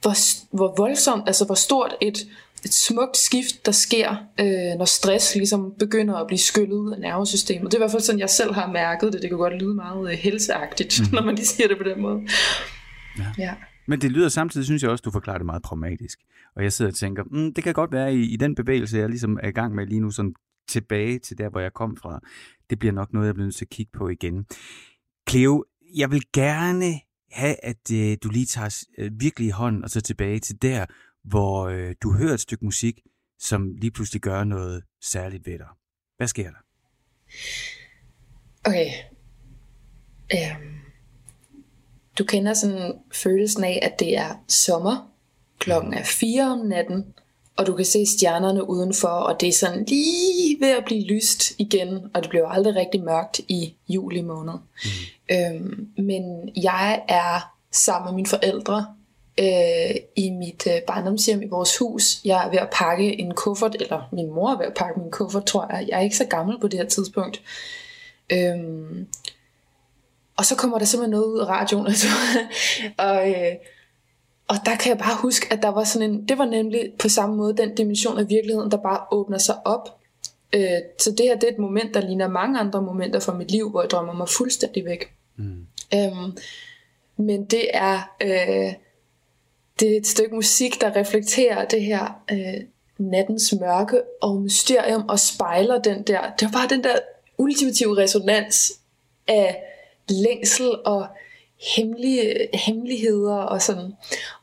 hvor, 0.00 0.14
hvor 0.56 0.74
voldsomt, 0.76 1.22
altså 1.26 1.44
hvor 1.44 1.54
stort 1.54 1.96
et, 2.00 2.26
et 2.64 2.74
smukt 2.74 3.16
skift, 3.16 3.66
der 3.66 3.72
sker, 3.72 4.10
øh, 4.40 4.78
når 4.78 4.84
stress 4.84 5.34
ligesom 5.34 5.72
begynder 5.78 6.14
at 6.14 6.26
blive 6.26 6.38
skyllet 6.38 6.76
ud 6.76 6.92
af 6.92 7.00
nervesystemet. 7.00 7.64
Det 7.64 7.74
er 7.74 7.78
i 7.78 7.82
hvert 7.82 7.90
fald 7.90 8.02
sådan, 8.02 8.18
jeg 8.18 8.30
selv 8.30 8.54
har 8.54 8.72
mærket 8.72 9.12
det. 9.12 9.22
Det 9.22 9.30
kan 9.30 9.38
godt 9.38 9.62
lyde 9.62 9.74
meget 9.74 10.12
øh, 10.12 10.18
helseagtigt, 10.18 11.00
mm. 11.00 11.14
når 11.14 11.22
man 11.24 11.34
lige 11.34 11.46
siger 11.46 11.68
det 11.68 11.76
på 11.76 11.84
den 11.84 12.02
måde. 12.02 12.20
Ja. 13.18 13.24
ja. 13.38 13.54
Men 13.88 14.00
det 14.00 14.12
lyder 14.12 14.28
samtidig, 14.28 14.64
synes 14.64 14.82
jeg 14.82 14.90
også, 14.90 15.02
du 15.02 15.10
forklarer 15.10 15.38
det 15.38 15.46
meget 15.46 15.62
pragmatisk. 15.62 16.18
Og 16.56 16.62
jeg 16.62 16.72
sidder 16.72 16.90
og 16.90 16.96
tænker, 16.96 17.22
mm, 17.30 17.54
det 17.54 17.64
kan 17.64 17.74
godt 17.74 17.92
være 17.92 18.14
i, 18.14 18.32
i 18.32 18.36
den 18.36 18.54
bevægelse, 18.54 18.98
jeg 18.98 19.08
ligesom 19.08 19.38
er 19.42 19.48
i 19.48 19.52
gang 19.52 19.74
med 19.74 19.86
lige 19.86 20.00
nu, 20.00 20.10
sådan 20.10 20.34
tilbage 20.68 21.18
til 21.18 21.38
der, 21.38 21.48
hvor 21.48 21.60
jeg 21.60 21.72
kom 21.72 21.96
fra. 21.96 22.20
Det 22.70 22.78
bliver 22.78 22.92
nok 22.92 23.12
noget, 23.12 23.26
jeg 23.26 23.34
bliver 23.34 23.46
nødt 23.46 23.56
til 23.56 23.64
at 23.64 23.70
kigge 23.70 23.92
på 23.98 24.08
igen. 24.08 24.46
Cleo, 25.30 25.64
jeg 25.96 26.10
vil 26.10 26.22
gerne 26.32 27.00
have, 27.32 27.64
at 27.64 27.92
øh, 27.92 28.16
du 28.22 28.28
lige 28.28 28.46
tager 28.46 28.84
øh, 28.98 29.10
virkelig 29.20 29.48
i 29.48 29.50
hånden 29.50 29.84
og 29.84 29.90
så 29.90 30.00
tilbage 30.00 30.38
til 30.38 30.62
der, 30.62 30.86
hvor 31.24 31.66
øh, 31.66 31.94
du 32.02 32.12
hører 32.12 32.34
et 32.34 32.40
stykke 32.40 32.64
musik, 32.64 33.00
som 33.38 33.74
lige 33.74 33.90
pludselig 33.90 34.22
gør 34.22 34.44
noget 34.44 34.82
særligt 35.02 35.46
ved 35.46 35.58
dig. 35.58 35.66
Hvad 36.16 36.28
sker 36.28 36.50
der? 36.50 36.58
Okay. 38.64 38.90
Um, 40.34 40.80
du 42.18 42.24
kender 42.24 42.54
sådan 42.54 42.92
følelsen 43.12 43.64
af, 43.64 43.78
at 43.82 43.98
det 43.98 44.16
er 44.16 44.44
sommer. 44.48 45.10
Klokken 45.58 45.94
er 45.94 46.04
4 46.04 46.52
om 46.52 46.58
natten, 46.58 47.14
og 47.56 47.66
du 47.66 47.76
kan 47.76 47.84
se 47.84 48.06
stjernerne 48.06 48.70
udenfor, 48.70 49.08
og 49.08 49.40
det 49.40 49.48
er 49.48 49.52
sådan 49.52 49.84
lige 49.88 50.60
ved 50.60 50.68
at 50.68 50.84
blive 50.84 51.06
lyst 51.06 51.52
igen, 51.58 52.10
og 52.14 52.22
det 52.22 52.30
bliver 52.30 52.48
aldrig 52.48 52.74
rigtig 52.74 53.02
mørkt 53.02 53.38
i 53.38 53.74
juli 53.88 54.20
måned. 54.20 54.52
Mm. 54.52 55.36
Øhm, 55.36 55.88
men 55.96 56.50
jeg 56.56 57.02
er 57.08 57.54
sammen 57.72 58.06
med 58.06 58.14
mine 58.14 58.28
forældre 58.28 58.94
øh, 59.40 59.96
i 60.16 60.30
mit 60.30 60.66
øh, 60.66 60.82
barndomshjem 60.86 61.42
i 61.42 61.46
vores 61.46 61.78
hus. 61.78 62.20
Jeg 62.24 62.46
er 62.46 62.50
ved 62.50 62.58
at 62.58 62.68
pakke 62.72 63.20
en 63.20 63.34
kuffert, 63.34 63.76
eller 63.80 64.08
min 64.12 64.30
mor 64.30 64.50
er 64.50 64.58
ved 64.58 64.66
at 64.66 64.74
pakke 64.74 65.00
min 65.00 65.10
kuffert, 65.10 65.44
tror 65.44 65.66
jeg. 65.70 65.88
Jeg 65.88 65.98
er 65.98 66.02
ikke 66.02 66.16
så 66.16 66.24
gammel 66.24 66.60
på 66.60 66.68
det 66.68 66.78
her 66.78 66.86
tidspunkt. 66.86 67.42
Øhm, 68.32 69.06
og 70.36 70.44
så 70.44 70.56
kommer 70.56 70.78
der 70.78 70.84
simpelthen 70.84 71.10
noget 71.10 71.26
ud 71.26 71.40
af 71.40 71.46
radioen, 71.46 71.86
altså. 71.92 72.08
og, 72.98 73.30
øh, 73.30 73.54
og 74.48 74.56
der 74.64 74.76
kan 74.76 74.90
jeg 74.90 74.98
bare 74.98 75.16
huske, 75.22 75.52
at 75.52 75.62
der 75.62 75.68
var 75.68 75.84
sådan 75.84 76.10
en, 76.10 76.28
det 76.28 76.38
var 76.38 76.44
nemlig 76.44 76.92
på 76.98 77.08
samme 77.08 77.36
måde 77.36 77.56
den 77.56 77.74
dimension 77.74 78.18
af 78.18 78.28
virkeligheden, 78.28 78.70
der 78.70 78.76
bare 78.76 79.00
åbner 79.12 79.38
sig 79.38 79.66
op. 79.66 80.00
Øh, 80.52 80.78
så 81.00 81.10
det 81.10 81.26
her, 81.26 81.34
det 81.34 81.48
er 81.48 81.52
et 81.52 81.58
moment, 81.58 81.94
der 81.94 82.00
ligner 82.00 82.28
mange 82.28 82.60
andre 82.60 82.82
momenter 82.82 83.20
fra 83.20 83.34
mit 83.34 83.50
liv, 83.50 83.70
hvor 83.70 83.82
jeg 83.82 83.90
drømmer 83.90 84.12
mig 84.12 84.28
fuldstændig 84.28 84.84
væk. 84.84 85.12
Mm. 85.36 85.66
Øhm, 85.94 86.36
men 87.16 87.44
det 87.44 87.66
er, 87.74 88.14
øh, 88.22 88.74
det 89.80 89.92
er 89.92 89.96
et 89.96 90.06
stykke 90.06 90.34
musik, 90.34 90.80
der 90.80 90.96
reflekterer 90.96 91.64
det 91.64 91.82
her 91.82 92.22
øh, 92.30 92.64
nattens 92.98 93.54
mørke 93.60 94.02
og 94.22 94.42
mysterium 94.42 95.08
og 95.08 95.20
spejler 95.20 95.82
den 95.82 96.02
der, 96.02 96.20
det 96.40 96.46
var 96.46 96.52
bare 96.52 96.68
den 96.68 96.84
der 96.84 96.98
ultimative 97.38 97.96
resonans 97.96 98.72
af 99.28 99.62
længsel 100.08 100.70
og 100.84 101.06
hemmelige, 101.76 102.48
hemmeligheder 102.54 103.36
og 103.36 103.62
sådan. 103.62 103.92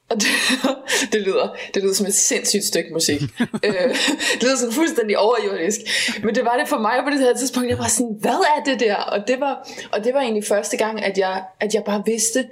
Og 0.10 0.16
det, 0.16 0.28
det, 1.12 1.22
lyder, 1.22 1.56
det 1.74 1.84
lyder 1.84 1.94
som 1.94 2.06
et 2.06 2.14
sindssygt 2.14 2.64
stykke 2.64 2.94
musik. 2.94 3.22
øh, 3.66 3.90
det 4.34 4.44
lyder 4.44 4.56
sådan 4.56 4.74
fuldstændig 4.74 5.18
overjordisk. 5.18 5.80
Men 6.24 6.36
det 6.36 6.46
var 6.46 6.58
det 6.58 6.68
for 6.68 6.78
mig 6.78 7.04
på 7.04 7.10
det 7.10 7.20
her 7.20 7.34
tidspunkt. 7.38 7.70
Jeg 7.70 7.78
var 7.78 7.88
sådan, 7.88 8.18
hvad 8.20 8.46
er 8.58 8.64
det 8.66 8.80
der? 8.80 8.96
Og 8.96 9.28
det 9.28 9.40
var, 9.40 9.70
og 9.92 10.04
det 10.04 10.14
var 10.14 10.22
egentlig 10.22 10.46
første 10.46 10.78
gang, 10.78 11.04
at 11.04 11.18
jeg, 11.18 11.44
at 11.60 11.74
jeg 11.74 11.84
bare 11.84 12.04
vidste, 12.06 12.46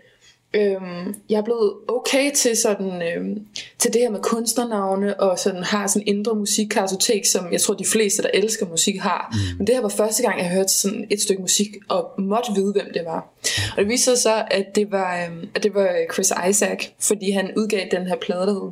Øhm, 0.55 1.15
jeg 1.29 1.37
er 1.37 1.41
blevet 1.41 1.73
okay 1.87 2.31
til 2.35 2.57
sådan 2.57 3.01
øhm, 3.01 3.45
til 3.79 3.93
det 3.93 4.01
her 4.01 4.09
med 4.09 4.19
kunstnernavne 4.19 5.19
og 5.19 5.39
sådan 5.39 5.63
har 5.63 5.87
sådan 5.87 6.07
indre 6.07 6.35
musikkartotek, 6.35 7.25
som 7.25 7.51
jeg 7.51 7.61
tror 7.61 7.73
de 7.73 7.85
fleste 7.85 8.23
der 8.23 8.29
elsker 8.33 8.65
musik 8.65 8.99
har. 8.99 9.29
Mm. 9.31 9.57
Men 9.57 9.67
det 9.67 9.75
her 9.75 9.81
var 9.81 9.89
første 9.89 10.23
gang 10.23 10.39
jeg 10.39 10.49
hørte 10.49 10.73
sådan 10.73 11.07
et 11.09 11.21
stykke 11.21 11.41
musik 11.41 11.75
og 11.87 12.11
måtte 12.17 12.51
vide 12.55 12.71
hvem 12.71 12.89
det 12.93 13.01
var. 13.05 13.33
Og 13.71 13.77
det 13.77 13.87
viste 13.87 14.05
sig 14.05 14.17
så 14.17 14.43
at 14.51 14.75
det 14.75 14.91
var 14.91 15.25
øhm, 15.25 15.49
at 15.55 15.63
det 15.63 15.73
var 15.73 15.89
Chris 16.13 16.33
Isaac, 16.49 16.85
fordi 16.99 17.31
han 17.31 17.51
udgav 17.57 17.87
den 17.91 18.07
her 18.07 18.15
plade 18.15 18.47
der 18.47 18.53
hed 18.53 18.71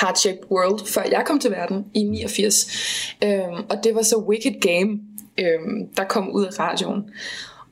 Heart 0.00 0.18
Shaped 0.18 0.50
World, 0.50 0.86
før 0.86 1.02
jeg 1.10 1.22
kom 1.26 1.40
til 1.40 1.50
verden 1.50 1.86
i 1.94 2.02
89. 2.02 3.16
Øhm, 3.24 3.64
og 3.70 3.76
det 3.84 3.94
var 3.94 4.02
så 4.02 4.16
Wicked 4.16 4.60
Game, 4.60 5.00
øhm, 5.38 5.88
der 5.96 6.04
kom 6.04 6.30
ud 6.32 6.44
af 6.44 6.58
radioen. 6.58 7.04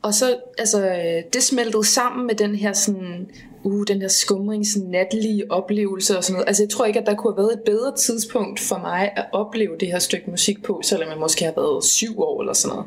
Og 0.06 0.14
så, 0.14 0.36
altså, 0.58 0.88
øh, 0.88 1.22
det 1.32 1.42
smeltede 1.42 1.84
sammen 1.84 2.26
med 2.26 2.34
den 2.34 2.54
her 2.54 2.72
sådan, 2.72 3.30
uh, 3.64 3.84
den 3.88 4.00
her 4.00 4.08
skumrings 4.08 4.76
natlige 4.76 5.50
oplevelse 5.50 6.18
og 6.18 6.24
sådan 6.24 6.34
noget. 6.34 6.48
Altså, 6.48 6.62
jeg 6.62 6.70
tror 6.70 6.84
ikke, 6.84 7.00
at 7.00 7.06
der 7.06 7.14
kunne 7.14 7.32
have 7.32 7.42
været 7.42 7.52
et 7.52 7.62
bedre 7.66 7.96
tidspunkt 7.96 8.60
for 8.60 8.78
mig 8.78 9.12
at 9.16 9.26
opleve 9.32 9.76
det 9.80 9.88
her 9.88 9.98
stykke 9.98 10.30
musik 10.30 10.62
på, 10.62 10.80
selvom 10.84 11.08
jeg 11.08 11.18
måske 11.18 11.44
har 11.44 11.52
været 11.56 11.84
syv 11.84 12.20
år 12.20 12.40
eller 12.40 12.52
sådan 12.52 12.76
noget. 12.76 12.86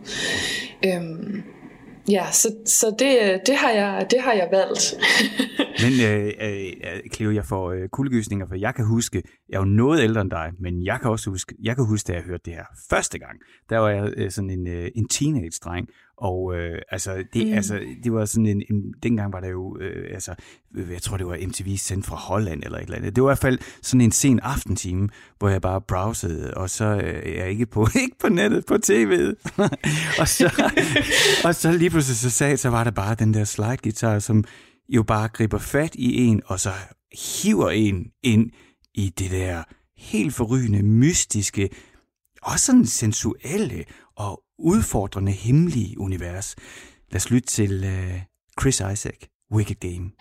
Øhm, 0.85 1.43
ja, 2.09 2.31
så, 2.31 2.55
så 2.65 2.95
det, 2.99 3.17
øh, 3.23 3.39
det, 3.45 3.55
har 3.55 3.69
jeg, 3.69 4.07
det 4.11 4.21
har 4.21 4.33
jeg 4.33 4.47
valgt. 4.51 4.93
men 5.83 5.93
øh, 6.09 6.33
øh, 6.41 6.65
øh, 6.65 6.99
Cleo, 7.13 7.31
jeg 7.31 7.45
får 7.45 7.71
øh, 7.71 7.89
kuldegysninger, 7.89 8.47
for 8.47 8.55
jeg 8.55 8.75
kan 8.75 8.85
huske, 8.85 9.23
jeg 9.49 9.55
er 9.55 9.59
jo 9.59 9.65
noget 9.65 10.03
ældre 10.03 10.21
end 10.21 10.31
dig, 10.31 10.51
men 10.59 10.85
jeg 10.85 10.99
kan 11.01 11.11
også 11.11 11.29
huske, 11.29 11.55
jeg 11.63 11.75
kan 11.75 11.85
huske, 11.85 12.07
da 12.07 12.13
jeg 12.13 12.21
hørte 12.21 12.43
det 12.45 12.53
her 12.53 12.65
første 12.89 13.19
gang, 13.19 13.39
der 13.69 13.77
var 13.77 13.89
jeg 13.89 14.13
øh, 14.17 14.31
sådan 14.31 14.49
en, 14.49 14.67
øh, 14.67 14.91
en 14.95 15.07
teenage-dreng, 15.07 15.87
og 16.21 16.55
øh, 16.55 16.81
altså, 16.91 17.23
det, 17.33 17.47
mm. 17.47 17.53
altså, 17.53 17.79
det 18.03 18.13
var 18.13 18.25
sådan 18.25 18.45
en, 18.45 18.63
en, 18.69 18.93
dengang 19.03 19.33
var 19.33 19.39
der 19.39 19.49
jo, 19.49 19.77
øh, 19.79 20.13
altså, 20.13 20.35
jeg 20.91 21.01
tror 21.01 21.17
det 21.17 21.27
var 21.27 21.37
MTV 21.47 21.77
sendt 21.77 22.05
fra 22.05 22.15
Holland 22.15 22.63
eller 22.63 22.77
et 22.77 22.83
eller 22.83 22.97
andet. 22.97 23.15
Det 23.15 23.23
var 23.23 23.29
i 23.29 23.31
hvert 23.31 23.37
fald 23.37 23.59
sådan 23.81 24.01
en 24.01 24.11
sen 24.11 24.39
aftentime, 24.39 25.09
hvor 25.39 25.49
jeg 25.49 25.61
bare 25.61 25.81
browsede, 25.81 26.53
og 26.53 26.69
så 26.69 26.85
øh, 26.85 27.35
jeg 27.35 27.49
ikke 27.49 27.65
på, 27.65 27.87
ikke 28.03 28.15
på 28.21 28.29
nettet, 28.29 28.65
på 28.65 28.73
tv'et. 28.73 29.35
og, 30.21 30.27
så, 30.27 30.71
og 31.43 31.55
så 31.55 31.71
lige 31.71 31.89
pludselig 31.89 32.17
så 32.17 32.29
sagde, 32.29 32.57
så 32.57 32.69
var 32.69 32.83
der 32.83 32.91
bare 32.91 33.15
den 33.15 33.33
der 33.33 33.43
slide 33.43 33.77
guitar, 33.77 34.19
som 34.19 34.43
jo 34.89 35.03
bare 35.03 35.27
griber 35.27 35.57
fat 35.57 35.95
i 35.95 36.23
en, 36.23 36.41
og 36.45 36.59
så 36.59 36.71
hiver 37.41 37.69
en 37.69 38.05
ind 38.23 38.51
i 38.93 39.09
det 39.09 39.31
der 39.31 39.63
helt 39.97 40.33
forrygende, 40.33 40.83
mystiske, 40.83 41.69
også 42.41 42.65
sådan 42.65 42.85
sensuelle 42.85 43.83
udfordrende 44.59 45.31
hemmelige 45.31 45.99
univers. 45.99 46.55
Lad 47.11 47.15
os 47.15 47.29
lytte 47.29 47.47
til 47.47 47.83
uh, 47.83 48.21
Chris 48.61 48.75
Isaac, 48.79 49.19
Wicked 49.51 49.75
Game. 49.75 50.11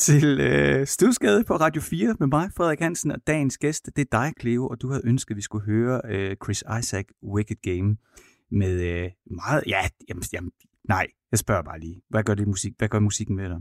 Til 0.00 0.40
øh, 0.40 0.86
Stusgade 0.86 1.44
på 1.44 1.56
Radio 1.56 1.82
4 1.82 2.16
med 2.20 2.26
mig, 2.26 2.50
Frederik 2.56 2.80
Hansen, 2.80 3.10
og 3.10 3.18
dagens 3.26 3.58
gæst, 3.58 3.86
det 3.96 4.02
er 4.02 4.18
dig, 4.18 4.32
Cleo, 4.40 4.68
og 4.68 4.82
du 4.82 4.88
havde 4.88 5.02
ønsket, 5.04 5.30
at 5.30 5.36
vi 5.36 5.42
skulle 5.42 5.64
høre 5.64 6.00
øh, 6.04 6.36
Chris 6.44 6.64
Isaac 6.78 7.04
Wicked 7.34 7.56
Game 7.62 7.96
med 8.50 8.80
øh, 8.80 9.10
meget... 9.26 9.64
Ja, 9.66 9.88
jamen, 10.08 10.22
jamen, 10.32 10.52
nej, 10.88 11.06
jeg 11.30 11.38
spørger 11.38 11.62
bare 11.62 11.80
lige. 11.80 12.02
Hvad 12.08 12.22
gør, 12.22 12.34
det 12.34 12.48
musik, 12.48 12.72
hvad 12.78 12.88
gør 12.88 12.98
musikken 12.98 13.36
med 13.36 13.48
dig? 13.48 13.60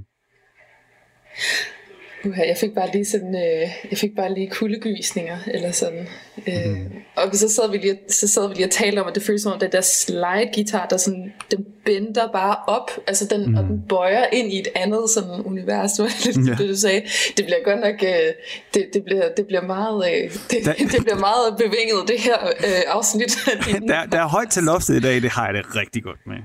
Uha, 2.26 2.48
jeg 2.48 2.58
fik 2.58 2.76
bare 2.76 2.90
lige 2.94 3.06
sådan, 3.06 3.36
øh, 3.36 3.70
jeg 3.92 3.98
fik 3.98 4.16
bare 4.16 4.34
lige 4.34 4.50
kuldegysninger, 4.50 5.38
eller 5.48 5.72
sådan. 5.72 6.08
Øh, 6.48 6.66
mm. 6.78 6.86
Og 7.16 7.36
så 7.36 7.50
sad 7.50 7.72
vi 7.72 7.78
lige, 7.78 8.00
så 8.10 8.28
sad 8.28 8.48
vi 8.50 8.54
lige 8.54 8.66
og 8.66 8.72
talte 8.72 9.00
om, 9.00 9.08
at 9.08 9.16
det 9.16 9.24
føles 9.24 9.42
som 9.42 9.52
om, 9.52 9.60
den 9.60 9.72
der 9.72 9.82
slide 9.82 10.50
guitar, 10.56 10.86
der 10.86 10.98
sådan, 10.98 11.34
den 11.52 11.66
bender 11.86 12.32
bare 12.32 12.56
op, 12.68 12.92
altså 13.08 13.26
den, 13.26 13.50
mm. 13.50 13.56
og 13.58 13.64
den 13.64 13.82
bøjer 13.90 14.26
ind 14.32 14.52
i 14.54 14.60
et 14.60 14.68
andet 14.76 15.10
sådan 15.10 15.42
univers, 15.46 15.92
det 15.92 16.38
Ja. 16.48 16.52
det, 16.52 16.70
du 16.70 16.76
sagde. 16.76 17.02
Det 17.38 17.46
bliver 17.46 17.64
godt 17.64 17.80
nok, 17.80 17.96
øh, 18.04 18.34
det, 18.74 18.88
det, 18.94 19.04
bliver, 19.04 19.30
det 19.38 19.48
bliver 19.48 19.62
meget, 19.62 20.12
øh, 20.14 20.32
det, 20.52 20.66
Der- 20.66 20.74
det 20.98 21.04
bliver 21.04 21.20
meget 21.20 21.58
bevinget, 21.58 22.08
det 22.08 22.20
her 22.20 22.48
øh, 22.48 22.82
afsnit 22.88 23.38
Der, 23.88 24.06
der 24.06 24.20
er 24.20 24.28
højt 24.28 24.50
til 24.50 24.64
loftet 24.64 24.96
i 24.96 25.00
dag, 25.00 25.22
det 25.22 25.30
har 25.30 25.46
jeg 25.46 25.54
det 25.54 25.76
rigtig 25.76 26.04
godt 26.04 26.20
med 26.28 26.36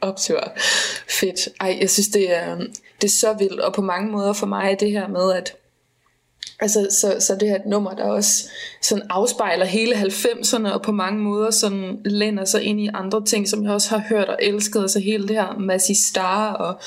optur. 0.00 0.52
Fedt. 1.08 1.48
Ej, 1.60 1.78
jeg 1.80 1.90
synes, 1.90 2.08
det 2.08 2.36
er, 2.36 2.56
det 3.00 3.04
er 3.04 3.08
så 3.08 3.32
vildt, 3.32 3.60
og 3.60 3.72
på 3.74 3.82
mange 3.82 4.10
måder 4.10 4.32
for 4.32 4.46
mig 4.46 4.72
er 4.72 4.74
det 4.74 4.90
her 4.90 5.08
med, 5.08 5.32
at 5.32 5.56
Altså, 6.60 6.88
så, 7.00 7.16
så 7.20 7.34
det 7.34 7.48
her 7.48 7.56
et 7.56 7.66
nummer, 7.66 7.94
der 7.94 8.04
også 8.04 8.48
sådan 8.82 9.06
afspejler 9.10 9.64
hele 9.64 9.94
90'erne, 9.94 10.68
og 10.68 10.82
på 10.82 10.92
mange 10.92 11.20
måder 11.20 11.50
sådan 11.50 12.00
lænder 12.04 12.44
sig 12.44 12.62
ind 12.62 12.80
i 12.80 12.90
andre 12.94 13.24
ting, 13.24 13.48
som 13.48 13.64
jeg 13.64 13.72
også 13.72 13.88
har 13.88 14.04
hørt 14.08 14.28
og 14.28 14.38
elsket. 14.42 14.80
Altså 14.80 15.00
hele 15.00 15.28
det 15.28 15.36
her 15.36 15.58
Massey 15.58 15.94
Star 15.94 16.52
og 16.52 16.80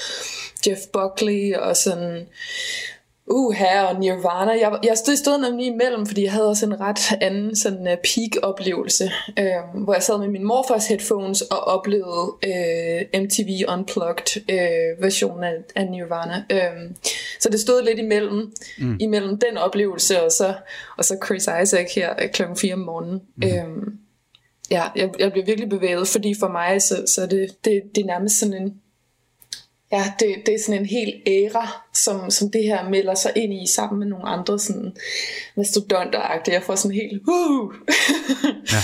Jeff 0.67 0.79
Buckley 0.93 1.55
og 1.55 1.77
sådan 1.77 2.27
Uha 3.29 3.83
og 3.83 3.99
Nirvana. 3.99 4.51
Jeg, 4.51 4.79
jeg 4.83 4.97
stod, 4.97 5.15
stod 5.15 5.41
nemlig 5.41 5.67
imellem, 5.67 6.05
fordi 6.05 6.23
jeg 6.23 6.31
havde 6.31 6.49
også 6.49 6.65
en 6.65 6.79
ret 6.79 6.99
anden 7.21 7.55
sådan 7.55 7.87
uh, 7.87 7.93
peak-oplevelse, 7.93 9.11
øh, 9.39 9.83
hvor 9.83 9.93
jeg 9.93 10.03
sad 10.03 10.17
med 10.17 10.27
min 10.27 10.43
morfars 10.43 10.87
headphones 10.87 11.41
og 11.41 11.59
oplevede 11.59 12.33
øh, 12.47 13.21
MTV 13.21 13.49
Unplugged 13.73 14.41
øh, 14.49 15.03
versionen 15.03 15.43
af, 15.43 15.53
af 15.75 15.87
Nirvana. 15.87 16.43
Øh, 16.51 16.91
så 17.39 17.49
det 17.49 17.59
stod 17.59 17.83
lidt 17.83 17.99
imellem, 17.99 18.53
mm. 18.77 18.97
imellem 18.99 19.37
den 19.37 19.57
oplevelse 19.57 20.23
og 20.23 20.31
så, 20.31 20.53
og 20.97 21.05
så 21.05 21.17
Chris 21.25 21.49
Isaac 21.63 21.95
her 21.95 22.13
øh, 22.21 22.29
klokken 22.29 22.57
4 22.57 22.73
om 22.73 22.79
morgenen. 22.79 23.21
Mm. 23.35 23.47
Øh, 23.47 23.93
ja, 24.71 24.83
jeg, 24.95 25.09
jeg 25.19 25.31
bliver 25.31 25.45
virkelig 25.45 25.69
bevæget, 25.69 26.07
fordi 26.07 26.35
for 26.39 26.47
mig, 26.47 26.81
så, 26.81 27.03
så 27.07 27.25
det, 27.25 27.65
det, 27.65 27.81
det 27.95 28.01
er 28.01 28.05
nærmest 28.05 28.39
sådan 28.39 28.61
en, 28.61 28.73
Ja, 29.91 30.13
det, 30.19 30.35
det 30.45 30.53
er 30.53 30.59
sådan 30.65 30.81
en 30.81 30.85
helt 30.85 31.15
æra, 31.27 31.83
som, 31.93 32.29
som 32.29 32.51
det 32.51 32.63
her 32.63 32.89
melder 32.89 33.15
sig 33.15 33.31
ind 33.35 33.53
i 33.53 33.67
sammen 33.67 33.99
med 33.99 34.07
nogle 34.07 34.27
andre 34.27 34.59
sådan 34.59 34.95
mastodonter 35.57 36.41
Jeg 36.47 36.63
får 36.63 36.75
sådan 36.75 36.95
helt, 36.95 37.21
uh! 37.27 37.73
Ja. 38.73 38.81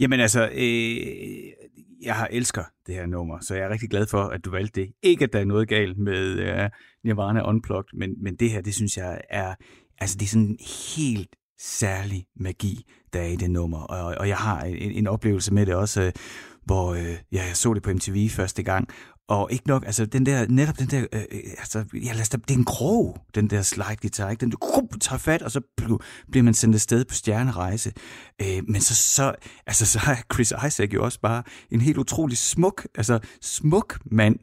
Jamen 0.00 0.20
altså, 0.20 0.48
øh, 0.54 1.54
jeg 2.02 2.14
har 2.14 2.28
elsker 2.30 2.64
det 2.86 2.94
her 2.94 3.06
nummer, 3.06 3.38
så 3.40 3.54
jeg 3.54 3.64
er 3.64 3.70
rigtig 3.70 3.90
glad 3.90 4.06
for, 4.06 4.22
at 4.22 4.44
du 4.44 4.50
valgte 4.50 4.80
det. 4.80 4.92
Ikke, 5.02 5.24
at 5.24 5.32
der 5.32 5.40
er 5.40 5.44
noget 5.44 5.68
galt 5.68 5.98
med 5.98 6.38
øh, 6.38 6.70
Nirvana 7.04 7.48
Unplugged, 7.48 7.98
men, 7.98 8.10
men 8.22 8.36
det 8.36 8.50
her, 8.50 8.60
det 8.60 8.74
synes 8.74 8.96
jeg 8.96 9.20
er, 9.30 9.54
altså 9.98 10.16
det 10.18 10.24
er 10.24 10.30
sådan 10.30 10.58
helt 10.96 11.36
særlig 11.58 12.26
magi, 12.36 12.84
der 13.12 13.20
er 13.20 13.26
i 13.26 13.36
det 13.36 13.50
nummer. 13.50 13.78
Og, 13.78 14.14
og 14.18 14.28
jeg 14.28 14.36
har 14.36 14.60
en, 14.60 14.90
en 14.90 15.06
oplevelse 15.06 15.54
med 15.54 15.66
det 15.66 15.74
også, 15.74 16.02
øh, 16.02 16.12
hvor 16.64 16.94
øh, 16.94 17.16
ja, 17.32 17.44
jeg 17.44 17.56
så 17.56 17.74
det 17.74 17.82
på 17.82 17.90
MTV 17.92 18.28
første 18.28 18.62
gang, 18.62 18.88
og 19.28 19.52
ikke 19.52 19.68
nok, 19.68 19.86
altså 19.86 20.06
den 20.06 20.26
der, 20.26 20.46
netop 20.48 20.78
den 20.78 20.86
der, 20.86 21.06
øh, 21.12 21.22
øh, 21.32 21.40
altså, 21.58 21.84
ja, 21.94 22.12
lad 22.12 22.20
os 22.20 22.28
da, 22.28 22.36
det 22.36 22.50
er 22.50 22.58
en 22.58 22.64
krog, 22.64 23.18
den 23.34 23.50
der 23.50 23.62
slide 23.62 23.96
guitar, 24.00 24.30
ikke? 24.30 24.40
Den 24.40 24.50
du 24.50 24.56
krup, 24.56 24.84
tager 25.00 25.18
fat, 25.18 25.42
og 25.42 25.50
så 25.50 25.60
bliver 26.30 26.42
man 26.42 26.54
sendt 26.54 26.74
afsted 26.74 27.04
på 27.04 27.14
stjernerejse. 27.14 27.92
Øh, 28.42 28.62
men 28.68 28.80
så, 28.80 28.94
så, 28.94 29.34
altså, 29.66 29.86
så 29.86 29.98
er 30.06 30.34
Chris 30.34 30.52
Isaac 30.66 30.94
jo 30.94 31.04
også 31.04 31.20
bare 31.20 31.42
en 31.70 31.80
helt 31.80 31.98
utrolig 31.98 32.38
smuk, 32.38 32.86
altså 32.94 33.18
smuk 33.40 33.98
mand. 34.04 34.36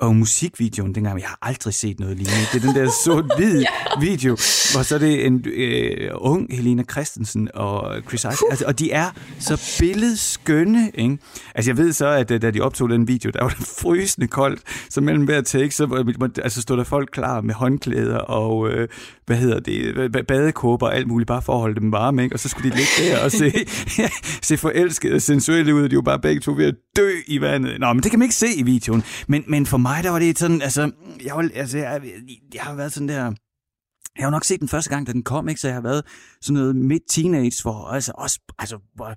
Og 0.00 0.16
musikvideoen 0.16 0.94
dengang, 0.94 1.20
jeg 1.20 1.28
har 1.28 1.38
aldrig 1.42 1.74
set 1.74 2.00
noget 2.00 2.16
lignende. 2.16 2.46
Det 2.52 2.64
er 2.64 2.72
den 2.72 2.82
der 2.82 2.90
sort-hvid 3.04 3.64
video, 4.10 4.30
hvor 4.72 4.82
så 4.82 4.94
er 4.94 4.98
det 4.98 5.26
en 5.26 5.44
øh, 5.46 6.10
ung 6.14 6.56
Helena 6.56 6.82
Christensen 6.90 7.48
og 7.54 8.02
Chris 8.08 8.20
Isaac. 8.20 8.38
Altså, 8.50 8.64
og 8.66 8.78
de 8.78 8.92
er 8.92 9.10
så 9.38 9.76
billedskønne, 9.80 10.90
ikke? 10.94 11.18
Altså 11.54 11.70
jeg 11.70 11.76
ved 11.76 11.92
så, 11.92 12.06
at 12.08 12.30
øh, 12.30 12.42
da 12.42 12.50
de 12.50 12.60
optog 12.60 12.88
den 12.88 13.08
video, 13.08 13.30
der 13.30 13.42
var 13.42 13.48
det 13.48 13.66
frysende 13.82 14.26
koldt, 14.26 14.60
så 14.90 15.00
mellem 15.00 15.24
hver 15.24 15.40
take, 15.40 15.70
så 15.70 16.04
altså, 16.42 16.62
stod 16.62 16.76
der 16.76 16.84
folk 16.84 17.08
klar 17.12 17.40
med 17.40 17.54
håndklæder 17.54 18.18
og, 18.18 18.70
øh, 18.70 18.88
hvad 19.28 19.36
hedder 19.36 19.60
det, 19.60 20.26
badekåber 20.26 20.86
og 20.86 20.96
alt 20.96 21.06
muligt, 21.06 21.26
bare 21.26 21.42
for 21.42 21.52
at 21.52 21.60
holde 21.60 21.80
dem 21.80 21.92
varme, 21.92 22.22
ikke? 22.22 22.36
Og 22.36 22.40
så 22.40 22.48
skulle 22.48 22.70
de 22.70 22.76
ligge 22.76 22.92
der 23.10 23.24
og 23.24 23.32
se, 23.32 23.52
se 24.48 24.56
forelskede 24.56 25.14
og 25.14 25.22
sensuelle 25.22 25.74
ud, 25.74 25.82
og 25.82 25.90
de 25.90 25.96
var 25.96 26.02
bare 26.02 26.20
begge 26.20 26.40
to 26.40 26.52
ved 26.52 26.64
at 26.64 26.74
dø 26.96 27.10
i 27.26 27.40
vandet. 27.40 27.80
Nå, 27.80 27.92
men 27.92 28.02
det 28.02 28.10
kan 28.10 28.18
man 28.18 28.26
ikke 28.26 28.34
se 28.34 28.46
i 28.56 28.62
videoen. 28.62 29.02
Men, 29.28 29.44
men 29.48 29.66
for 29.66 29.78
mig, 29.78 30.04
der 30.04 30.10
var 30.10 30.18
det 30.18 30.38
sådan, 30.38 30.62
altså, 30.62 30.90
jeg, 31.24 31.36
var, 31.36 31.50
altså, 31.54 31.78
jeg, 31.78 32.02
jeg 32.54 32.62
har 32.62 32.74
været 32.74 32.92
sådan 32.92 33.08
der, 33.08 33.32
jeg 34.18 34.26
har 34.26 34.30
nok 34.30 34.44
set 34.44 34.60
den 34.60 34.68
første 34.68 34.90
gang, 34.90 35.06
da 35.06 35.12
den 35.12 35.22
kom, 35.22 35.48
ikke? 35.48 35.60
så 35.60 35.68
jeg 35.68 35.74
har 35.74 35.82
været 35.82 36.04
sådan 36.40 36.60
noget 36.60 36.76
midt 36.76 37.02
teenage, 37.08 37.62
hvor, 37.62 37.88
altså, 37.88 38.12
også, 38.14 38.40
altså, 38.58 38.78
hvor, 38.94 39.14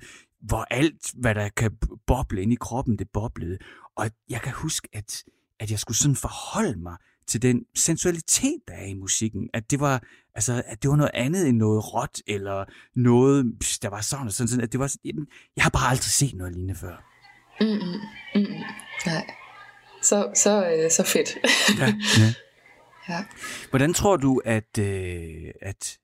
hvor 0.48 0.66
alt, 0.72 1.12
hvad 1.14 1.36
der 1.36 1.50
kan 1.58 1.72
boble 2.08 2.42
ind 2.42 2.54
i 2.54 2.58
kroppen, 2.62 2.98
det 2.98 3.08
boblede. 3.14 3.58
Og 3.98 4.10
jeg 4.30 4.42
kan 4.42 4.54
huske, 4.54 4.88
at, 4.94 5.24
at 5.60 5.72
jeg 5.72 5.80
skulle 5.80 5.98
sådan 5.98 6.16
forholde 6.16 6.80
mig 6.80 6.96
til 7.32 7.42
den 7.42 7.66
sensualitet, 7.76 8.62
der 8.68 8.74
er 8.74 8.86
i 8.86 8.94
musikken. 8.94 9.50
At 9.54 9.72
det 9.72 9.80
var, 9.80 10.04
altså, 10.36 10.64
at 10.66 10.82
det 10.84 10.90
var 10.90 10.96
noget 10.96 11.12
andet 11.14 11.48
end 11.48 11.58
noget 11.58 11.94
råt, 11.94 12.22
eller 12.28 12.66
noget, 12.96 13.46
der 13.82 13.90
var 13.90 14.02
sådan 14.02 14.28
og 14.28 14.34
sådan. 14.34 14.48
sådan 14.48 14.64
at 14.64 14.72
det 14.72 14.80
var, 14.80 14.96
jamen, 15.06 15.28
jeg 15.56 15.64
har 15.64 15.70
bare 15.70 15.90
aldrig 15.90 16.12
set 16.12 16.36
noget 16.36 16.54
lignende 16.54 16.76
før. 16.76 16.96
Nej. 19.06 19.26
Så, 20.02 20.32
så, 20.36 20.72
øh, 20.72 20.92
så 20.92 21.04
fedt. 21.04 21.38
Ja, 21.80 21.86
ja. 22.22 22.34
ja. 23.10 23.26
Hvordan 23.70 23.94
tror 23.94 24.18
du, 24.18 24.42
at, 24.46 24.78
øh, 24.80 25.52
at 25.62 25.98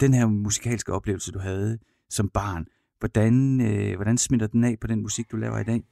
den 0.00 0.14
her 0.14 0.26
musikalske 0.26 0.92
oplevelse, 0.92 1.32
du 1.32 1.38
havde 1.38 1.78
som 2.10 2.28
barn, 2.28 2.66
hvordan, 2.98 3.60
øh, 3.60 3.96
hvordan 3.96 4.18
smitter 4.18 4.46
den 4.46 4.64
af 4.64 4.76
på 4.80 4.86
den 4.86 5.02
musik, 5.02 5.30
du 5.30 5.36
laver 5.36 5.58
i 5.58 5.64
dag? 5.64 5.82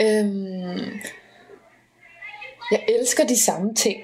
Øhm, 0.00 1.00
jeg 2.70 2.84
elsker 2.88 3.26
de 3.26 3.40
samme 3.40 3.74
ting. 3.74 3.96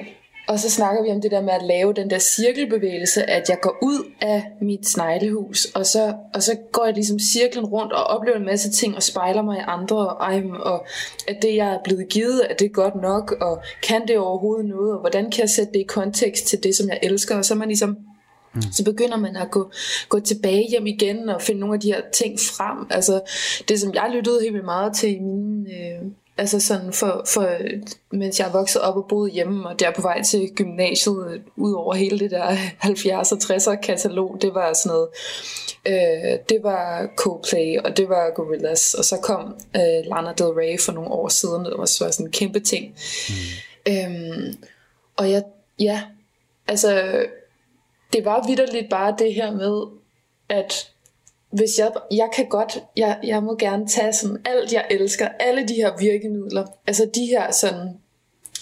Og 0.49 0.59
så 0.59 0.71
snakker 0.71 1.03
vi 1.03 1.11
om 1.11 1.21
det 1.21 1.31
der 1.31 1.43
med 1.43 1.53
at 1.53 1.63
lave 1.63 1.93
den 1.93 2.11
der 2.11 2.19
cirkelbevægelse, 2.19 3.31
at 3.31 3.49
jeg 3.49 3.59
går 3.63 3.79
ud 3.83 4.13
af 4.21 4.45
mit 4.61 4.89
sneglehus, 4.89 5.65
og 5.65 5.87
så, 5.87 6.15
og 6.35 6.43
så 6.43 6.57
går 6.73 6.85
jeg 6.85 6.95
ligesom 6.95 7.19
cirklen 7.19 7.65
rundt 7.65 7.93
og 7.93 8.05
oplever 8.05 8.37
en 8.37 8.45
masse 8.45 8.71
ting 8.71 8.97
og 8.97 9.03
spejler 9.03 9.43
mig 9.43 9.59
i 9.59 9.65
andre, 9.67 9.97
og, 9.97 10.33
ej, 10.33 10.43
og 10.61 10.87
at 11.29 11.43
det, 11.43 11.57
jeg 11.57 11.69
er 11.69 11.79
blevet 11.85 12.09
givet, 12.09 12.41
at 12.41 12.59
det 12.59 12.65
er 12.65 12.69
godt 12.69 12.95
nok, 12.95 13.33
og 13.41 13.63
kan 13.83 14.09
det 14.09 14.19
overhovedet 14.19 14.67
noget, 14.67 14.93
og 14.93 15.01
hvordan 15.01 15.31
kan 15.31 15.41
jeg 15.41 15.51
sætte 15.51 15.73
det 15.73 15.81
i 15.81 15.87
kontekst 15.89 16.47
til 16.47 16.63
det, 16.63 16.77
som 16.77 16.89
jeg 16.89 16.99
elsker, 17.03 17.37
og 17.37 17.45
så 17.45 17.55
er 17.55 17.59
man 17.59 17.69
ligesom 17.69 17.99
Mm. 18.55 18.63
Så 18.73 18.85
begynder 18.85 19.17
man 19.17 19.37
at 19.37 19.51
gå, 19.51 19.71
gå 20.09 20.21
tilbage 20.21 20.71
hjem 20.71 20.87
igen 20.87 21.29
og 21.29 21.43
finde 21.43 21.61
nogle 21.61 21.75
af 21.75 21.81
de 21.81 21.93
her 21.93 22.01
ting 22.13 22.39
frem. 22.39 22.87
Altså 22.91 23.21
det, 23.69 23.81
som 23.81 23.95
jeg 23.95 24.11
lyttede 24.15 24.41
helt 24.43 24.53
vildt 24.53 24.65
meget 24.65 24.97
til 24.97 25.17
i 25.17 25.19
mine, 25.19 25.71
øh, 25.71 26.03
altså 26.39 26.61
sådan 26.61 26.93
for, 26.93 27.25
for, 27.27 27.59
mens 28.11 28.41
jeg 28.41 28.53
voksede 28.53 28.85
op 28.85 28.97
og 28.97 29.07
boede 29.09 29.31
hjemme, 29.31 29.69
og 29.69 29.81
der 29.81 29.91
på 29.91 30.03
vej 30.03 30.23
til 30.23 30.51
gymnasiet, 30.57 31.43
ud 31.57 31.73
over 31.73 31.95
hele 31.95 32.19
det 32.19 32.31
der 32.31 32.57
70'er 32.85 33.33
og 33.33 33.55
60'er 33.57 33.81
katalog, 33.81 34.39
det 34.43 34.55
var 34.55 34.73
sådan 34.73 34.97
noget, 34.97 35.09
øh, 35.87 36.39
det 36.49 36.63
var 36.63 37.09
Coldplay, 37.17 37.79
og 37.79 37.97
det 37.97 38.09
var 38.09 38.31
Gorillaz, 38.35 38.95
og 38.95 39.05
så 39.05 39.17
kom 39.23 39.57
øh, 39.77 40.07
Lana 40.07 40.33
Del 40.33 40.47
Rey 40.47 40.81
for 40.81 40.93
nogle 40.93 41.11
år 41.11 41.29
siden, 41.29 41.65
det 41.65 41.75
var 41.79 41.87
så 41.87 42.13
sådan 42.13 42.27
en 42.27 42.33
kæmpe 42.33 42.61
ting. 42.61 42.95
Mm. 43.29 43.93
Øhm, 43.93 44.55
og 45.17 45.31
jeg, 45.31 45.43
ja, 45.79 46.03
altså, 46.69 47.23
det 48.13 48.25
var 48.25 48.47
vidderligt 48.47 48.91
bare 48.91 49.15
det 49.19 49.35
her 49.35 49.51
med, 49.51 49.83
at 50.49 50.91
hvis 51.51 51.79
jeg, 51.79 51.91
jeg 52.11 52.29
kan 52.35 52.47
godt, 52.49 52.83
jeg, 52.97 53.19
jeg 53.25 53.43
må 53.43 53.57
gerne 53.57 53.87
tage 53.87 54.13
sådan 54.13 54.39
alt, 54.45 54.73
jeg 54.73 54.85
elsker, 54.91 55.29
alle 55.41 55.69
de 55.69 55.75
her 55.75 55.93
virkemidler, 55.99 56.67
altså 56.87 57.11
de 57.15 57.27
her 57.27 57.53
sådan 57.53 57.89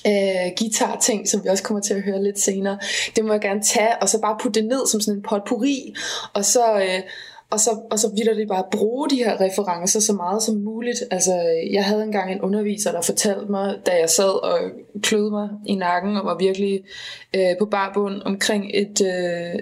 øh, 0.06 0.52
guitar-ting, 0.58 1.28
som 1.28 1.44
vi 1.44 1.48
også 1.48 1.62
kommer 1.62 1.80
til 1.80 1.94
at 1.94 2.02
høre 2.02 2.22
lidt 2.22 2.38
senere, 2.38 2.78
det 3.16 3.24
må 3.24 3.32
jeg 3.32 3.40
gerne 3.40 3.62
tage, 3.62 4.02
og 4.02 4.08
så 4.08 4.20
bare 4.20 4.36
putte 4.40 4.60
det 4.60 4.68
ned 4.68 4.86
som 4.86 5.00
sådan 5.00 5.18
en 5.18 5.22
potpourri, 5.22 5.94
og 6.34 6.44
så, 6.44 6.76
øh, 6.76 7.02
og 7.50 7.60
så, 7.60 7.70
og 7.90 7.98
så 7.98 8.08
vil 8.08 8.36
det 8.36 8.48
bare 8.48 8.64
bruge 8.72 9.10
de 9.10 9.16
her 9.16 9.40
referencer 9.40 10.00
så 10.00 10.12
meget 10.12 10.42
som 10.42 10.54
muligt. 10.54 11.02
Altså, 11.10 11.34
jeg 11.72 11.84
havde 11.84 12.02
engang 12.02 12.32
en 12.32 12.40
underviser, 12.40 12.92
der 12.92 13.00
fortalte 13.02 13.50
mig, 13.50 13.76
da 13.86 13.90
jeg 14.00 14.10
sad 14.10 14.44
og 14.44 14.58
kløede 15.02 15.30
mig 15.30 15.48
i 15.66 15.74
nakken, 15.74 16.16
og 16.16 16.24
var 16.24 16.38
virkelig 16.38 16.84
øh, 17.36 17.58
på 17.58 17.66
barbund 17.66 18.22
omkring 18.24 18.70
et, 18.74 19.00
øh, 19.00 19.60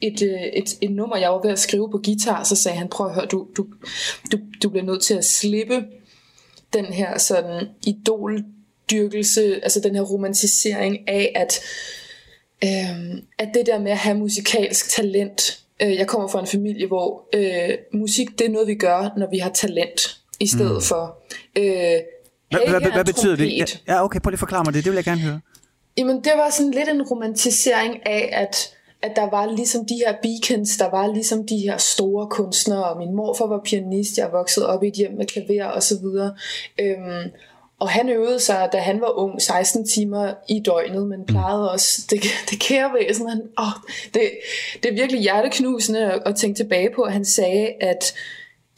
et, 0.00 0.22
øh, 0.22 0.42
et, 0.42 0.78
et 0.80 0.90
nummer, 0.90 1.16
jeg 1.16 1.30
var 1.30 1.40
ved 1.42 1.50
at 1.50 1.58
skrive 1.58 1.90
på 1.90 2.00
guitar, 2.04 2.44
så 2.44 2.56
sagde 2.56 2.78
han, 2.78 2.88
prøv 2.88 3.06
at 3.06 3.14
høre, 3.14 3.26
du, 3.26 3.46
du, 3.56 3.66
du, 4.32 4.38
du 4.62 4.68
bliver 4.68 4.84
nødt 4.84 5.02
til 5.02 5.14
at 5.14 5.24
slippe 5.24 5.84
den 6.72 6.84
her 6.84 7.18
sådan 7.18 7.66
idoldyrkelse, 7.86 9.60
altså 9.62 9.80
den 9.80 9.94
her 9.94 10.02
romantisering 10.02 11.08
af, 11.08 11.32
at, 11.34 11.60
øh, 12.64 13.22
at 13.38 13.48
det 13.54 13.66
der 13.66 13.78
med 13.78 13.90
at 13.90 13.98
have 13.98 14.18
musikalsk 14.18 14.90
talent, 14.90 15.60
øh, 15.82 15.94
jeg 15.94 16.06
kommer 16.06 16.28
fra 16.28 16.40
en 16.40 16.46
familie, 16.46 16.86
hvor 16.86 17.28
øh, 17.34 17.70
musik, 17.94 18.38
det 18.38 18.46
er 18.46 18.50
noget, 18.50 18.68
vi 18.68 18.74
gør, 18.74 19.18
når 19.18 19.30
vi 19.30 19.38
har 19.38 19.50
talent, 19.50 20.18
i 20.40 20.46
stedet 20.46 20.74
mm. 20.74 20.82
for, 20.82 21.22
øh, 21.56 21.64
Hvad, 22.50 22.92
hvad, 22.92 23.04
betyder 23.04 23.36
det? 23.36 23.56
Ja, 23.56 23.64
ja, 23.94 24.04
okay, 24.04 24.20
prøv 24.20 24.30
lige 24.30 24.34
at 24.34 24.38
forklare 24.38 24.64
mig 24.64 24.74
det, 24.74 24.84
det 24.84 24.92
vil 24.92 24.96
jeg 24.96 25.04
gerne 25.04 25.20
høre. 25.20 25.40
Jamen, 25.96 26.16
det 26.16 26.32
var 26.36 26.50
sådan 26.50 26.70
lidt 26.70 26.88
en 26.88 27.02
romantisering 27.02 28.06
af, 28.06 28.28
at 28.32 28.74
at 29.02 29.12
der 29.16 29.30
var 29.30 29.46
ligesom 29.46 29.86
de 29.86 29.94
her 29.94 30.14
beacons, 30.22 30.76
der 30.76 30.90
var 30.90 31.06
ligesom 31.06 31.46
de 31.46 31.56
her 31.58 31.76
store 31.76 32.26
kunstnere, 32.30 32.84
og 32.84 32.98
min 32.98 33.14
morfar 33.14 33.46
var 33.46 33.60
pianist, 33.64 34.18
jeg 34.18 34.32
voksede 34.32 34.68
op 34.68 34.82
i 34.82 34.88
et 34.88 34.94
hjem 34.94 35.12
med 35.12 35.26
klaver 35.26 35.64
og 35.64 35.82
så 35.82 35.98
videre. 36.00 36.34
Øhm, 36.80 37.30
og 37.80 37.88
han 37.88 38.08
øvede 38.08 38.40
sig, 38.40 38.68
da 38.72 38.78
han 38.78 39.00
var 39.00 39.18
ung, 39.18 39.42
16 39.42 39.86
timer 39.86 40.34
i 40.48 40.60
døgnet, 40.60 41.06
men 41.08 41.26
plejede 41.26 41.70
også 41.70 42.06
det, 42.10 42.22
det 42.50 42.60
kære 42.60 42.90
væsen. 42.94 43.28
Han, 43.28 43.42
åh, 43.58 43.90
det, 44.14 44.30
det 44.82 44.88
er 44.88 44.94
virkelig 44.94 45.20
hjerteknusende 45.20 46.12
at, 46.12 46.22
at 46.26 46.36
tænke 46.36 46.56
tilbage 46.56 46.90
på, 46.94 47.02
at 47.02 47.12
han 47.12 47.24
sagde, 47.24 47.68
at 47.80 48.14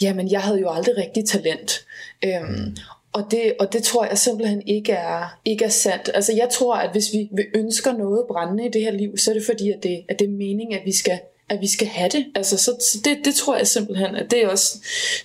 jamen, 0.03 0.31
jeg 0.31 0.41
havde 0.41 0.61
jo 0.61 0.71
aldrig 0.71 0.97
rigtig 0.97 1.25
talent. 1.25 1.87
Øhm, 2.25 2.77
og 3.13 3.31
det, 3.31 3.55
og 3.61 3.73
det 3.73 3.83
tror 3.83 4.05
jeg 4.05 4.19
simpelthen 4.19 4.63
ikke 4.67 4.93
er, 4.93 5.39
ikke 5.45 5.65
er 5.65 5.69
sandt. 5.69 6.11
Altså 6.15 6.33
jeg 6.33 6.49
tror, 6.53 6.75
at 6.75 6.93
hvis 6.93 7.13
vi, 7.13 7.29
vi 7.33 7.43
ønsker 7.55 7.93
noget 7.93 8.25
brændende 8.29 8.67
i 8.67 8.69
det 8.69 8.83
her 8.83 8.91
liv, 8.91 9.19
så 9.19 9.31
er 9.31 9.35
det 9.35 9.47
fordi, 9.47 9.71
at 9.71 9.83
det, 9.83 10.05
at 10.09 10.19
det 10.19 10.25
er 10.25 10.31
meningen, 10.31 10.79
at 10.79 10.85
vi 10.85 10.93
skal, 10.93 11.21
at 11.49 11.61
vi 11.61 11.69
skal 11.69 11.87
have 11.87 12.09
det. 12.09 12.27
Altså, 12.35 12.57
så, 12.57 12.71
så 12.71 12.99
det, 13.05 13.19
det 13.25 13.35
tror 13.35 13.57
jeg 13.57 13.67
simpelthen, 13.67 14.17
at 14.17 14.31
det 14.31 14.45
er, 14.45 14.49
også, 14.49 14.79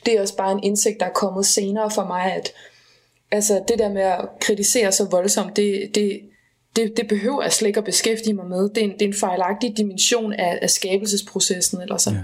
det 0.05 0.13
er 0.13 0.21
også 0.21 0.35
bare 0.35 0.51
en 0.51 0.63
indsigt, 0.63 0.99
der 0.99 1.05
er 1.05 1.13
kommet 1.13 1.45
senere 1.45 1.91
for 1.91 2.05
mig, 2.05 2.33
at 2.33 2.51
altså, 3.31 3.63
det 3.67 3.79
der 3.79 3.89
med 3.89 4.01
at 4.01 4.25
kritisere 4.41 4.91
så 4.91 5.05
voldsomt, 5.11 5.55
det, 5.55 5.95
det, 5.95 6.21
det, 6.75 6.97
det 6.97 7.07
behøver 7.07 7.41
jeg 7.43 7.53
slet 7.53 7.67
ikke 7.67 7.77
at 7.77 7.83
beskæftige 7.85 8.33
mig 8.33 8.45
med. 8.45 8.69
Det 8.69 8.77
er 8.77 8.81
en, 8.81 8.93
det 8.93 9.01
er 9.01 9.07
en 9.07 9.13
fejlagtig 9.13 9.77
dimension 9.77 10.33
af, 10.33 10.59
af 10.61 10.69
skabelsesprocessen. 10.69 11.81
Eller 11.81 11.97
sådan. 11.97 12.19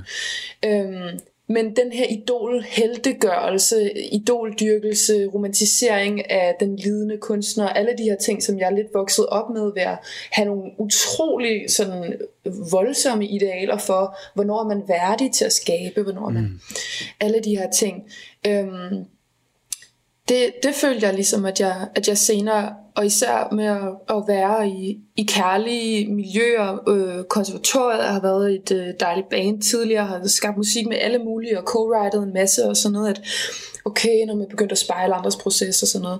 Ja. 0.64 0.80
Øhm, 0.80 1.20
men 1.54 1.76
den 1.76 1.92
her 1.92 2.06
idol 2.10 2.62
heldegørelse, 2.62 3.92
idoldyrkelse, 4.12 5.26
romantisering 5.26 6.32
af 6.32 6.56
den 6.60 6.76
lidende 6.76 7.18
kunstner, 7.18 7.70
alle 7.70 7.92
de 7.98 8.04
her 8.04 8.16
ting, 8.16 8.44
som 8.44 8.60
jeg 8.60 8.66
er 8.66 8.76
lidt 8.76 8.94
vokset 8.94 9.26
op 9.26 9.50
med 9.50 9.74
ved 9.74 9.82
at 9.82 9.98
have 10.32 10.46
nogle 10.46 10.72
utrolig 10.78 11.70
sådan 11.70 12.22
voldsomme 12.72 13.26
idealer 13.26 13.78
for, 13.78 14.18
hvornår 14.34 14.64
er 14.64 14.68
man 14.68 14.84
værdig 14.88 15.32
til 15.32 15.46
at 15.46 15.54
skabe, 15.54 16.04
hvornår 16.04 16.30
man, 16.30 16.44
mm. 16.44 16.60
alle 17.20 17.40
de 17.40 17.58
her 17.58 17.70
ting. 17.70 18.04
Øhm, 18.48 19.06
det, 20.30 20.52
det 20.64 20.76
følte 20.76 21.06
jeg 21.06 21.14
ligesom, 21.14 21.46
at 21.46 21.60
jeg, 21.60 21.88
at 21.96 22.08
jeg 22.08 22.18
senere, 22.18 22.74
og 22.96 23.06
især 23.06 23.54
med 23.56 23.66
at, 23.66 24.16
at 24.18 24.24
være 24.28 24.70
i, 24.70 24.98
i 25.18 25.24
kærlige 25.24 26.14
miljøer, 26.14 26.90
øh, 26.90 27.24
konservatoriet, 27.24 28.04
jeg 28.04 28.14
har 28.14 28.22
været 28.22 28.52
i 28.52 28.56
et 28.56 28.72
øh, 28.72 28.94
dejligt 29.00 29.30
band 29.30 29.62
tidligere, 29.62 30.06
har 30.06 30.28
skabt 30.28 30.58
musik 30.58 30.88
med 30.88 30.98
alle 30.98 31.18
mulige, 31.18 31.60
og 31.60 31.64
co-writet 31.70 32.24
en 32.24 32.34
masse 32.34 32.66
og 32.66 32.78
sådan 32.78 32.94
noget, 32.94 33.10
at 33.10 33.22
okay, 33.86 34.26
når 34.28 34.36
man 34.36 34.48
begyndte 34.50 34.74
at 34.74 34.78
spejle 34.78 35.14
andres 35.14 35.36
processer 35.36 35.86
og 35.86 35.88
sådan 35.88 36.04
noget. 36.04 36.20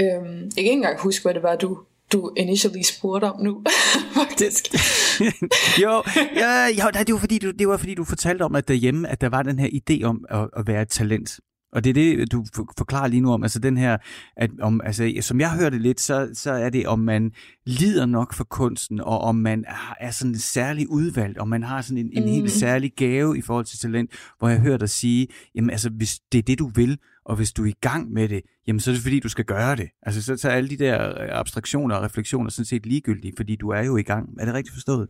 Øhm, 0.00 0.42
jeg 0.42 0.50
kan 0.54 0.64
ikke 0.64 0.70
engang 0.70 1.00
huske, 1.00 1.22
hvad 1.22 1.34
det 1.34 1.42
var, 1.42 1.56
du, 1.56 1.78
du 2.12 2.32
initially 2.36 2.82
spurgte 2.82 3.24
om 3.24 3.40
nu, 3.40 3.64
faktisk. 4.18 4.74
jo, 5.84 6.02
ja, 6.36 6.66
jo 6.66 6.84
det, 7.06 7.12
var 7.12 7.18
fordi, 7.18 7.38
du, 7.38 7.50
det 7.50 7.68
var 7.68 7.76
fordi, 7.76 7.94
du 7.94 8.04
fortalte 8.04 8.42
om, 8.42 8.54
at 8.54 8.68
derhjemme, 8.68 9.08
at 9.08 9.20
der 9.20 9.28
var 9.28 9.42
den 9.42 9.58
her 9.58 9.68
idé 9.68 10.04
om 10.04 10.24
at, 10.30 10.48
at 10.56 10.66
være 10.66 10.82
et 10.82 10.88
talent. 10.88 11.40
Og 11.72 11.84
det 11.84 11.90
er 11.90 11.94
det, 11.94 12.32
du 12.32 12.44
forklarer 12.78 13.08
lige 13.08 13.20
nu 13.20 13.32
om, 13.32 13.42
altså 13.42 13.58
den 13.58 13.76
her, 13.76 13.96
at 14.36 14.50
om, 14.60 14.80
altså, 14.84 15.12
som 15.20 15.40
jeg 15.40 15.50
hørte 15.50 15.78
lidt, 15.78 16.00
så, 16.00 16.28
så 16.34 16.52
er 16.52 16.70
det, 16.70 16.86
om 16.86 16.98
man 16.98 17.32
lider 17.66 18.06
nok 18.06 18.34
for 18.34 18.44
kunsten, 18.44 19.00
og 19.00 19.20
om 19.20 19.34
man 19.34 19.64
er, 20.00 20.10
sådan 20.10 20.38
særlig 20.38 20.90
udvalgt, 20.90 21.38
og 21.38 21.48
man 21.48 21.62
har 21.62 21.82
sådan 21.82 21.98
en, 21.98 22.10
en 22.12 22.22
mm. 22.22 22.28
helt 22.28 22.50
særlig 22.50 22.92
gave 22.96 23.38
i 23.38 23.40
forhold 23.40 23.64
til 23.64 23.78
talent, 23.78 24.10
hvor 24.38 24.48
jeg 24.48 24.60
hørte 24.60 24.78
dig 24.78 24.90
sige, 24.90 25.28
jamen 25.54 25.70
altså, 25.70 25.90
hvis 25.90 26.18
det 26.32 26.38
er 26.38 26.42
det, 26.42 26.58
du 26.58 26.70
vil, 26.74 26.98
og 27.24 27.36
hvis 27.36 27.52
du 27.52 27.62
er 27.64 27.68
i 27.68 27.78
gang 27.80 28.12
med 28.12 28.28
det, 28.28 28.42
jamen 28.66 28.80
så 28.80 28.90
er 28.90 28.94
det 28.94 29.02
fordi, 29.02 29.20
du 29.20 29.28
skal 29.28 29.44
gøre 29.44 29.76
det. 29.76 29.88
Altså 30.02 30.22
så, 30.22 30.36
så 30.36 30.48
er 30.48 30.52
alle 30.52 30.70
de 30.70 30.76
der 30.76 31.14
abstraktioner 31.38 31.94
og 31.94 32.02
refleksioner 32.02 32.50
sådan 32.50 32.64
set 32.64 32.86
ligegyldige, 32.86 33.32
fordi 33.36 33.56
du 33.56 33.68
er 33.68 33.82
jo 33.82 33.96
i 33.96 34.02
gang. 34.02 34.28
Er 34.40 34.44
det 34.44 34.54
rigtigt 34.54 34.74
forstået? 34.74 35.08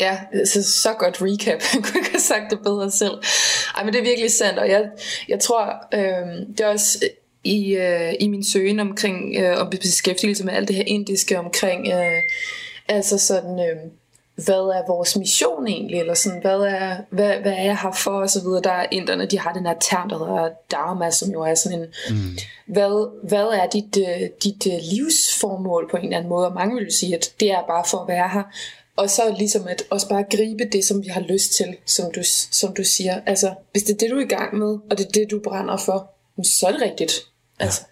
Ja, 0.00 0.18
så, 0.44 0.62
så 0.62 0.88
godt 0.98 1.22
recap. 1.22 1.60
Jeg 1.74 1.84
kunne 1.84 1.98
ikke 2.00 2.10
have 2.10 2.20
sagt 2.20 2.50
det 2.50 2.58
bedre 2.64 2.90
selv. 2.90 3.14
Ej, 3.76 3.84
men 3.84 3.92
det 3.92 4.00
er 4.00 4.04
virkelig 4.04 4.30
sandt, 4.32 4.58
og 4.58 4.68
jeg, 4.68 4.84
jeg 5.28 5.40
tror, 5.40 5.86
øh, 5.94 6.46
det 6.48 6.60
er 6.60 6.66
også 6.66 7.08
i, 7.44 7.76
øh, 7.76 8.14
i 8.20 8.28
min 8.28 8.44
søgen 8.44 8.80
omkring 8.80 9.36
øh, 9.36 9.60
om 9.60 9.70
beskæftigelse 9.70 10.44
med 10.44 10.52
alt 10.52 10.68
det 10.68 10.76
her 10.76 10.84
indiske 10.86 11.38
omkring, 11.38 11.88
øh, 11.88 12.22
altså 12.88 13.18
sådan, 13.18 13.60
øh, 13.60 13.76
hvad 14.44 14.54
er 14.54 14.86
vores 14.86 15.16
mission 15.16 15.66
egentlig, 15.66 16.00
eller 16.00 16.14
sådan, 16.14 16.40
hvad 16.40 16.60
er, 16.60 16.96
hvad, 17.10 17.34
hvad 17.34 17.52
er 17.52 17.64
jeg 17.64 17.78
her 17.78 17.92
for, 17.92 18.10
og 18.10 18.30
så 18.30 18.40
videre. 18.40 18.62
Der 18.62 18.70
er 18.70 18.86
inderne, 18.90 19.26
de 19.26 19.38
har 19.38 19.52
den 19.52 19.66
her 19.66 19.74
term, 19.80 20.08
der 20.08 20.18
hedder 20.18 20.50
dharma, 20.70 21.10
som 21.10 21.30
jo 21.30 21.42
er 21.42 21.54
sådan 21.54 21.78
en, 21.78 21.86
mm. 22.10 22.38
hvad, 22.66 23.28
hvad 23.28 23.46
er 23.46 23.66
dit, 23.66 23.98
øh, 23.98 24.28
dit 24.44 24.66
øh, 24.66 24.78
livsformål 24.92 25.88
på 25.90 25.96
en 25.96 26.04
eller 26.04 26.16
anden 26.16 26.28
måde, 26.28 26.46
og 26.46 26.54
mange 26.54 26.76
vil 26.76 26.92
sige, 26.92 27.16
at 27.16 27.32
det 27.40 27.50
er 27.50 27.62
bare 27.68 27.84
for 27.90 27.98
at 27.98 28.08
være 28.08 28.28
her, 28.28 28.42
og 29.00 29.10
så 29.10 29.34
ligesom 29.38 29.66
at 29.68 29.82
også 29.90 30.08
bare 30.08 30.24
gribe 30.36 30.64
det, 30.72 30.84
som 30.84 31.02
vi 31.02 31.08
har 31.08 31.20
lyst 31.20 31.52
til, 31.52 31.76
som 31.86 32.12
du, 32.14 32.20
som 32.50 32.74
du 32.74 32.84
siger. 32.84 33.20
Altså, 33.26 33.54
hvis 33.72 33.82
det 33.82 33.94
er 33.94 33.98
det, 33.98 34.10
du 34.10 34.16
er 34.16 34.24
i 34.24 34.28
gang 34.28 34.58
med, 34.58 34.78
og 34.90 34.98
det 34.98 35.06
er 35.06 35.10
det, 35.10 35.30
du 35.30 35.40
brænder 35.44 35.76
for, 35.76 36.14
så 36.44 36.66
er 36.66 36.72
det 36.72 36.80
rigtigt. 36.80 37.12
Altså. 37.58 37.82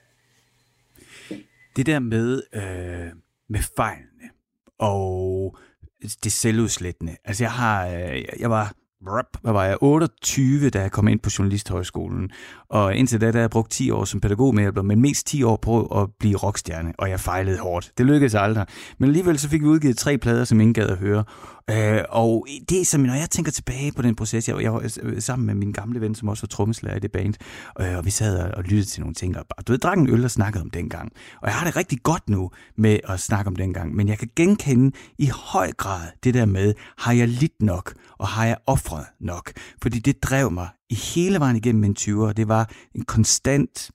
Ja. 1.31 1.37
Det 1.77 1.87
der 1.87 1.99
med, 1.99 2.43
øh, 2.53 3.13
med 3.49 3.61
fejlene 3.77 4.31
og 4.79 5.57
det 6.25 6.33
selvudslættende. 6.33 7.17
Altså, 7.25 7.45
jeg 7.45 7.53
har, 7.53 7.87
øh, 7.89 8.25
jeg 8.39 8.51
var 8.51 8.75
hvad 9.43 9.53
var 9.53 9.65
jeg, 9.65 9.77
28, 9.81 10.71
da 10.71 10.81
jeg 10.81 10.93
kom 10.93 11.09
ind 11.09 11.21
på 11.21 11.31
Journalisthøjskolen. 11.39 12.31
Og 12.69 12.95
indtil 12.95 13.21
da, 13.21 13.27
der 13.27 13.33
har 13.33 13.41
jeg 13.41 13.51
brugt 13.51 13.71
10 13.71 13.91
år 13.91 14.05
som 14.05 14.21
pædagogmedhjælper, 14.21 14.83
men 14.83 15.01
mest 15.01 15.27
10 15.27 15.43
år 15.43 15.57
på 15.57 15.87
at 15.87 16.09
blive 16.19 16.37
rockstjerne, 16.37 16.93
og 16.99 17.11
jeg 17.11 17.21
fejlede 17.21 17.59
hårdt. 17.59 17.93
Det 17.99 18.07
lykkedes 18.07 18.35
aldrig. 18.35 18.67
Men 18.99 19.09
alligevel 19.09 19.39
så 19.39 19.49
fik 19.49 19.63
vi 19.63 19.67
udgivet 19.67 19.99
tre 19.99 20.19
plader, 20.19 20.45
som 20.45 20.61
ingen 20.61 20.75
gad 20.75 20.87
at 20.87 20.97
høre. 20.97 21.25
Øh, 21.71 22.03
og 22.09 22.47
det 22.69 22.81
er 22.81 22.85
som, 22.85 23.01
når 23.01 23.15
jeg 23.15 23.31
tænker 23.31 23.53
tilbage 23.53 23.93
på 23.93 24.03
den 24.03 24.15
proces, 24.15 24.49
jeg, 24.49 24.63
jeg 24.63 24.73
var 24.73 24.91
sammen 25.19 25.47
med 25.47 25.55
min 25.55 25.73
gamle 25.73 26.01
ven, 26.01 26.15
som 26.15 26.29
også 26.29 26.43
var 26.43 26.49
trommeslager 26.49 26.97
i 26.97 27.01
det 27.01 27.13
band, 27.13 27.35
øh, 27.81 27.97
og 27.97 28.05
vi 28.05 28.11
sad 28.11 28.39
og, 28.39 28.51
og 28.57 28.63
lyttede 28.63 28.85
til 28.85 29.01
nogle 29.01 29.15
ting, 29.15 29.37
og 29.37 29.67
du 29.67 29.73
ved, 29.73 29.79
drak 29.79 29.99
en 29.99 30.11
øl 30.11 30.25
og 30.25 30.31
snakkede 30.31 30.63
om 30.63 30.71
dengang. 30.71 31.13
Og 31.43 31.49
jeg 31.49 31.55
har 31.55 31.67
det 31.67 31.77
rigtig 31.77 32.03
godt 32.03 32.29
nu 32.29 32.51
med 32.77 32.99
at 33.09 33.21
snakke 33.21 33.49
om 33.49 33.57
dengang, 33.57 33.95
men 33.95 34.09
jeg 34.09 34.19
kan 34.19 34.29
genkende 34.37 34.97
i 35.19 35.31
høj 35.35 35.73
grad 35.73 36.01
det 36.25 36.35
der 36.35 36.45
med, 36.45 36.75
har 36.99 37.13
jeg 37.13 37.29
lidt 37.29 37.63
nok, 37.63 37.93
og 38.19 38.29
har 38.29 38.45
jeg 38.47 38.57
offret 38.67 39.07
nok? 39.21 39.53
Fordi 39.83 39.99
det 39.99 40.23
drev 40.23 40.51
mig 40.51 40.69
i 40.91 40.95
hele 40.95 41.41
vejen 41.41 41.57
igennem 41.57 41.81
min 41.81 41.97
20'er. 41.99 42.33
Det 42.33 42.49
var 42.49 42.71
en 42.95 43.05
konstant 43.05 43.91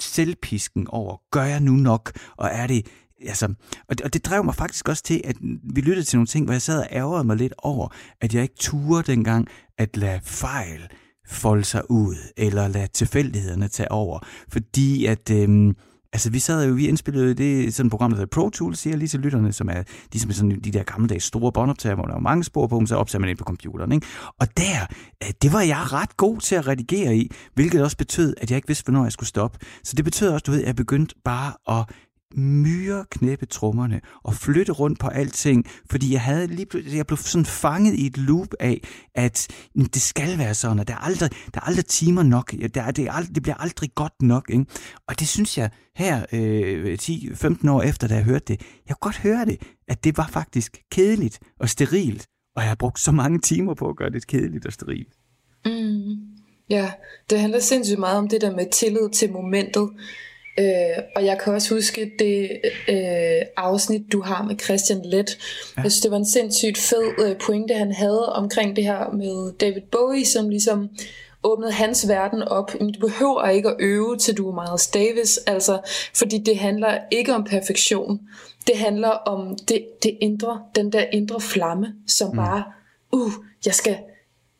selvpisken 0.00 0.88
over, 0.88 1.16
gør 1.30 1.44
jeg 1.44 1.60
nu 1.60 1.72
nok, 1.72 2.12
og 2.36 2.48
er 2.52 2.66
det 2.66 2.86
altså, 3.26 3.54
og, 3.88 3.98
det, 3.98 4.00
og 4.00 4.12
det 4.12 4.24
drev 4.24 4.44
mig 4.44 4.54
faktisk 4.54 4.88
også 4.88 5.02
til, 5.02 5.20
at 5.24 5.36
vi 5.74 5.80
lyttede 5.80 6.06
til 6.06 6.16
nogle 6.16 6.26
ting, 6.26 6.44
hvor 6.44 6.54
jeg 6.54 6.62
sad 6.62 6.78
og 6.78 6.88
ærgerede 6.90 7.24
mig 7.24 7.36
lidt 7.36 7.54
over, 7.58 7.88
at 8.20 8.34
jeg 8.34 8.42
ikke 8.42 8.54
turde 8.60 9.12
dengang 9.12 9.48
at 9.78 9.96
lade 9.96 10.20
fejl 10.24 10.88
folde 11.28 11.64
sig 11.64 11.90
ud, 11.90 12.16
eller 12.36 12.68
lade 12.68 12.86
tilfældighederne 12.86 13.68
tage 13.68 13.92
over. 13.92 14.18
Fordi 14.48 15.06
at, 15.06 15.30
øhm, 15.30 15.76
altså 16.12 16.30
vi 16.30 16.38
sad 16.38 16.68
jo, 16.68 16.74
vi 16.74 16.88
indspillede 16.88 17.34
det 17.34 17.74
sådan 17.74 17.86
et 17.86 17.90
program, 17.90 18.10
der 18.10 18.16
hedder 18.16 18.40
Pro 18.40 18.50
Tools, 18.50 18.78
siger 18.78 18.96
lige 18.96 19.08
til 19.08 19.20
lytterne, 19.20 19.52
som 19.52 19.68
er 19.68 19.82
ligesom 20.12 20.32
sådan 20.32 20.60
de 20.64 20.70
der 20.70 20.82
gammeldags 20.82 21.24
store 21.24 21.52
båndoptager, 21.52 21.94
hvor 21.94 22.04
der 22.04 22.14
er 22.14 22.18
mange 22.18 22.44
spor 22.44 22.66
på, 22.66 22.86
så 22.86 22.96
optager 22.96 23.20
man 23.20 23.30
ind 23.30 23.38
på 23.38 23.44
computeren. 23.44 23.92
Ikke? 23.92 24.06
Og 24.40 24.56
der, 24.56 24.86
øh, 25.24 25.30
det 25.42 25.52
var 25.52 25.60
jeg 25.60 25.92
ret 25.92 26.16
god 26.16 26.40
til 26.40 26.54
at 26.54 26.66
redigere 26.66 27.16
i, 27.16 27.30
hvilket 27.54 27.82
også 27.82 27.96
betød, 27.96 28.34
at 28.40 28.50
jeg 28.50 28.56
ikke 28.56 28.68
vidste, 28.68 28.84
hvornår 28.84 29.02
jeg 29.02 29.12
skulle 29.12 29.28
stoppe. 29.28 29.58
Så 29.84 29.94
det 29.96 30.04
betød 30.04 30.28
også, 30.28 30.44
du 30.46 30.50
ved, 30.50 30.60
at 30.60 30.66
jeg 30.66 30.76
begyndte 30.76 31.14
bare 31.24 31.78
at 31.78 31.84
myre 32.36 33.04
knæppe 33.10 33.46
trommerne 33.46 34.00
og 34.22 34.34
flytte 34.34 34.72
rundt 34.72 34.98
på 34.98 35.08
alting, 35.08 35.66
fordi 35.90 36.12
jeg 36.12 36.20
havde 36.20 36.46
lige 36.46 36.66
jeg 36.96 37.06
blev 37.06 37.16
sådan 37.16 37.44
fanget 37.44 37.94
i 37.94 38.06
et 38.06 38.18
loop 38.18 38.54
af, 38.60 38.80
at 39.14 39.48
det 39.74 40.02
skal 40.02 40.38
være 40.38 40.54
sådan, 40.54 40.78
og 40.78 40.88
der 40.88 40.94
er 40.94 40.98
aldrig, 40.98 41.30
der 41.54 41.60
er 41.60 41.66
aldrig 41.66 41.86
timer 41.86 42.22
nok, 42.22 42.52
der 42.74 42.82
er, 42.82 42.90
det, 42.90 43.06
er 43.06 43.12
aldrig, 43.12 43.34
det 43.34 43.42
bliver 43.42 43.56
aldrig 43.56 43.90
godt 43.94 44.22
nok, 44.22 44.50
ikke? 44.50 44.66
og 45.08 45.20
det 45.20 45.28
synes 45.28 45.58
jeg 45.58 45.70
her 45.96 46.26
øh, 46.32 46.98
10-15 47.02 47.70
år 47.70 47.82
efter, 47.82 48.08
da 48.08 48.14
jeg 48.14 48.24
hørte 48.24 48.44
det, 48.44 48.60
jeg 48.88 48.96
kunne 48.96 49.12
godt 49.12 49.18
høre 49.18 49.44
det, 49.44 49.62
at 49.88 50.04
det 50.04 50.16
var 50.16 50.26
faktisk 50.32 50.82
kedeligt 50.92 51.40
og 51.60 51.68
sterilt, 51.68 52.26
og 52.56 52.62
jeg 52.62 52.70
har 52.70 52.76
brugt 52.76 53.00
så 53.00 53.12
mange 53.12 53.38
timer 53.38 53.74
på 53.74 53.88
at 53.88 53.96
gøre 53.96 54.10
det 54.10 54.26
kedeligt 54.26 54.66
og 54.66 54.72
sterilt. 54.72 55.12
Mm. 55.64 56.36
Ja, 56.70 56.92
det 57.30 57.40
handler 57.40 57.60
sindssygt 57.60 57.98
meget 57.98 58.18
om 58.18 58.28
det 58.28 58.40
der 58.40 58.56
med 58.56 58.66
tillid 58.72 59.10
til 59.10 59.32
momentet, 59.32 59.90
Øh, 60.58 61.02
og 61.16 61.24
jeg 61.24 61.38
kan 61.44 61.54
også 61.54 61.74
huske 61.74 62.12
det 62.18 62.50
øh, 62.88 63.46
afsnit, 63.56 64.02
du 64.12 64.22
har 64.22 64.42
med 64.42 64.58
Christian 64.58 65.02
Let. 65.04 65.38
Ja. 65.76 65.82
Jeg 65.82 65.92
synes, 65.92 66.00
det 66.00 66.10
var 66.10 66.16
en 66.16 66.30
sindssygt 66.30 66.78
fed 66.78 67.12
øh, 67.18 67.36
pointe, 67.38 67.74
han 67.74 67.92
havde 67.92 68.32
omkring 68.32 68.76
det 68.76 68.84
her 68.84 69.10
med 69.12 69.52
David 69.58 69.82
Bowie, 69.92 70.26
som 70.26 70.48
ligesom 70.48 70.88
åbnede 71.42 71.72
hans 71.72 72.08
verden 72.08 72.42
op. 72.42 72.80
Men 72.80 72.92
du 72.92 73.00
behøver 73.00 73.48
ikke 73.48 73.68
at 73.68 73.76
øve, 73.78 74.16
til 74.16 74.36
du 74.36 74.50
er 74.50 74.62
Miles 74.62 74.86
Davis, 74.86 75.38
altså, 75.46 75.78
fordi 76.14 76.38
det 76.38 76.58
handler 76.58 76.98
ikke 77.10 77.34
om 77.34 77.44
perfektion. 77.44 78.20
Det 78.66 78.78
handler 78.78 79.08
om 79.08 79.56
det, 79.68 79.86
det 80.02 80.18
indre, 80.20 80.60
den 80.74 80.92
der 80.92 81.04
indre 81.12 81.40
flamme, 81.40 81.94
som 82.06 82.30
mm. 82.30 82.36
bare, 82.36 82.64
uh, 83.12 83.32
jeg 83.66 83.74
skal, 83.74 83.96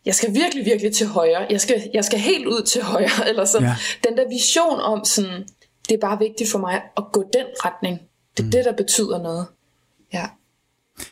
jeg 0.07 0.15
skal 0.15 0.35
virkelig, 0.35 0.65
virkelig 0.67 0.95
til 0.95 1.07
højre. 1.07 1.47
Jeg 1.51 1.61
skal, 1.61 1.91
jeg 1.95 2.05
skal 2.05 2.19
helt 2.19 2.47
ud 2.47 2.63
til 2.63 2.83
højre. 2.83 3.29
Eller 3.29 3.45
sådan. 3.45 3.69
Ja. 3.69 3.77
Den 4.09 4.17
der 4.17 4.29
vision 4.29 4.81
om 4.81 5.05
sådan, 5.05 5.45
det 5.87 5.95
er 5.95 6.01
bare 6.01 6.19
vigtigt 6.19 6.51
for 6.51 6.59
mig 6.59 6.83
at 6.97 7.05
gå 7.13 7.31
den 7.33 7.47
retning. 7.65 8.01
Det 8.37 8.43
er 8.43 8.45
mm. 8.45 8.51
det, 8.51 8.65
der 8.65 8.73
betyder 8.77 9.23
noget. 9.23 9.47
Ja. 10.13 10.27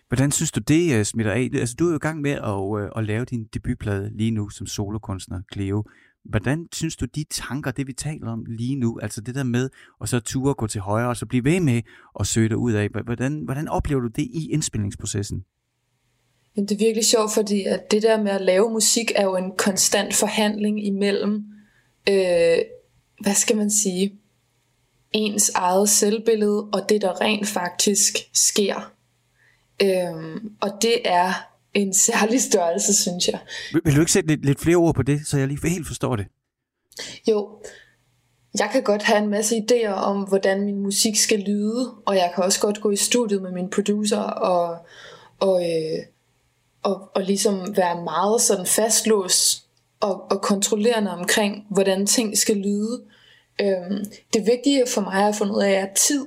Hvordan 0.09 0.33
synes 0.33 0.53
du, 0.53 0.61
det 0.61 0.99
uh, 0.99 1.03
smitter 1.03 1.33
af? 1.33 1.51
Altså, 1.55 1.75
du 1.79 1.87
er 1.87 1.91
jo 1.91 1.97
i 1.97 1.99
gang 1.99 2.20
med 2.20 2.31
at, 2.31 2.51
uh, 2.51 2.99
at 2.99 3.05
lave 3.05 3.25
din 3.25 3.45
debutplade 3.55 4.11
lige 4.16 4.31
nu 4.31 4.49
som 4.49 4.66
solokunstner, 4.66 5.41
Cleo. 5.53 5.85
Hvordan 6.25 6.68
synes 6.72 6.97
du, 6.97 7.05
de 7.05 7.25
tanker, 7.31 7.70
det 7.70 7.87
vi 7.87 7.93
taler 7.93 8.33
om 8.33 8.45
lige 8.49 8.77
nu, 8.77 8.99
altså 9.03 9.20
det 9.20 9.35
der 9.35 9.43
med 9.43 9.70
at 10.03 10.09
så 10.09 10.20
ture 10.20 10.55
gå 10.55 10.66
til 10.66 10.81
højre, 10.81 11.09
og 11.09 11.16
så 11.16 11.27
blive 11.27 11.45
ved 11.45 11.61
med 11.61 11.83
at 12.20 12.27
søge 12.27 12.49
dig 12.49 12.57
ud 12.57 12.72
af, 12.72 12.89
hvordan, 13.05 13.41
hvordan 13.45 13.68
oplever 13.68 14.01
du 14.01 14.09
det 14.09 14.22
i 14.22 14.51
indspilningsprocessen? 14.51 15.45
Jamen, 16.57 16.68
det 16.68 16.75
er 16.75 16.79
virkelig 16.79 17.05
sjovt, 17.05 17.35
fordi 17.35 17.62
at 17.62 17.91
det 17.91 18.03
der 18.03 18.22
med 18.22 18.31
at 18.33 18.41
lave 18.41 18.70
musik 18.70 19.12
er 19.14 19.25
jo 19.25 19.37
en 19.37 19.53
konstant 19.59 20.14
forhandling 20.14 20.87
imellem, 20.87 21.35
øh, 22.09 22.59
hvad 23.20 23.35
skal 23.35 23.57
man 23.57 23.70
sige, 23.70 24.18
ens 25.15 25.51
eget 25.55 25.89
selvbillede 25.89 26.69
og 26.73 26.89
det, 26.89 27.03
der 27.03 27.21
rent 27.21 27.49
faktisk 27.49 28.19
sker. 28.33 28.93
Øhm, 29.83 30.53
og 30.61 30.71
det 30.83 30.99
er 31.05 31.33
en 31.75 31.95
særlig 32.09 32.43
størrelse, 32.43 32.95
synes 33.03 33.29
jeg. 33.29 33.39
Vil, 33.73 33.83
vil 33.85 33.95
du 33.95 34.01
ikke 34.01 34.12
sætte 34.12 34.29
lidt, 34.29 34.45
lidt 34.45 34.61
flere 34.61 34.77
ord 34.77 34.95
på 34.95 35.03
det, 35.03 35.27
så 35.27 35.39
jeg 35.39 35.49
lige 35.49 35.69
helt 35.69 35.87
forstår 35.87 36.17
det? 36.17 36.27
Jo, 37.29 37.49
jeg 38.59 38.69
kan 38.73 38.83
godt 38.83 39.03
have 39.03 39.19
en 39.19 39.31
masse 39.31 39.57
idéer 39.57 39.93
om, 39.93 40.23
hvordan 40.23 40.65
min 40.65 40.79
musik 40.83 41.17
skal 41.17 41.39
lyde, 41.41 41.95
og 42.07 42.17
jeg 42.17 42.33
kan 42.35 42.45
også 42.45 42.61
godt 42.61 42.81
gå 42.81 42.91
i 42.91 42.97
studiet 42.97 43.43
med 43.43 43.53
min 43.53 43.71
producer 43.71 44.21
og, 44.21 44.87
og, 45.41 45.62
øh, 45.62 45.99
og, 46.83 47.11
og 47.15 47.23
ligesom 47.23 47.77
være 47.77 48.05
meget 48.05 48.41
sådan 48.41 48.67
fastlåst 48.67 49.65
og, 50.01 50.31
og 50.31 50.43
kontrollerende 50.43 51.11
omkring, 51.11 51.67
hvordan 51.71 52.07
ting 52.07 52.39
skal 52.39 52.57
lyde. 52.57 53.03
Øhm, 53.61 54.05
det 54.34 54.46
vigtige 54.46 54.84
for 54.86 55.00
mig 55.00 55.28
at 55.28 55.36
finde 55.36 55.55
ud 55.55 55.62
af 55.62 55.72
er 55.72 55.94
tid. 55.94 56.26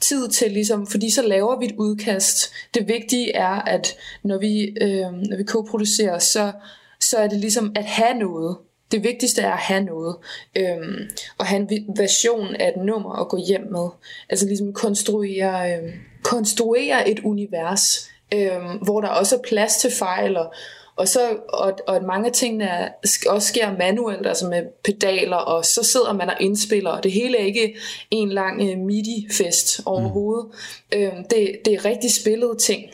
Tid 0.00 0.28
til 0.28 0.52
ligesom, 0.52 0.86
fordi 0.86 1.10
så 1.10 1.22
laver 1.22 1.58
vi 1.58 1.66
et 1.66 1.74
udkast. 1.78 2.52
Det 2.74 2.88
vigtige 2.88 3.34
er, 3.34 3.62
at 3.62 3.96
når 4.22 4.38
vi, 4.38 4.76
øhm, 4.80 5.14
når 5.14 5.36
vi 5.36 5.42
koproducerer, 5.42 6.18
så, 6.18 6.52
så 7.00 7.16
er 7.16 7.28
det 7.28 7.38
ligesom 7.38 7.72
at 7.76 7.84
have 7.84 8.14
noget. 8.14 8.56
Det 8.92 9.04
vigtigste 9.04 9.42
er 9.42 9.52
at 9.52 9.58
have 9.58 9.84
noget. 9.84 10.16
Øhm, 10.56 11.10
og 11.38 11.46
have 11.46 11.72
en 11.72 11.96
version 11.96 12.56
af 12.56 12.68
et 12.68 12.84
nummer 12.84 13.20
at 13.20 13.28
gå 13.28 13.38
hjem 13.46 13.66
med. 13.70 13.88
Altså 14.28 14.46
ligesom 14.46 14.72
konstruere, 14.72 15.76
øhm, 15.76 15.92
konstruere 16.22 17.08
et 17.08 17.20
univers, 17.20 18.10
øhm, 18.34 18.78
hvor 18.82 19.00
der 19.00 19.08
også 19.08 19.36
er 19.36 19.42
plads 19.42 19.76
til 19.76 19.90
fejl 19.90 20.36
og, 20.36 20.54
og, 20.96 21.08
så, 21.08 21.36
og, 21.48 21.78
og 21.86 22.04
mange 22.04 22.26
af 22.26 22.32
tingene 22.32 22.64
er, 22.64 22.88
også 23.28 23.48
sker 23.48 23.78
manuelt, 23.78 24.26
altså 24.26 24.48
med 24.48 24.62
pedaler, 24.84 25.36
og 25.36 25.64
så 25.64 25.82
sidder 25.82 26.12
man 26.12 26.30
og 26.30 26.36
indspiller, 26.40 26.90
og 26.90 27.02
det 27.02 27.12
hele 27.12 27.38
er 27.38 27.44
ikke 27.44 27.76
en 28.10 28.28
lang 28.28 28.62
uh, 28.62 28.78
MIDI-fest 28.78 29.80
overhovedet. 29.86 30.46
Mm. 30.92 30.98
Øhm, 30.98 31.24
det, 31.24 31.58
det 31.64 31.74
er 31.74 31.84
rigtig 31.84 32.12
spillede 32.12 32.56
ting, 32.56 32.90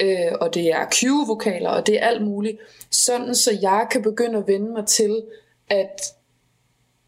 øh, 0.00 0.32
og 0.40 0.54
det 0.54 0.70
er 0.70 0.84
cue-vokaler, 0.94 1.68
og 1.68 1.86
det 1.86 2.02
er 2.02 2.06
alt 2.06 2.24
muligt. 2.24 2.58
Sådan, 2.90 3.34
så 3.34 3.58
jeg 3.62 3.86
kan 3.90 4.02
begynde 4.02 4.38
at 4.38 4.46
vende 4.46 4.72
mig 4.72 4.86
til, 4.86 5.22
at, 5.70 6.02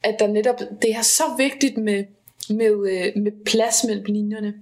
at 0.03 0.17
der 0.19 0.27
netop, 0.27 0.61
det 0.83 0.91
er 0.91 1.03
så 1.03 1.23
vigtigt 1.39 1.79
med, 1.79 2.05
med, 2.51 2.91
øh, 2.91 3.23
med 3.23 3.45
plads 3.45 3.85
mellem 3.85 4.05
linjerne. 4.05 4.55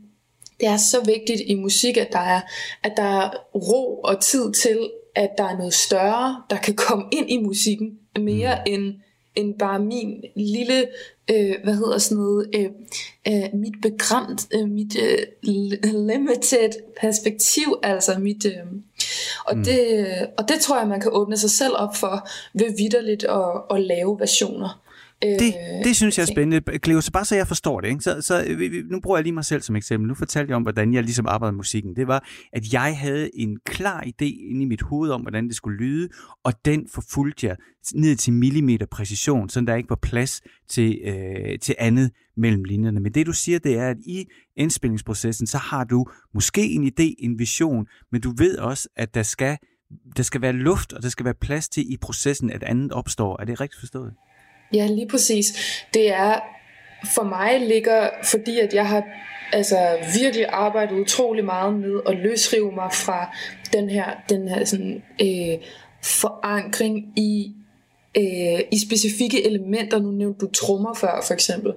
Det 0.60 0.68
er 0.68 0.76
så 0.76 1.04
vigtigt 1.04 1.40
i 1.46 1.54
musik, 1.54 1.96
at 1.96 2.12
der 2.12 2.18
er, 2.18 2.40
at 2.82 2.92
der 2.96 3.02
er 3.02 3.30
ro 3.54 4.00
og 4.00 4.20
tid 4.20 4.52
til 4.52 4.90
at 5.18 5.30
der 5.38 5.44
er 5.44 5.56
noget 5.56 5.74
større, 5.74 6.42
der 6.50 6.56
kan 6.56 6.74
komme 6.74 7.04
ind 7.12 7.30
i 7.30 7.36
musikken, 7.36 7.98
mere 8.18 8.54
mm. 8.54 8.72
end, 8.72 8.94
end 9.34 9.58
bare 9.58 9.78
min 9.78 10.24
lille, 10.36 10.88
øh, 11.30 11.54
hvad 11.64 11.74
hedder 11.74 11.98
sådan 11.98 12.22
noget, 12.22 12.50
øh, 12.54 12.70
øh, 13.28 13.54
mit 13.54 13.74
begrænset, 13.82 14.48
øh, 14.54 14.68
mit 14.68 14.96
øh, 15.02 15.18
limited 15.82 16.70
perspektiv, 17.00 17.78
altså 17.82 18.18
mit, 18.18 18.46
øh, 18.46 18.52
og, 19.46 19.56
mm. 19.56 19.64
det, 19.64 20.06
og 20.38 20.48
det 20.48 20.60
tror 20.60 20.78
jeg, 20.78 20.88
man 20.88 21.00
kan 21.00 21.10
åbne 21.14 21.36
sig 21.36 21.50
selv 21.50 21.72
op 21.76 21.96
for, 21.96 22.28
ved 22.54 22.76
vidderligt 22.78 23.24
at, 23.24 23.76
at 23.76 23.82
lave 23.82 24.20
versioner. 24.20 24.80
Det, 25.22 25.54
øh, 25.54 25.84
det 25.84 25.96
synes 25.96 26.18
jeg 26.18 26.22
er 26.22 26.26
spændende. 26.26 26.78
Cleo, 26.84 27.00
så 27.00 27.12
bare 27.12 27.24
så 27.24 27.36
jeg 27.36 27.48
forstår 27.48 27.80
det. 27.80 27.88
Ikke? 27.88 28.00
Så, 28.00 28.20
så, 28.20 28.56
nu 28.90 29.00
bruger 29.00 29.18
jeg 29.18 29.22
lige 29.22 29.32
mig 29.32 29.44
selv 29.44 29.62
som 29.62 29.76
eksempel. 29.76 30.08
Nu 30.08 30.14
fortalte 30.14 30.50
jeg 30.50 30.56
om, 30.56 30.62
hvordan 30.62 30.94
jeg 30.94 31.02
ligesom 31.02 31.26
arbejdede 31.26 31.52
med 31.52 31.56
musikken. 31.56 31.96
Det 31.96 32.06
var, 32.06 32.28
at 32.52 32.72
jeg 32.72 32.98
havde 32.98 33.30
en 33.34 33.58
klar 33.66 34.02
idé 34.02 34.24
inde 34.50 34.62
i 34.62 34.64
mit 34.64 34.82
hoved 34.82 35.10
om, 35.10 35.20
hvordan 35.20 35.48
det 35.48 35.56
skulle 35.56 35.78
lyde, 35.78 36.08
og 36.44 36.52
den 36.64 36.88
forfulgte 36.94 37.46
jeg 37.46 37.56
ned 37.94 38.16
til 38.16 38.32
millimeter 38.32 38.86
præcision, 38.86 39.48
så 39.48 39.60
der 39.60 39.74
ikke 39.74 39.90
var 39.90 39.98
plads 40.02 40.42
til, 40.68 40.98
øh, 41.04 41.58
til 41.58 41.74
andet 41.78 42.10
mellem 42.36 42.64
linjerne. 42.64 43.00
Men 43.00 43.12
det 43.12 43.26
du 43.26 43.32
siger, 43.32 43.58
det 43.58 43.78
er, 43.78 43.88
at 43.90 43.96
i 44.06 44.24
indspillingsprocessen, 44.56 45.46
så 45.46 45.58
har 45.58 45.84
du 45.84 46.06
måske 46.34 46.62
en 46.62 46.84
idé, 46.84 47.14
en 47.18 47.38
vision, 47.38 47.86
men 48.12 48.20
du 48.20 48.34
ved 48.38 48.58
også, 48.58 48.88
at 48.96 49.14
der 49.14 49.22
skal, 49.22 49.56
der 50.16 50.22
skal 50.22 50.40
være 50.40 50.52
luft, 50.52 50.92
og 50.92 51.02
der 51.02 51.08
skal 51.08 51.24
være 51.24 51.34
plads 51.34 51.68
til 51.68 51.92
i 51.92 51.96
processen, 51.96 52.50
at 52.50 52.62
andet 52.62 52.92
opstår. 52.92 53.40
Er 53.40 53.44
det 53.44 53.60
rigtigt 53.60 53.80
forstået? 53.80 54.12
Ja, 54.74 54.86
lige 54.86 55.08
præcis. 55.08 55.46
Det 55.94 56.12
er 56.12 56.40
for 57.14 57.22
mig 57.22 57.60
ligger, 57.60 58.08
fordi 58.24 58.58
at 58.58 58.74
jeg 58.74 58.88
har 58.88 59.04
altså 59.52 59.98
virkelig 60.20 60.46
arbejdet 60.48 61.00
utrolig 61.00 61.44
meget 61.44 61.74
med 61.74 62.00
at 62.06 62.16
løsrive 62.16 62.72
mig 62.72 62.92
fra 62.92 63.36
den 63.72 63.90
her, 63.90 64.06
den 64.28 64.48
her 64.48 64.64
sådan, 64.64 65.02
øh, 65.22 65.58
forankring 66.02 67.12
i 67.16 67.52
øh, 68.16 68.60
i 68.72 68.78
specifikke 68.86 69.46
elementer. 69.46 69.98
Nu 69.98 70.10
nævnte 70.10 70.46
du 70.46 70.50
trommer 70.50 70.94
før, 70.94 71.22
for 71.26 71.34
eksempel. 71.34 71.72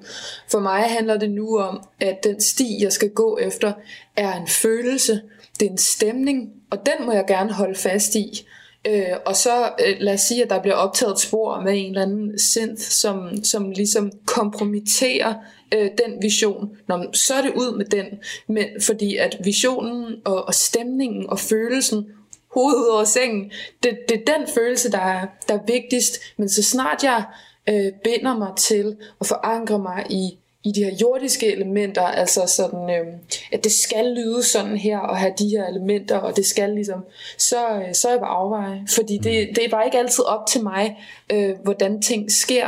For 0.51 0.59
mig 0.59 0.83
handler 0.83 1.17
det 1.17 1.31
nu 1.31 1.57
om, 1.57 1.83
at 1.99 2.23
den 2.23 2.41
sti, 2.41 2.77
jeg 2.81 2.91
skal 2.91 3.09
gå 3.09 3.37
efter, 3.37 3.73
er 4.15 4.33
en 4.33 4.47
følelse, 4.47 5.21
det 5.59 5.67
er 5.67 5.71
en 5.71 5.77
stemning, 5.77 6.49
og 6.71 6.77
den 6.85 7.05
må 7.05 7.11
jeg 7.11 7.25
gerne 7.27 7.53
holde 7.53 7.75
fast 7.75 8.15
i. 8.15 8.45
Øh, 8.87 9.17
og 9.25 9.35
så 9.35 9.71
øh, 9.87 9.95
lad 9.99 10.13
os 10.13 10.21
sige, 10.21 10.43
at 10.43 10.49
der 10.49 10.61
bliver 10.61 10.75
optaget 10.75 11.11
et 11.11 11.19
spor 11.19 11.61
med 11.61 11.73
en 11.75 11.87
eller 11.87 12.01
anden 12.01 12.39
synth, 12.39 12.81
som, 12.81 13.43
som 13.43 13.71
ligesom 13.71 14.11
kompromitterer 14.25 15.33
øh, 15.73 15.89
den 16.05 16.21
vision. 16.21 16.69
Nå, 16.87 17.05
så 17.13 17.33
er 17.33 17.41
det 17.41 17.53
ud 17.55 17.77
med 17.77 17.85
den. 17.85 18.05
Men, 18.47 18.65
fordi 18.81 19.17
at 19.17 19.37
visionen 19.43 20.15
og, 20.25 20.45
og 20.45 20.53
stemningen 20.53 21.29
og 21.29 21.39
følelsen 21.39 22.05
hovedet 22.53 22.91
over 22.91 23.03
sengen, 23.03 23.51
det, 23.83 23.97
det 24.09 24.17
er 24.17 24.37
den 24.37 24.47
følelse, 24.55 24.91
der 24.91 24.97
er, 24.99 25.27
der 25.47 25.53
er 25.53 25.65
vigtigst. 25.67 26.13
Men 26.37 26.49
så 26.49 26.63
snart 26.63 27.03
jeg 27.03 27.23
øh, 27.69 27.91
binder 28.03 28.37
mig 28.37 28.51
til 28.57 28.97
at 29.21 29.27
forankre 29.27 29.79
mig 29.79 30.05
i 30.09 30.37
i 30.63 30.71
de 30.71 30.83
her 30.83 30.95
jordiske 31.01 31.55
elementer, 31.55 32.01
altså 32.01 32.47
sådan, 32.47 32.89
øh, 32.89 33.13
at 33.51 33.63
det 33.63 33.71
skal 33.71 34.05
lyde 34.05 34.43
sådan 34.43 34.77
her, 34.77 34.99
og 34.99 35.17
have 35.17 35.33
de 35.39 35.49
her 35.49 35.67
elementer, 35.67 36.17
og 36.17 36.35
det 36.35 36.45
skal 36.45 36.69
ligesom, 36.69 37.05
så, 37.37 37.69
øh, 37.69 37.93
så 37.93 38.07
er 38.07 38.11
jeg 38.11 38.19
på 38.19 38.25
afveje. 38.25 38.87
Fordi 38.95 39.17
det, 39.17 39.47
mm. 39.47 39.55
det 39.55 39.65
er 39.65 39.69
bare 39.69 39.85
ikke 39.85 39.99
altid 39.99 40.23
op 40.23 40.47
til 40.47 40.63
mig, 40.63 40.97
øh, 41.31 41.55
hvordan 41.63 42.01
ting 42.01 42.31
sker. 42.31 42.67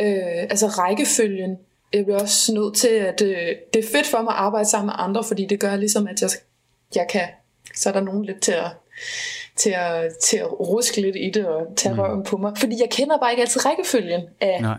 Øh, 0.00 0.42
altså 0.50 0.66
rækkefølgen. 0.66 1.58
Jeg 1.92 2.04
bliver 2.04 2.20
også 2.20 2.54
nødt 2.54 2.76
til, 2.76 2.88
at 2.88 3.22
øh, 3.22 3.48
det 3.74 3.84
er 3.84 3.88
fedt 3.92 4.06
for 4.06 4.22
mig 4.22 4.32
at 4.32 4.38
arbejde 4.38 4.68
sammen 4.68 4.86
med 4.86 4.94
andre, 4.96 5.24
fordi 5.24 5.46
det 5.46 5.60
gør 5.60 5.76
ligesom, 5.76 6.06
at 6.06 6.22
jeg, 6.22 6.30
jeg 6.94 7.06
kan, 7.10 7.28
så 7.74 7.88
er 7.88 7.92
der 7.92 8.00
nogen 8.00 8.24
lidt 8.24 8.40
til 8.40 8.52
at, 8.52 8.70
til 9.56 9.70
at, 9.70 10.12
til 10.24 10.36
at 10.36 10.60
ruske 10.60 11.00
lidt 11.00 11.16
i 11.16 11.30
det 11.34 11.46
og 11.46 11.66
tage 11.76 11.94
mm. 11.94 12.00
røven 12.00 12.24
på 12.24 12.36
mig. 12.36 12.52
Fordi 12.56 12.76
jeg 12.80 12.90
kender 12.90 13.18
bare 13.18 13.30
ikke 13.30 13.42
altid 13.42 13.66
rækkefølgen 13.66 14.20
af, 14.40 14.58
Nej 14.60 14.78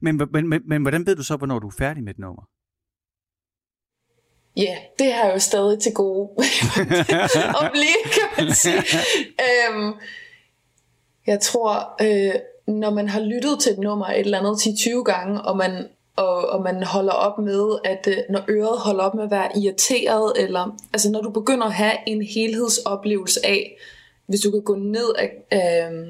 men, 0.00 0.20
men, 0.32 0.48
men, 0.48 0.62
men 0.66 0.82
hvordan 0.82 1.06
ved 1.06 1.16
du 1.16 1.22
så, 1.22 1.36
hvornår 1.36 1.58
du 1.58 1.66
er 1.66 1.74
færdig 1.78 2.04
med 2.04 2.12
et 2.12 2.18
nummer? 2.18 2.42
Ja, 4.56 4.62
yeah, 4.62 4.76
det 4.98 5.12
har 5.12 5.24
jeg 5.24 5.34
jo 5.34 5.38
stadig 5.38 5.80
til 5.80 5.92
gode 5.94 6.28
om 7.60 7.70
lige, 7.74 8.04
kan 8.12 8.44
man 8.44 8.54
sige. 8.54 8.82
øhm, 9.46 9.94
jeg 11.26 11.40
tror, 11.40 12.02
øh, 12.02 12.34
når 12.66 12.90
man 12.90 13.08
har 13.08 13.20
lyttet 13.20 13.60
til 13.60 13.72
et 13.72 13.78
nummer 13.78 14.06
et 14.06 14.20
eller 14.20 14.38
andet 14.38 14.56
10-20 14.56 15.02
gange, 15.02 15.42
og 15.42 15.56
man, 15.56 15.88
og, 16.16 16.48
og 16.48 16.62
man 16.62 16.82
holder 16.82 17.12
op 17.12 17.38
med, 17.38 17.78
at 17.84 18.08
øh, 18.08 18.16
når 18.30 18.44
øret 18.48 18.78
holder 18.78 19.04
op 19.04 19.14
med 19.14 19.24
at 19.24 19.30
være 19.30 19.58
irriteret, 19.58 20.32
eller 20.36 20.76
altså 20.92 21.10
når 21.10 21.22
du 21.22 21.30
begynder 21.30 21.66
at 21.66 21.74
have 21.74 21.96
en 22.06 22.22
helhedsoplevelse 22.22 23.46
af, 23.46 23.76
hvis 24.26 24.40
du 24.40 24.50
kan 24.50 24.62
gå 24.62 24.74
ned 24.74 25.14
af, 25.18 25.30
øh, 25.52 26.06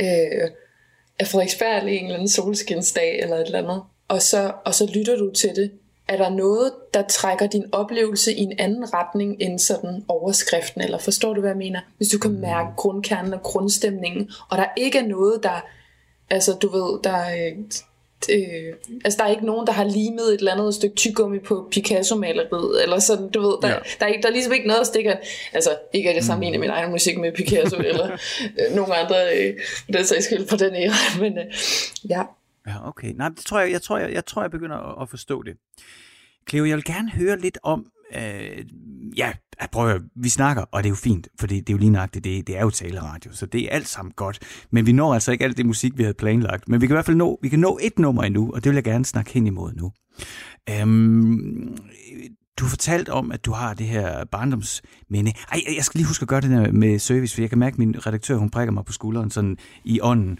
øh, 0.00 0.50
af 1.18 1.26
Frederiksberg 1.26 1.82
en 1.82 2.04
eller 2.04 2.14
anden 2.14 2.28
solskinsdag 2.28 3.22
eller 3.22 3.36
et 3.36 3.46
eller 3.46 3.58
andet, 3.58 3.82
og 4.08 4.22
så, 4.22 4.52
og 4.64 4.74
så 4.74 4.90
lytter 4.94 5.16
du 5.16 5.30
til 5.30 5.56
det. 5.56 5.70
Er 6.08 6.16
der 6.16 6.28
noget, 6.28 6.72
der 6.94 7.02
trækker 7.02 7.46
din 7.46 7.64
oplevelse 7.72 8.34
i 8.34 8.40
en 8.40 8.52
anden 8.58 8.94
retning 8.94 9.36
end 9.40 9.58
sådan 9.58 10.04
overskriften, 10.08 10.80
eller 10.80 10.98
forstår 10.98 11.34
du, 11.34 11.40
hvad 11.40 11.50
jeg 11.50 11.58
mener? 11.58 11.80
Hvis 11.96 12.08
du 12.08 12.18
kan 12.18 12.30
mærke 12.30 12.68
grundkernen 12.76 13.34
og 13.34 13.42
grundstemningen, 13.42 14.30
og 14.50 14.58
der 14.58 14.66
ikke 14.76 14.98
er 14.98 15.06
noget, 15.06 15.42
der, 15.42 15.66
altså 16.30 16.52
du 16.52 16.68
ved, 16.68 17.02
der, 17.04 17.24
øh, 18.32 18.74
altså 19.04 19.16
der 19.18 19.24
er 19.24 19.30
ikke 19.30 19.46
nogen, 19.46 19.66
der 19.66 19.72
har 19.72 19.84
limet 19.84 20.24
et 20.34 20.38
eller 20.38 20.52
andet 20.52 20.74
stykke 20.74 20.96
tyggegummi 20.96 21.38
på 21.38 21.68
Picasso-maleriet, 21.70 22.82
eller 22.82 22.98
sådan, 22.98 23.28
du 23.28 23.40
ved, 23.40 23.56
der, 23.62 23.68
Ja. 23.68 23.74
der, 24.00 24.06
er, 24.06 24.06
ikke- 24.06 24.22
der 24.22 24.28
er 24.28 24.32
ligesom 24.32 24.52
ikke 24.52 24.66
noget, 24.66 24.78
der 24.78 24.84
stikker, 24.84 25.16
altså 25.52 25.70
ikke 25.92 26.08
at 26.10 26.16
jeg 26.16 26.24
sammenligner 26.24 26.58
min 26.58 26.70
egen 26.70 26.90
musik 26.90 27.18
med 27.18 27.32
Picasso, 27.32 27.76
eller 27.90 28.12
øh, 28.12 28.76
nogen 28.76 28.92
andre, 28.92 29.16
øh, 29.38 29.54
den 29.92 30.04
sags 30.04 30.24
skyld 30.24 30.46
på 30.48 30.56
den 30.56 30.74
æra, 30.74 30.92
men 31.22 31.38
øh, 31.38 31.44
ja. 32.10 32.22
Ja, 32.66 32.88
okay. 32.88 33.12
Nej, 33.16 33.28
det 33.28 33.38
tror 33.46 33.60
jeg, 33.60 33.72
jeg, 33.72 33.82
tror, 33.82 33.98
jeg, 33.98 34.12
jeg 34.12 34.26
tror, 34.26 34.42
jeg 34.42 34.50
begynder 34.50 34.76
at, 34.76 35.02
at 35.02 35.08
forstå 35.10 35.42
det. 35.42 35.54
Cleo, 36.48 36.64
jeg 36.64 36.76
vil 36.76 36.84
gerne 36.84 37.10
høre 37.10 37.38
lidt 37.38 37.58
om, 37.62 37.86
øh, 38.16 38.64
ja, 39.16 39.32
at 39.58 39.70
prøv 39.70 39.90
at, 39.90 40.02
vi 40.16 40.28
snakker, 40.28 40.62
og 40.62 40.82
det 40.82 40.88
er 40.88 40.90
jo 40.90 40.96
fint, 40.96 41.28
for 41.40 41.46
det, 41.46 41.66
det 41.66 41.72
er 41.72 41.74
jo 41.74 41.78
lige 41.78 41.90
nøjagtigt, 41.90 42.24
det, 42.24 42.46
det 42.46 42.56
er 42.56 42.62
jo 42.62 42.70
taleradio, 42.70 43.32
så 43.32 43.46
det 43.46 43.64
er 43.64 43.70
alt 43.70 43.88
sammen 43.88 44.12
godt. 44.16 44.38
Men 44.70 44.86
vi 44.86 44.92
når 44.92 45.14
altså 45.14 45.32
ikke 45.32 45.44
alt 45.44 45.56
det 45.56 45.66
musik, 45.66 45.98
vi 45.98 46.02
havde 46.02 46.14
planlagt. 46.14 46.68
Men 46.68 46.80
vi 46.80 46.86
kan 46.86 46.94
i 46.94 46.96
hvert 46.96 47.06
fald 47.06 47.16
nå, 47.16 47.38
vi 47.42 47.48
kan 47.48 47.58
nå 47.58 47.78
et 47.82 47.98
nummer 47.98 48.22
endnu, 48.22 48.50
og 48.54 48.64
det 48.64 48.70
vil 48.70 48.76
jeg 48.76 48.84
gerne 48.84 49.04
snakke 49.04 49.32
hen 49.32 49.46
imod 49.46 49.72
nu. 49.72 49.92
Øhm, 50.70 51.76
du 52.58 52.64
har 52.64 52.68
fortalt 52.68 53.08
om, 53.08 53.32
at 53.32 53.44
du 53.44 53.52
har 53.52 53.74
det 53.74 53.86
her 53.86 54.24
barndomsminde. 54.24 55.32
Ej, 55.52 55.60
jeg 55.76 55.84
skal 55.84 55.98
lige 55.98 56.06
huske 56.06 56.22
at 56.22 56.28
gøre 56.28 56.40
det 56.40 56.50
der 56.50 56.72
med 56.72 56.98
service, 56.98 57.34
for 57.34 57.42
jeg 57.42 57.50
kan 57.50 57.58
mærke, 57.58 57.74
at 57.74 57.78
min 57.78 58.06
redaktør, 58.06 58.36
hun 58.36 58.50
prikker 58.50 58.72
mig 58.72 58.84
på 58.84 58.92
skulderen 58.92 59.30
sådan 59.30 59.56
i 59.84 60.00
ånden. 60.00 60.38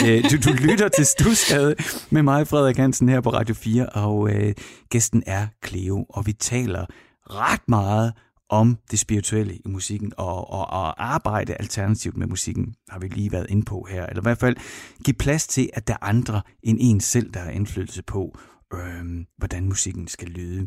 At, 0.00 0.08
øh, 0.08 0.24
du, 0.30 0.50
du 0.50 0.52
lytter 0.52 0.88
til 0.88 1.06
Stusgade 1.06 1.74
med 2.10 2.22
mig, 2.22 2.48
Frederik 2.48 2.76
Hansen, 2.76 3.08
her 3.08 3.20
på 3.20 3.30
Radio 3.30 3.54
4, 3.54 3.86
og 3.86 4.30
øh, 4.30 4.54
gæsten 4.90 5.22
er 5.26 5.46
Cleo, 5.66 6.06
og 6.08 6.26
vi 6.26 6.32
taler 6.32 6.86
ret 7.30 7.68
meget 7.68 8.12
om 8.48 8.78
det 8.90 8.98
spirituelle 8.98 9.54
i 9.54 9.68
musikken, 9.68 10.12
og, 10.16 10.50
og, 10.50 10.70
og 10.70 11.04
arbejde 11.14 11.54
alternativt 11.54 12.16
med 12.16 12.26
musikken, 12.26 12.74
har 12.88 12.98
vi 12.98 13.08
lige 13.08 13.32
været 13.32 13.46
inde 13.48 13.64
på 13.64 13.86
her. 13.90 14.06
Eller 14.06 14.22
i 14.22 14.26
hvert 14.26 14.38
fald 14.38 14.56
give 15.04 15.14
plads 15.14 15.46
til, 15.46 15.70
at 15.72 15.88
der 15.88 15.94
er 15.94 16.04
andre 16.06 16.42
end 16.62 16.78
en 16.80 17.00
selv, 17.00 17.30
der 17.30 17.40
har 17.40 17.50
indflydelse 17.50 18.02
på, 18.02 18.38
øh, 18.74 19.04
hvordan 19.38 19.64
musikken 19.64 20.08
skal 20.08 20.28
lyde. 20.28 20.66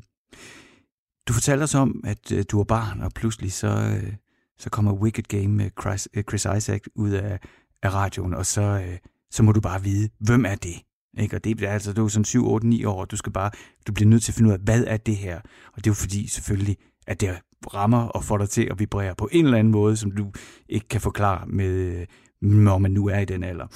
Du 1.28 1.34
fortalte 1.34 1.64
os 1.64 1.76
om, 1.76 2.02
at 2.04 2.32
øh, 2.32 2.46
du 2.52 2.58
var 2.58 2.64
barn, 2.64 3.02
og 3.02 3.12
pludselig 3.16 3.54
så, 3.54 3.68
øh, 3.68 4.14
så 4.60 4.70
kommer 4.70 4.94
Wicked 4.94 5.24
Game 5.24 5.48
med 5.48 5.70
Chris, 5.82 6.08
øh, 6.14 6.24
Chris 6.24 6.48
Isaac 6.58 6.82
ud 6.96 7.10
af, 7.10 7.40
af 7.84 7.94
radioen, 7.94 8.34
og 8.34 8.46
så, 8.46 8.62
øh, 8.62 8.98
så 9.32 9.44
må 9.44 9.52
du 9.52 9.62
bare 9.62 9.84
vide, 9.84 10.10
hvem 10.20 10.46
er 10.46 10.56
det? 10.56 10.76
Ikke? 11.18 11.36
Og 11.36 11.44
det 11.44 11.64
er 11.64 11.72
altså, 11.72 11.94
du 11.94 12.06
er 12.06 12.08
sådan 12.08 12.26
7, 12.26 12.48
8, 12.48 12.68
9 12.68 12.86
år, 12.86 13.02
og 13.02 13.12
du 13.12 13.18
skal 13.18 13.32
bare, 13.32 13.52
du 13.88 13.94
bliver 13.94 14.10
nødt 14.10 14.24
til 14.24 14.32
at 14.32 14.36
finde 14.36 14.48
ud 14.48 14.54
af, 14.54 14.60
hvad 14.60 14.84
er 14.88 14.98
det 14.98 15.16
her? 15.16 15.40
Og 15.74 15.76
det 15.78 15.88
er 15.88 15.92
jo 15.92 15.94
fordi 15.94 16.28
selvfølgelig, 16.28 16.78
at 17.08 17.22
det 17.22 17.30
rammer 17.74 18.08
og 18.08 18.24
får 18.24 18.38
dig 18.38 18.50
til 18.50 18.68
at 18.72 18.80
vibrere 18.80 19.16
på 19.16 19.30
en 19.32 19.46
eller 19.46 19.58
anden 19.58 19.72
måde, 19.72 19.98
som 19.98 20.12
du 20.12 20.32
ikke 20.70 20.88
kan 20.88 21.02
forklare 21.02 21.48
med, 21.48 22.06
når 22.42 22.78
man 22.78 22.92
nu 22.92 23.08
er 23.08 23.20
i 23.20 23.26
den 23.26 23.44
alder. 23.44 23.68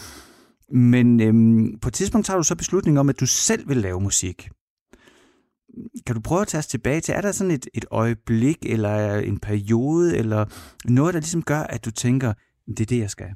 Men 0.73 1.21
øhm, 1.21 1.79
på 1.81 1.87
et 1.87 1.93
tidspunkt 1.93 2.27
tager 2.27 2.37
du 2.37 2.43
så 2.43 2.55
beslutning 2.55 2.99
om, 2.99 3.09
at 3.09 3.19
du 3.19 3.25
selv 3.25 3.69
vil 3.69 3.77
lave 3.77 4.01
musik. 4.01 4.49
Kan 6.05 6.15
du 6.15 6.21
prøve 6.21 6.41
at 6.41 6.47
tage 6.47 6.59
os 6.59 6.67
tilbage 6.67 7.01
til, 7.01 7.13
er 7.13 7.21
der 7.21 7.31
sådan 7.31 7.51
et, 7.51 7.67
et 7.73 7.85
øjeblik, 7.91 8.57
eller 8.65 9.15
en 9.15 9.39
periode, 9.39 10.17
eller 10.17 10.45
noget, 10.85 11.13
der 11.13 11.19
ligesom 11.19 11.43
gør, 11.43 11.59
at 11.59 11.85
du 11.85 11.91
tænker, 11.91 12.33
det 12.67 12.79
er 12.79 12.85
det, 12.85 12.99
jeg 12.99 13.09
skal? 13.09 13.29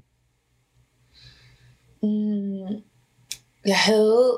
Mm, 2.04 2.82
jeg 3.66 3.78
havde 3.78 4.38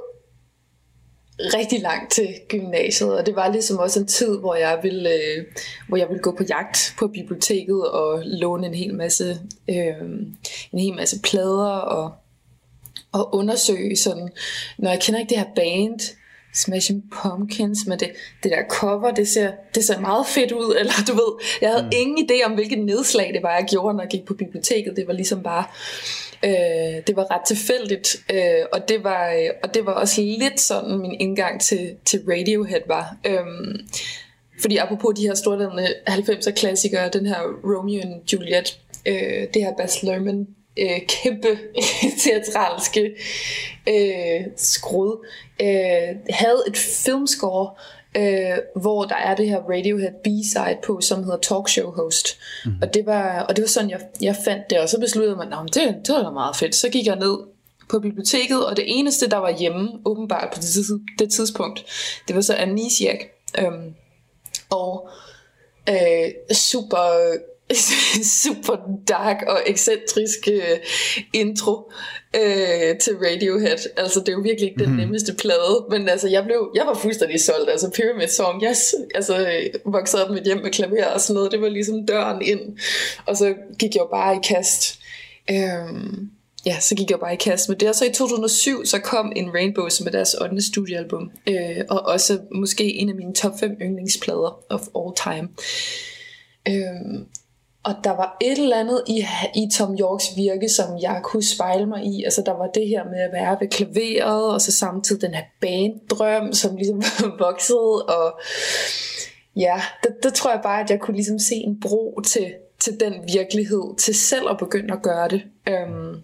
rigtig 1.40 1.82
langt 1.82 2.12
til 2.12 2.28
gymnasiet, 2.48 3.18
og 3.18 3.26
det 3.26 3.36
var 3.36 3.52
ligesom 3.52 3.78
også 3.78 4.00
en 4.00 4.08
tid, 4.08 4.40
hvor 4.40 4.56
jeg 4.56 4.80
ville, 4.84 5.10
øh, 5.10 5.46
hvor 5.88 5.98
jeg 5.98 6.08
ville 6.08 6.22
gå 6.22 6.32
på 6.32 6.44
jagt 6.50 6.96
på 7.00 7.08
biblioteket 7.08 7.90
og 7.90 8.22
låne 8.26 8.68
en 8.68 8.74
hel 8.74 8.96
masse, 8.96 9.40
øh, 9.70 10.10
en 10.72 10.80
hel 10.80 10.96
masse 10.96 11.22
plader 11.22 11.76
og, 11.76 12.14
og 13.12 13.36
undersøge 13.36 13.96
sådan, 13.96 14.30
når 14.78 14.90
jeg 14.90 15.02
kender 15.02 15.20
ikke 15.20 15.30
det 15.30 15.38
her 15.38 15.54
band, 15.56 16.00
Smashing 16.56 17.04
Pumpkins, 17.12 17.88
men 17.88 18.00
det, 18.00 18.12
det 18.44 18.52
der 18.52 18.64
cover, 18.70 19.12
det 19.12 19.28
ser, 19.28 19.52
det 19.76 19.84
ser 19.84 20.00
meget 20.00 20.28
fedt 20.28 20.52
ud, 20.52 20.76
eller 20.80 20.94
du 21.08 21.14
ved, 21.14 21.46
jeg 21.62 21.70
havde 21.70 21.84
mm. 21.84 21.92
ingen 21.94 22.30
idé 22.30 22.46
om, 22.46 22.52
hvilket 22.52 22.80
nedslag 22.80 23.34
det 23.34 23.44
var, 23.44 23.56
jeg 23.56 23.66
gjorde, 23.70 23.98
når 23.98 24.04
jeg 24.04 24.10
gik 24.10 24.26
på 24.26 24.34
biblioteket. 24.34 24.96
Det 24.96 25.08
var 25.08 25.14
ligesom 25.14 25.44
bare, 25.44 25.64
øh, 26.46 27.02
det 27.08 27.16
var 27.16 27.32
ret 27.32 27.46
tilfældigt, 27.48 28.16
øh, 28.34 28.66
og, 28.74 28.90
det 28.90 29.04
var, 29.04 29.32
øh, 29.32 29.50
og 29.64 29.74
det 29.74 29.86
var 29.86 29.92
også 29.92 30.22
lidt 30.22 30.60
sådan, 30.60 30.98
min 30.98 31.16
indgang 31.20 31.62
til, 31.62 31.96
til 32.06 32.22
Radiohead 32.28 32.82
var. 32.88 33.16
Øh, 33.26 33.46
fordi 34.62 34.78
apropos 34.78 35.16
de 35.16 35.28
her 35.28 35.34
storladende 35.34 35.88
90'er 36.10 36.52
klassikere, 36.52 37.10
den 37.10 37.26
her 37.26 37.40
Romeo 37.64 38.02
and 38.02 38.34
Juliet, 38.34 38.80
øh, 39.06 39.48
det 39.54 39.62
her 39.62 39.74
Baz 39.78 40.04
Luhrmann 40.04 40.48
øh, 40.78 41.02
kæmpe 41.08 41.60
teatralske 42.24 43.16
øh, 43.90 44.42
skrud, 44.58 45.28
øh, 45.62 46.16
havde 46.30 46.64
et 46.68 46.78
filmscore, 46.78 47.72
øh, 48.18 48.58
hvor 48.82 49.04
der 49.04 49.16
er 49.16 49.36
det 49.36 49.50
her 49.50 49.60
Radiohead 49.60 50.14
B-side 50.24 50.78
på, 50.84 51.02
som 51.02 51.24
hedder 51.24 51.38
Talkshow 51.38 51.92
Host. 51.92 52.28
Mm. 52.66 52.72
Og, 52.82 52.94
det 52.94 53.06
var, 53.06 53.40
og 53.40 53.56
det 53.56 53.62
var 53.62 53.68
sådan, 53.68 53.90
jeg, 53.90 54.00
jeg 54.22 54.36
fandt 54.46 54.70
det, 54.70 54.80
og 54.80 54.90
så 54.90 55.00
besluttede 55.00 55.36
man, 55.36 55.54
at 55.54 55.60
det, 55.74 55.96
det 56.08 56.16
var 56.16 56.24
da 56.24 56.30
meget 56.30 56.56
fedt. 56.56 56.76
Så 56.76 56.90
gik 56.90 57.06
jeg 57.06 57.16
ned 57.16 57.38
på 57.90 58.00
biblioteket, 58.00 58.66
og 58.66 58.78
det 58.78 58.86
eneste, 58.88 59.30
der 59.30 59.38
var 59.38 59.58
hjemme, 59.60 59.90
åbenbart 60.06 60.50
på 60.54 60.60
det, 60.60 61.02
det 61.20 61.32
tidspunkt, 61.32 61.86
det 62.28 62.36
var 62.36 62.42
så 62.42 62.56
Amnesiac. 62.60 63.20
Øhm, 63.60 63.94
og 64.70 65.10
øh, 65.90 66.56
super 66.56 67.34
super 68.44 68.76
dark 69.08 69.44
og 69.48 69.62
ekscentrisk 69.66 70.48
øh, 70.52 70.78
intro 71.34 71.92
øh, 72.36 72.98
til 72.98 73.14
Radiohead. 73.18 73.78
Altså 73.98 74.20
det 74.20 74.30
er 74.30 74.34
jo 74.34 74.40
virkelig 74.40 74.70
ikke 74.70 74.84
den 74.84 74.92
mm. 74.92 74.98
nemmeste 74.98 75.34
plade, 75.34 75.86
men 75.90 76.10
altså 76.10 76.28
jeg 76.28 76.44
blev, 76.44 76.72
jeg 76.76 76.86
var 76.86 76.94
fuldstændig 76.94 77.42
solgt. 77.42 77.70
Altså 77.70 77.92
Pyramid 77.96 78.28
Song, 78.28 78.62
jeg 78.62 78.76
altså, 79.16 79.38
øh, 79.38 79.94
voksede 79.94 80.26
op 80.26 80.32
med 80.32 80.44
hjem 80.44 80.58
med 80.58 80.72
klaver 80.72 81.06
og 81.06 81.22
sådan 81.22 81.34
noget, 81.34 81.52
det 81.52 81.62
var 81.62 81.70
ligesom 81.70 82.06
døren 82.06 82.42
ind. 82.42 82.78
Og 83.26 83.38
så 83.38 83.54
gik 83.80 83.96
jeg 83.96 84.02
jo 84.02 84.08
bare 84.12 84.36
i 84.36 84.40
kast. 84.44 85.00
Øhm, 85.52 86.30
ja, 86.66 86.80
så 86.80 86.96
gik 86.96 87.12
jeg 87.12 87.20
bare 87.20 87.34
i 87.34 87.38
kast 87.38 87.70
med 87.70 87.78
det. 87.78 87.90
Og 87.90 87.96
så 87.96 88.06
i 88.06 88.14
2007, 88.14 88.86
så 88.86 89.00
kom 89.00 89.32
In 89.36 89.50
Rainbow, 89.54 89.90
som 89.90 90.08
er 90.08 90.12
deres 90.12 90.34
8. 90.34 90.62
studiealbum. 90.62 91.32
Øh, 91.48 91.84
og 91.90 92.02
også 92.06 92.40
måske 92.52 92.94
en 92.94 93.10
af 93.10 93.16
mine 93.16 93.34
top 93.34 93.60
5 93.60 93.72
yndlingsplader 93.82 94.64
of 94.70 94.82
all 94.96 95.16
time. 95.24 95.50
Øhm, 96.68 97.28
og 97.86 97.96
der 98.04 98.12
var 98.12 98.38
et 98.42 98.58
eller 98.58 98.80
andet 98.80 99.04
i, 99.08 99.26
i 99.56 99.70
Tom 99.74 99.98
Yorks 100.00 100.26
virke, 100.36 100.70
som 100.70 100.98
jeg 101.02 101.20
kunne 101.24 101.44
spejle 101.44 101.86
mig 101.86 102.06
i. 102.06 102.24
Altså 102.24 102.44
der 102.46 102.52
var 102.52 102.68
det 102.68 102.88
her 102.88 103.04
med 103.04 103.20
at 103.20 103.32
være 103.34 103.58
ved 103.60 103.68
klaveret, 103.68 104.54
og 104.54 104.62
så 104.62 104.72
samtidig 104.72 105.22
den 105.22 105.34
her 105.34 105.44
banddrøm, 105.62 106.54
som 106.54 106.76
ligesom 106.76 107.04
voksede. 107.40 108.06
Og 108.06 108.40
ja, 109.56 109.82
det, 110.04 110.16
det 110.24 110.34
tror 110.34 110.52
jeg 110.52 110.60
bare, 110.64 110.84
at 110.84 110.90
jeg 110.90 111.00
kunne 111.00 111.16
ligesom 111.16 111.40
se 111.40 111.56
en 111.56 111.80
bro 111.80 112.22
til, 112.22 112.54
til 112.80 113.00
den 113.00 113.14
virkelighed, 113.34 113.98
til 113.98 114.16
selv 114.16 114.50
at 114.50 114.58
begynde 114.58 114.94
at 114.94 115.02
gøre 115.02 115.28
det. 115.28 115.44
Øhm, 115.68 116.22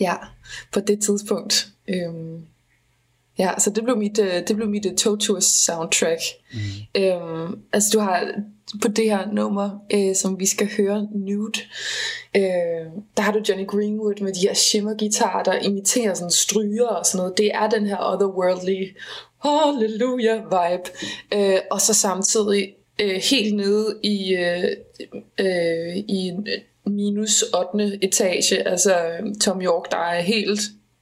ja, 0.00 0.14
på 0.72 0.80
det 0.80 1.02
tidspunkt. 1.02 1.68
Øhm, 1.88 2.46
ja, 3.38 3.50
så 3.58 3.70
det 3.70 3.84
blev 3.84 3.96
mit, 3.96 4.18
øh, 4.18 4.48
det 4.48 4.56
blev 4.56 4.68
mit 4.68 4.86
uh, 4.86 4.94
Totours 4.94 5.44
soundtrack. 5.44 6.20
Mm. 6.52 6.58
Øhm, 7.02 7.58
altså 7.72 7.90
du 7.92 7.98
har 7.98 8.32
på 8.82 8.88
det 8.88 9.04
her 9.04 9.32
nummer, 9.32 9.70
øh, 9.94 10.14
som 10.14 10.40
vi 10.40 10.46
skal 10.46 10.68
høre, 10.76 11.08
Nude, 11.14 11.60
øh, 12.36 12.86
der 13.16 13.22
har 13.22 13.32
du 13.32 13.40
Johnny 13.48 13.66
Greenwood 13.66 14.20
med 14.20 14.32
de 14.32 14.40
her 14.40 14.54
shimmer-gitarer, 14.54 15.42
der 15.42 15.58
imiterer 15.58 16.14
sådan 16.14 16.30
stryger 16.30 16.86
og 16.86 17.06
sådan 17.06 17.18
noget. 17.18 17.38
Det 17.38 17.50
er 17.54 17.68
den 17.68 17.86
her 17.86 18.12
otherworldly 18.12 18.86
hallelujah 19.42 20.44
vibe. 20.44 20.90
Øh, 21.34 21.60
og 21.70 21.80
så 21.80 21.94
samtidig 21.94 22.74
øh, 23.00 23.20
helt 23.30 23.56
nede 23.56 23.98
i, 24.02 24.34
øh, 24.34 24.64
øh, 25.40 25.96
i 25.96 26.32
minus 26.86 27.44
8. 27.74 27.98
etage, 28.02 28.68
altså 28.68 28.94
Tom 29.40 29.62
York, 29.62 29.92
der 29.92 29.98
er 29.98 30.20
helt, 30.20 30.60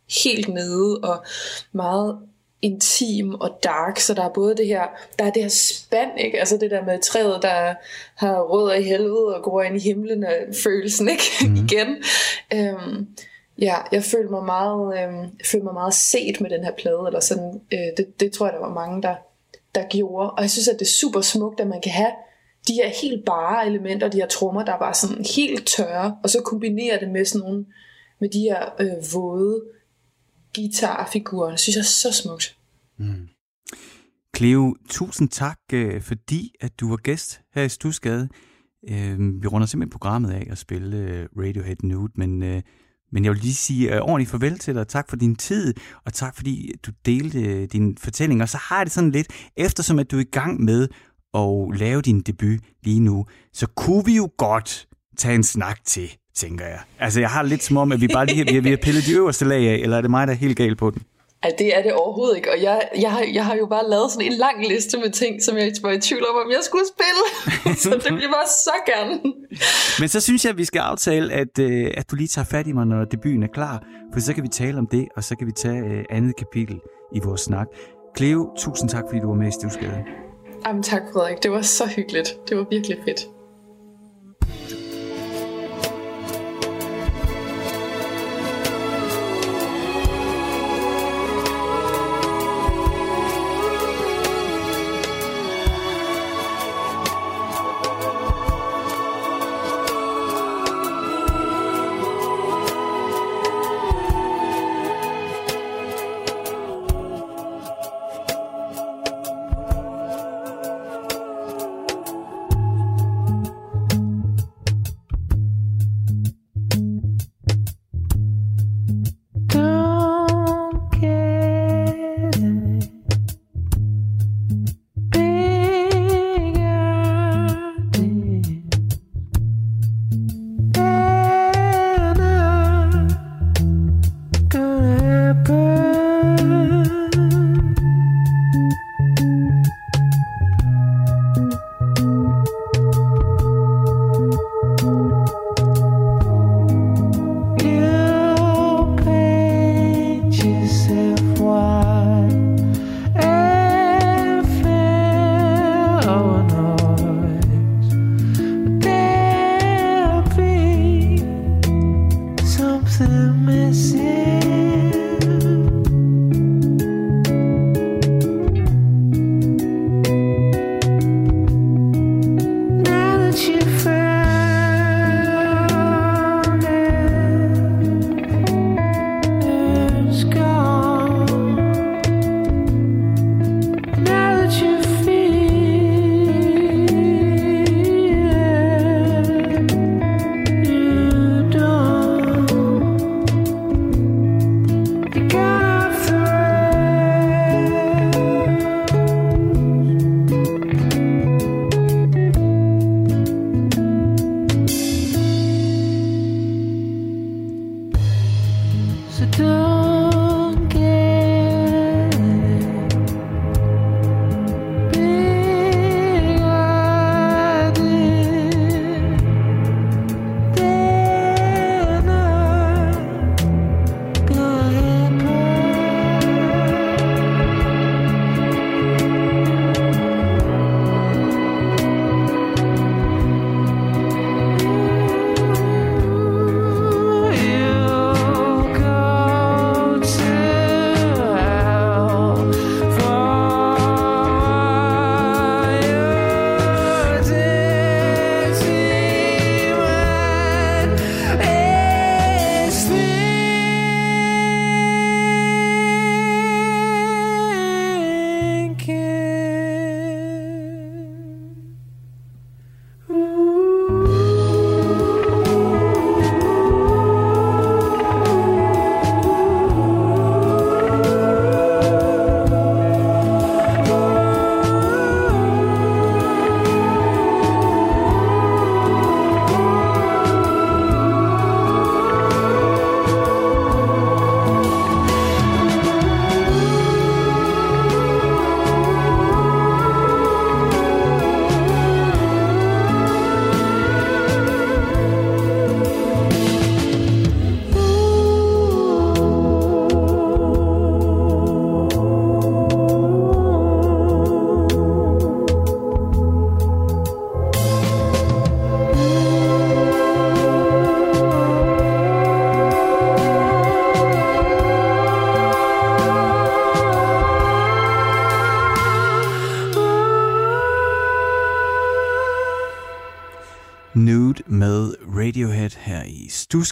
helt 0.08 0.48
nede 0.48 1.00
og 1.02 1.24
meget 1.72 2.18
intim 2.62 3.34
og 3.34 3.58
dark, 3.64 3.98
så 3.98 4.14
der 4.14 4.24
er 4.24 4.28
både 4.28 4.56
det 4.56 4.66
her, 4.66 4.82
der 5.18 5.24
er 5.24 5.30
det 5.30 5.42
her 5.42 5.48
spand, 5.48 6.10
ikke? 6.18 6.38
altså 6.38 6.56
det 6.56 6.70
der 6.70 6.84
med 6.84 7.02
træet, 7.02 7.42
der 7.42 7.74
har 8.14 8.40
rødder 8.42 8.74
i 8.74 8.82
helvede 8.82 9.36
og 9.36 9.42
går 9.42 9.62
ind 9.62 9.76
i 9.76 9.80
himlen, 9.80 10.24
og 10.24 10.32
følelsen, 10.64 11.08
ikke? 11.08 11.22
Mm. 11.48 11.56
Igen. 11.56 11.88
Øhm, 12.54 13.06
ja, 13.58 13.74
jeg 13.92 14.02
følte 14.02 14.30
mig 14.30 14.44
meget, 14.44 14.98
øhm, 14.98 15.20
jeg 15.20 15.46
følte 15.46 15.64
mig 15.64 15.74
meget 15.74 15.94
set 15.94 16.40
med 16.40 16.50
den 16.50 16.64
her 16.64 16.72
plade, 16.72 17.02
eller 17.06 17.20
sådan, 17.20 17.60
øh, 17.72 17.96
det, 17.96 18.20
det 18.20 18.32
tror 18.32 18.46
jeg, 18.46 18.52
der 18.52 18.60
var 18.60 18.74
mange, 18.74 19.02
der, 19.02 19.14
der 19.74 19.84
gjorde, 19.90 20.30
og 20.30 20.42
jeg 20.42 20.50
synes, 20.50 20.68
at 20.68 20.78
det 20.78 20.86
er 20.86 20.90
super 21.00 21.20
smukt, 21.20 21.60
at 21.60 21.66
man 21.66 21.80
kan 21.80 21.92
have 21.92 22.12
de 22.68 22.74
her 22.74 22.88
helt 23.02 23.24
bare 23.24 23.66
elementer, 23.66 24.08
de 24.08 24.18
her 24.18 24.26
trommer, 24.26 24.64
der 24.64 24.72
er 24.72 24.78
bare 24.78 24.94
sådan 24.94 25.24
helt 25.36 25.66
tørre, 25.66 26.16
og 26.22 26.30
så 26.30 26.40
kombinere 26.40 27.00
det 27.00 27.08
med 27.08 27.24
sådan 27.24 27.48
nogle, 27.48 27.66
med 28.18 28.28
de 28.28 28.40
her 28.40 28.74
øh, 28.80 29.14
våde 29.14 29.62
guitarfiguren. 30.56 31.52
Det 31.52 31.60
synes 31.60 31.76
jeg 31.76 31.80
er 31.80 31.84
så 31.84 32.12
smukt. 32.12 32.56
Mm. 32.98 33.28
Cleo, 34.36 34.76
tusind 34.88 35.28
tak, 35.28 35.58
øh, 35.72 36.02
fordi 36.02 36.52
at 36.60 36.80
du 36.80 36.88
var 36.88 36.96
gæst 36.96 37.40
her 37.54 37.62
i 37.62 37.68
Stusgade. 37.68 38.28
Øh, 38.88 39.42
vi 39.42 39.46
runder 39.46 39.66
simpelthen 39.66 39.90
programmet 39.90 40.30
af 40.30 40.46
at 40.50 40.58
spille 40.58 40.96
øh, 40.96 41.28
Radiohead 41.38 41.76
Nude, 41.82 42.12
men, 42.14 42.38
men 43.12 43.24
jeg 43.24 43.32
vil 43.32 43.40
lige 43.40 43.54
sige 43.54 43.94
øh, 43.94 44.00
ordentligt 44.00 44.30
farvel 44.30 44.58
til 44.58 44.74
dig. 44.74 44.88
Tak 44.88 45.08
for 45.08 45.16
din 45.16 45.36
tid, 45.36 45.74
og 46.04 46.12
tak 46.12 46.36
fordi 46.36 46.72
du 46.86 46.92
delte 47.06 47.40
øh, 47.40 47.68
din 47.72 47.96
fortælling. 47.98 48.42
Og 48.42 48.48
så 48.48 48.56
har 48.56 48.76
jeg 48.76 48.86
det 48.86 48.92
sådan 48.92 49.10
lidt, 49.10 49.28
eftersom 49.56 49.98
at 49.98 50.10
du 50.10 50.16
er 50.16 50.20
i 50.20 50.24
gang 50.24 50.60
med 50.64 50.88
at 51.34 51.78
lave 51.78 52.02
din 52.02 52.20
debut 52.20 52.60
lige 52.82 53.00
nu, 53.00 53.26
så 53.52 53.66
kunne 53.66 54.04
vi 54.04 54.16
jo 54.16 54.30
godt 54.38 54.88
tage 55.16 55.34
en 55.34 55.44
snak 55.44 55.84
til, 55.84 56.16
tænker 56.36 56.64
jeg. 56.64 56.78
Altså, 56.98 57.20
jeg 57.20 57.30
har 57.30 57.42
lidt 57.42 57.62
som 57.62 57.76
om, 57.76 57.92
at 57.92 58.00
vi 58.00 58.08
bare 58.08 58.26
lige 58.26 58.46
vi 58.46 58.54
har, 58.54 58.60
vi 58.60 58.70
har 58.70 58.76
pillet 58.76 59.06
de 59.06 59.12
øverste 59.12 59.44
lag 59.44 59.68
af, 59.68 59.74
eller 59.74 59.96
er 59.96 60.00
det 60.00 60.10
mig, 60.10 60.26
der 60.26 60.32
er 60.32 60.36
helt 60.36 60.56
gal 60.56 60.76
på 60.76 60.90
den? 60.90 61.02
Ej, 61.42 61.52
det 61.58 61.78
er 61.78 61.82
det 61.82 61.92
overhovedet 61.92 62.36
ikke. 62.36 62.50
Og 62.52 62.62
jeg, 62.62 62.88
jeg, 63.00 63.12
har, 63.12 63.24
jeg 63.32 63.44
har 63.44 63.54
jo 63.54 63.66
bare 63.66 63.90
lavet 63.90 64.10
sådan 64.12 64.32
en 64.32 64.38
lang 64.38 64.68
liste 64.68 64.98
med 64.98 65.10
ting, 65.10 65.42
som 65.42 65.56
jeg 65.56 65.72
var 65.82 65.90
i 65.90 66.00
tvivl 66.00 66.26
om, 66.30 66.36
om 66.44 66.50
jeg 66.50 66.60
skulle 66.62 66.84
spille. 66.94 67.24
så 67.82 67.90
det 67.90 68.14
bliver 68.16 68.32
bare 68.32 68.46
så 68.46 68.76
gerne. 68.86 69.20
Men 70.00 70.08
så 70.08 70.20
synes 70.20 70.44
jeg, 70.44 70.50
at 70.50 70.58
vi 70.58 70.64
skal 70.64 70.78
aftale, 70.78 71.32
at, 71.32 71.58
øh, 71.58 71.90
at 71.96 72.10
du 72.10 72.16
lige 72.16 72.28
tager 72.28 72.44
fat 72.44 72.66
i 72.66 72.72
mig, 72.72 72.86
når 72.86 73.04
debuten 73.04 73.42
er 73.42 73.52
klar. 73.54 73.82
For 74.12 74.20
så 74.20 74.34
kan 74.34 74.42
vi 74.42 74.48
tale 74.48 74.78
om 74.78 74.86
det, 74.86 75.08
og 75.16 75.24
så 75.24 75.36
kan 75.36 75.46
vi 75.46 75.52
tage 75.52 75.78
øh, 75.78 76.04
andet 76.10 76.36
kapitel 76.36 76.80
i 77.14 77.20
vores 77.24 77.40
snak. 77.40 77.66
Cleo, 78.16 78.50
tusind 78.58 78.88
tak, 78.88 79.04
fordi 79.08 79.20
du 79.20 79.28
var 79.28 79.34
med 79.34 79.48
i 79.48 79.52
Stivskade. 79.52 80.04
Jamen 80.66 80.82
tak, 80.82 81.02
Frederik. 81.12 81.42
Det 81.42 81.50
var 81.50 81.62
så 81.62 81.86
hyggeligt. 81.96 82.28
Det 82.48 82.56
var 82.56 82.66
virkelig 82.70 82.98
fedt. 83.04 83.20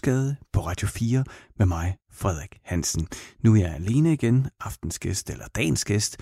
Nude 0.03 0.37
på 0.53 0.61
Radio 0.61 0.89
4 0.89 1.25
med 1.59 1.67
mig, 1.67 1.97
Frederik 2.13 2.59
Hansen. 2.65 3.09
Nu 3.45 3.55
er 3.55 3.61
jeg 3.61 3.75
alene 3.75 4.13
igen. 4.13 4.49
Aftens 4.61 4.99
gæst, 4.99 5.31
eller 5.31 5.47
dagens 5.55 5.85
gæst, 5.85 6.17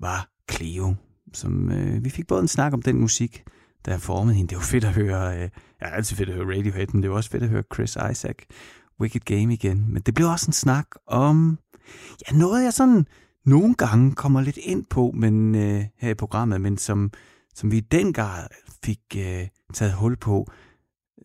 var 0.00 0.28
Cleo, 0.52 0.94
som 1.32 1.72
øh, 1.72 2.04
vi 2.04 2.10
fik 2.10 2.26
både 2.26 2.40
en 2.40 2.48
snak 2.48 2.72
om 2.72 2.82
den 2.82 3.00
musik, 3.00 3.44
der 3.84 3.92
har 3.92 3.98
formet 3.98 4.34
hende. 4.34 4.48
Det 4.48 4.56
var 4.56 4.62
fedt 4.62 4.84
at 4.84 4.94
høre, 4.94 5.34
øh, 5.34 5.40
ja, 5.80 5.86
er 5.86 5.90
altid 5.90 6.16
fedt 6.16 6.28
at 6.28 6.34
høre 6.34 6.58
Radiohead, 6.58 6.86
men 6.92 7.02
det 7.02 7.10
var 7.10 7.16
også 7.16 7.30
fedt 7.30 7.42
at 7.42 7.48
høre 7.48 7.62
Chris 7.74 7.98
Isaac, 8.10 8.36
Wicked 9.00 9.20
Game 9.20 9.54
igen. 9.54 9.92
Men 9.92 10.02
det 10.02 10.14
blev 10.14 10.28
også 10.28 10.46
en 10.48 10.52
snak 10.52 10.86
om, 11.06 11.58
ja, 12.28 12.36
noget 12.36 12.64
jeg 12.64 12.72
sådan 12.72 13.06
nogle 13.46 13.74
gange 13.74 14.14
kommer 14.14 14.40
lidt 14.40 14.56
ind 14.56 14.84
på 14.90 15.10
men 15.14 15.54
øh, 15.54 15.84
her 15.98 16.10
i 16.10 16.14
programmet, 16.14 16.60
men 16.60 16.78
som, 16.78 17.10
som 17.54 17.70
vi 17.70 17.76
i 17.76 17.80
den 17.80 18.12
grad 18.12 18.46
fik 18.84 19.00
øh, 19.16 19.48
taget 19.74 19.92
hul 19.92 20.16
på, 20.16 20.46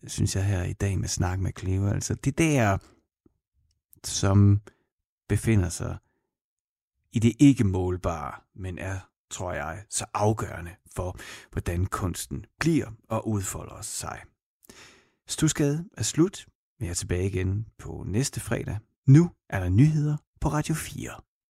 synes 0.06 0.36
jeg 0.36 0.46
her 0.46 0.62
i 0.62 0.72
dag 0.72 0.98
med 0.98 1.08
snak 1.08 1.40
med 1.40 1.52
Cleo. 1.58 1.88
Altså 1.88 2.14
det 2.14 2.38
der, 2.38 2.78
som 4.04 4.60
befinder 5.28 5.68
sig 5.68 5.96
i 7.12 7.18
det 7.18 7.32
ikke 7.38 7.64
målbare, 7.64 8.40
men 8.54 8.78
er, 8.78 8.98
tror 9.30 9.52
jeg, 9.52 9.84
så 9.90 10.04
afgørende 10.14 10.70
for, 10.96 11.18
hvordan 11.52 11.86
kunsten 11.86 12.44
bliver 12.60 12.90
og 13.08 13.28
udfolder 13.28 13.82
sig. 13.82 14.22
Stusgade 15.26 15.84
er 15.96 16.02
slut. 16.02 16.46
Vi 16.78 16.86
er 16.86 16.94
tilbage 16.94 17.26
igen 17.26 17.66
på 17.78 18.04
næste 18.06 18.40
fredag. 18.40 18.78
Nu 19.06 19.30
er 19.48 19.60
der 19.60 19.68
nyheder 19.68 20.16
på 20.40 20.48
Radio 20.48 20.74
4. 20.74 21.10